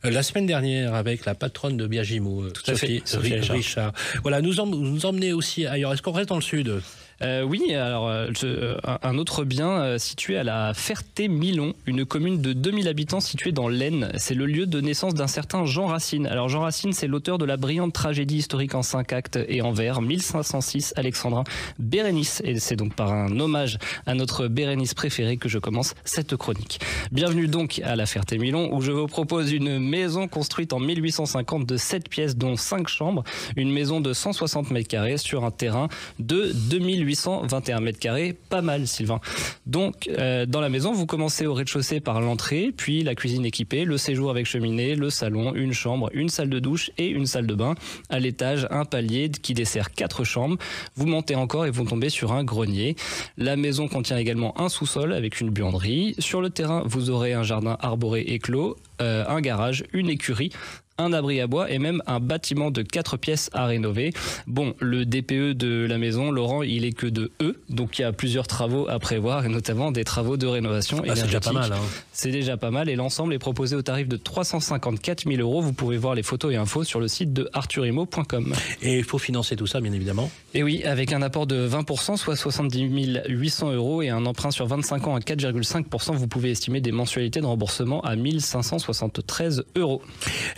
la 0.05 0.23
semaine 0.23 0.47
dernière 0.47 0.95
avec 0.95 1.25
la 1.25 1.35
patronne 1.35 1.77
de 1.77 1.87
Biagimo, 1.87 2.43
euh, 2.43 2.53
Sophie, 2.65 3.03
Sophie 3.05 3.35
Richard. 3.35 3.57
Richard. 3.57 3.93
Voilà, 4.23 4.41
nous 4.41 4.61
emmener 4.61 5.33
aussi 5.33 5.67
ailleurs. 5.67 5.93
Est-ce 5.93 6.03
qu'on 6.03 6.13
reste 6.13 6.29
dans 6.29 6.37
le 6.37 6.43
sud? 6.43 6.81
Euh, 7.23 7.43
oui, 7.43 7.73
alors 7.75 8.09
euh, 8.09 8.29
euh, 8.43 8.77
un- 9.03 9.19
autre 9.19 9.45
bien 9.45 9.69
euh, 9.71 9.99
situé 9.99 10.37
à 10.37 10.43
la 10.43 10.75
Ferté-Milon, 10.75 11.73
une 11.87 12.05
commune 12.05 12.43
de 12.43 12.53
2000 12.53 12.89
habitants 12.89 13.21
située 13.21 13.53
dans 13.53 13.69
l'Aisne. 13.69 14.11
C'est 14.19 14.35
le 14.35 14.47
lieu 14.47 14.67
de 14.67 14.81
naissance 14.81 15.15
d'un 15.15 15.29
certain 15.29 15.65
Jean 15.65 15.87
Racine. 15.87 16.27
Alors 16.27 16.49
Jean 16.49 16.61
Racine, 16.63 16.93
c'est 16.93 17.07
l'auteur 17.07 17.39
de 17.39 17.45
la 17.45 17.57
brillante 17.57 17.93
tragédie 17.93 18.39
historique 18.39 18.75
en 18.75 18.83
cinq 18.83 19.13
actes 19.13 19.39
et 19.49 19.63
en 19.63 19.71
vers 19.71 20.03
1506 20.03 20.93
Alexandrin 20.97 21.45
Bérénice. 21.79 22.43
Et 22.45 22.59
c'est 22.59 22.75
donc 22.77 22.95
par 22.95 23.13
un 23.13 23.39
hommage 23.39 23.79
à 24.07 24.15
notre 24.15 24.49
Bérénice 24.49 24.95
préférée 24.95 25.37
que 25.37 25.49
je 25.49 25.59
commence 25.61 25.95
cette 26.05 26.35
chronique. 26.37 26.81
Bienvenue 27.13 27.47
donc 27.47 27.81
à 27.85 27.95
la 27.95 28.07
Ferté-Milon 28.07 28.75
où 28.75 28.81
je 28.81 28.91
vous 28.91 29.07
propose 29.07 29.53
une 29.53 29.79
maison 29.79 30.27
construite 30.27 30.73
en 30.73 30.81
1850 30.81 31.65
de 31.65 31.77
7 31.77 32.09
pièces 32.09 32.37
dont 32.37 32.57
5 32.57 32.89
chambres, 32.89 33.23
une 33.57 33.71
maison 33.71 34.01
de 34.01 34.13
160 34.13 34.73
mètres 34.73 34.89
carrés 34.89 35.17
sur 35.17 35.45
un 35.45 35.53
terrain 35.53 35.89
de 36.19 36.51
2800 36.53 37.05
821 37.15 37.81
mètres 37.81 37.99
carrés, 37.99 38.37
pas 38.49 38.61
mal 38.61 38.87
Sylvain. 38.87 39.21
Donc 39.67 40.09
euh, 40.09 40.47
dans 40.47 40.61
la 40.61 40.69
maison, 40.69 40.93
vous 40.93 41.07
commencez 41.07 41.47
au 41.47 41.55
rez-de-chaussée 41.55 42.01
par 42.01 42.21
l'entrée, 42.21 42.73
puis 42.77 43.03
la 43.03 43.15
cuisine 43.15 43.47
équipée, 43.47 43.85
le 43.85 43.97
séjour 43.97 44.31
avec 44.31 44.47
cheminée, 44.47 44.97
le 44.97 45.11
salon, 45.11 45.55
une 45.55 45.73
chambre, 45.73 46.11
une 46.13 46.29
salle 46.29 46.51
de 46.51 46.59
douche 46.59 46.91
et 46.99 47.09
une 47.09 47.27
salle 47.27 47.47
de 47.47 47.55
bain. 47.55 47.75
À 48.11 48.19
l'étage, 48.19 48.67
un 48.71 48.85
palier 48.85 49.31
qui 49.31 49.55
dessert 49.55 49.93
quatre 49.93 50.25
chambres. 50.25 50.57
Vous 50.97 51.07
montez 51.07 51.37
encore 51.37 51.67
et 51.67 51.71
vous 51.71 51.85
tombez 51.85 52.11
sur 52.11 52.33
un 52.33 52.45
grenier. 52.45 52.97
La 53.39 53.57
maison 53.57 53.89
contient 53.89 54.19
également 54.19 54.61
un 54.61 54.69
sous-sol 54.69 55.13
avec 55.13 55.41
une 55.41 55.51
buanderie. 55.51 56.15
Sur 56.19 56.41
le 56.41 56.51
terrain, 56.51 56.83
vous 56.85 57.11
aurez 57.11 57.33
un 57.33 57.43
jardin 57.43 57.77
arboré 57.81 58.23
et 58.23 58.39
clos, 58.39 58.77
euh, 59.01 59.25
un 59.29 59.41
garage, 59.41 59.85
une 59.93 60.09
écurie, 60.09 60.51
un 60.99 61.13
abri 61.13 61.41
à 61.41 61.47
bois 61.47 61.71
et 61.71 61.79
même 61.79 62.03
un 62.07 62.21
bâtiment 62.21 62.71
de 62.71 62.83
quatre 62.83 63.17
pièces 63.17 63.51
à 63.53 63.67
rénover. 63.67 64.13
Bon, 64.47 64.75
le 64.81 65.05
DPE 65.05 65.53
de 65.57 65.87
la 65.89 65.99
maison, 65.99 66.31
Laurent, 66.31 66.63
il 66.63 66.85
est 66.85 66.93
que 66.93 67.07
de 67.07 67.33
E, 67.43 67.57
donc 67.69 67.99
il 67.99 68.03
y 68.03 68.05
a 68.05 68.13
plusieurs 68.13 68.47
travaux 68.47 68.89
à 68.89 68.99
prévoir 68.99 69.45
et 69.45 69.49
notamment 69.49 69.91
des 69.93 70.05
travaux 70.05 70.37
de 70.37 70.47
rénovation 70.47 71.03
Ah, 71.09 71.17
c'est 71.17 71.25
déjà 71.27 71.41
pas 71.41 71.53
mal. 71.53 71.73
hein. 71.73 71.77
C'est 72.13 72.31
déjà 72.31 72.57
pas 72.57 72.71
mal 72.71 72.89
et 72.89 72.97
l'ensemble 72.97 73.35
est 73.35 73.39
proposé 73.39 73.75
au 73.77 73.83
tarif 73.83 74.07
de 74.09 74.17
354 74.17 75.25
000 75.29 75.41
euros. 75.41 75.61
Vous 75.61 75.73
pouvez 75.73 75.97
voir 75.97 76.15
les 76.15 76.23
photos 76.23 76.53
et 76.53 76.57
infos 76.57 76.85
sur 76.85 77.01
le 77.01 77.09
site 77.09 77.33
de 77.33 77.49
arthurimo.com. 77.53 78.55
Et 78.83 78.97
il 78.99 79.05
faut 79.05 79.19
financer 79.19 79.57
tout 79.57 79.67
ça, 79.67 79.81
bien 79.81 79.93
évidemment. 79.93 80.31
Et 80.55 80.63
oui, 80.63 80.85
avec 80.85 81.13
un 81.13 81.23
apport 81.23 81.47
de 81.47 81.69
20%, 81.69 82.17
soit 82.17 82.37
70 82.37 82.85
800 83.29 83.73
euros 83.73 84.03
et 84.03 84.11
un 84.11 84.27
emprunt 84.27 84.51
sur 84.51 84.67
25 84.67 85.09
ans 85.09 85.17
à 85.17 85.19
4,5%, 85.21 86.15
vous 86.15 86.29
pouvez 86.29 86.51
estimer 86.53 86.81
des 86.81 86.93
mensualités 86.93 87.41
de 87.41 87.47
remboursement 87.47 88.01
à 88.03 88.15
1573 88.17 89.65
euros. 89.77 90.03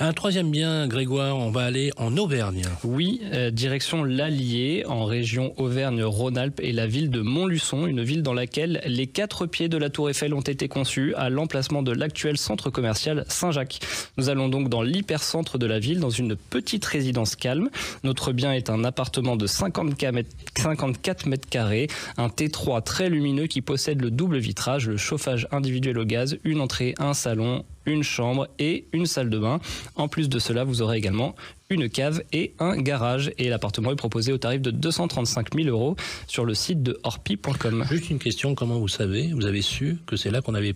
Un 0.01 0.13
troisième 0.27 0.51
bien, 0.51 0.89
Grégoire, 0.89 1.37
on 1.37 1.53
va 1.53 1.63
aller 1.63 1.93
en 1.99 2.17
Auvergne. 2.17 2.65
Oui, 2.83 3.21
euh, 3.33 3.53
direction 3.53 4.03
l'Allier, 4.03 4.85
en 4.85 5.05
région 5.05 5.55
Auvergne-Rhône-Alpes 5.57 6.59
et 6.65 6.73
la 6.73 6.89
ville 6.89 7.11
de 7.11 7.21
Montluçon, 7.21 7.87
une 7.87 8.03
ville 8.03 8.25
dans 8.25 8.35
laquelle 8.35 8.83
les 8.87 9.07
quatre 9.07 9.47
pieds 9.47 9.69
de 9.69 9.77
la 9.77 9.89
Tour 9.89 10.11
Eiffel 10.11 10.35
ont 10.35 10.41
été 10.41 10.67
conçus 10.67 11.15
à 11.15 11.31
l'emplacement 11.31 11.85
de 11.85 11.93
l'actuel 11.93 12.39
centre 12.39 12.71
commercial 12.71 13.25
Saint-Jacques. 13.29 13.79
Nous 14.17 14.29
allons 14.29 14.49
donc 14.49 14.69
dans 14.69 14.83
l'hypercentre 14.83 15.59
de 15.59 15.67
la 15.67 15.79
ville, 15.79 16.01
dans 16.01 16.11
une 16.11 16.35
petite 16.35 16.85
résidence 16.87 17.37
calme. 17.37 17.71
Notre 18.03 18.33
bien 18.33 18.53
est 18.53 18.69
un 18.69 18.83
appartement 18.83 19.37
de 19.37 19.47
54 19.47 20.13
mètres, 20.13 20.31
54 20.57 21.27
mètres 21.27 21.49
carrés, 21.49 21.87
un 22.17 22.27
T3 22.27 22.83
très 22.83 23.11
lumineux 23.11 23.47
qui 23.47 23.61
possède 23.61 24.03
le 24.03 24.11
double 24.11 24.39
vitrage, 24.39 24.89
le 24.89 24.97
chauffage 24.97 25.47
individuel 25.53 25.97
au 25.99 26.05
gaz, 26.05 26.37
une 26.43 26.61
entrée, 26.61 26.97
un 26.99 27.15
salon, 27.15 27.65
une 27.87 28.03
chambre 28.03 28.49
et 28.59 28.87
une 28.93 29.07
salle 29.07 29.31
de 29.31 29.39
bain. 29.39 29.61
En 29.95 30.09
plus 30.09 30.29
de 30.29 30.39
cela, 30.39 30.65
vous 30.65 30.83
aurez 30.83 30.99
également 30.99 31.35
une 31.71 31.89
cave 31.89 32.23
et 32.33 32.55
un 32.59 32.77
garage. 32.77 33.33
Et 33.39 33.49
l'appartement 33.49 33.93
est 33.93 33.97
proposé 33.97 34.33
au 34.33 34.39
tarif 34.39 34.61
de 34.61 34.71
235 34.71 35.55
000 35.55 35.69
euros 35.69 35.97
sur 36.27 36.45
le 36.45 36.55
site 36.55 36.83
de 36.83 36.99
orpi.com. 37.03 37.85
Juste 37.91 38.11
une 38.11 38.19
question, 38.19 38.55
comment 38.55 38.79
vous 38.79 38.89
savez, 38.89 39.33
vous 39.33 39.47
avez 39.47 39.63
su 39.63 39.99
que 40.07 40.17
c'est 40.17 40.31
là 40.31 40.43
qu'on 40.43 40.55
avait, 40.55 40.75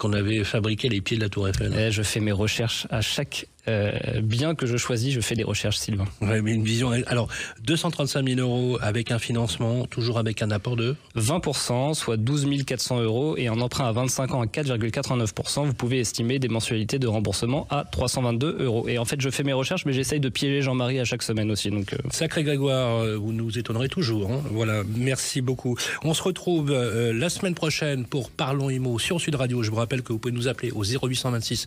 qu'on 0.00 0.12
avait 0.14 0.42
fabriqué 0.44 0.88
les 0.88 1.00
pieds 1.00 1.16
de 1.18 1.22
la 1.22 1.28
Tour 1.28 1.48
Eiffel 1.48 1.72
Eh, 1.78 1.90
Je 1.92 2.02
fais 2.02 2.20
mes 2.20 2.32
recherches 2.32 2.86
à 2.90 3.00
chaque 3.02 3.46
euh, 3.68 3.92
bien 4.22 4.54
que 4.54 4.66
je 4.66 4.78
choisis, 4.78 5.12
je 5.12 5.20
fais 5.20 5.34
des 5.34 5.44
recherches, 5.44 5.76
Sylvain. 5.76 6.06
Ouais, 6.22 6.40
mais 6.40 6.52
une 6.54 6.64
vision. 6.64 6.90
Alors, 7.06 7.28
235 7.64 8.26
000 8.26 8.40
euros 8.40 8.78
avec 8.80 9.10
un 9.10 9.18
financement, 9.18 9.84
toujours 9.84 10.18
avec 10.18 10.40
un 10.40 10.50
apport 10.50 10.76
de? 10.76 10.96
20%, 11.16 11.92
soit 11.92 12.16
12 12.16 12.46
400 12.64 13.00
euros, 13.02 13.36
et 13.36 13.48
un 13.48 13.60
emprunt 13.60 13.86
à 13.86 13.92
25 13.92 14.34
ans 14.34 14.40
à 14.40 14.46
4,89%, 14.46 15.66
vous 15.66 15.74
pouvez 15.74 15.98
estimer 15.98 16.38
des 16.38 16.48
mensualités 16.48 16.98
de 16.98 17.06
remboursement 17.06 17.66
à 17.70 17.84
322 17.84 18.56
euros. 18.60 18.88
Et 18.88 18.96
en 18.98 19.04
fait, 19.04 19.20
je 19.20 19.28
fais 19.28 19.42
mes 19.42 19.52
recherches, 19.52 19.84
mais 19.84 19.92
j'essaye 19.92 20.20
de 20.20 20.30
piéger 20.30 20.62
Jean-Marie 20.62 20.98
à 20.98 21.04
chaque 21.04 21.22
semaine 21.22 21.50
aussi. 21.50 21.70
Donc, 21.70 21.92
euh, 21.92 21.98
Sacré 22.10 22.42
Grégoire, 22.44 22.96
euh, 23.02 23.16
vous 23.16 23.32
nous 23.32 23.58
étonnerez 23.58 23.88
toujours. 23.88 24.30
hein. 24.32 24.40
Voilà, 24.52 24.82
merci 24.96 25.42
beaucoup. 25.42 25.76
On 26.02 26.14
se 26.14 26.22
retrouve 26.22 26.70
euh, 26.70 27.12
la 27.12 27.28
semaine 27.28 27.54
prochaine 27.54 28.06
pour 28.06 28.30
Parlons 28.30 28.70
Imo 28.70 28.98
sur 28.98 29.20
Sud 29.20 29.34
Radio. 29.34 29.62
Je 29.62 29.70
vous 29.70 29.76
rappelle 29.76 29.89
que 29.98 30.12
vous 30.12 30.18
pouvez 30.18 30.32
nous 30.32 30.48
appeler 30.48 30.70
au 30.70 30.84
0826 30.84 31.66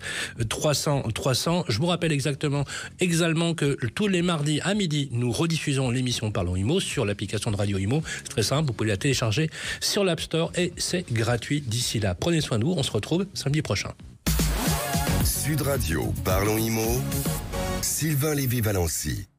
300 0.49 1.03
300. 1.13 1.65
Je 1.67 1.77
vous 1.79 1.87
rappelle 1.87 2.11
exactement, 2.11 2.65
exalement 2.99 3.53
que 3.53 3.77
tous 3.87 4.07
les 4.07 4.21
mardis 4.21 4.59
à 4.61 4.73
midi, 4.73 5.09
nous 5.11 5.31
rediffusons 5.31 5.89
l'émission 5.91 6.31
Parlons 6.31 6.55
Imo 6.55 6.79
sur 6.79 7.05
l'application 7.05 7.51
de 7.51 7.57
Radio 7.57 7.77
Imo. 7.77 8.01
C'est 8.23 8.29
très 8.29 8.43
simple, 8.43 8.67
vous 8.67 8.73
pouvez 8.73 8.89
la 8.89 8.97
télécharger 8.97 9.49
sur 9.81 10.03
l'App 10.03 10.21
Store 10.21 10.51
et 10.55 10.73
c'est 10.77 11.11
gratuit 11.11 11.61
d'ici 11.61 11.99
là. 11.99 12.15
Prenez 12.15 12.41
soin 12.41 12.59
de 12.59 12.65
vous, 12.65 12.73
on 12.75 12.83
se 12.83 12.91
retrouve 12.91 13.25
samedi 13.33 13.61
prochain. 13.61 13.91
Sud 15.25 15.61
Radio, 15.61 16.13
parlons 16.23 16.57
IMO. 16.57 17.01
Sylvain 17.81 18.33
Lévy-Valency. 18.33 19.32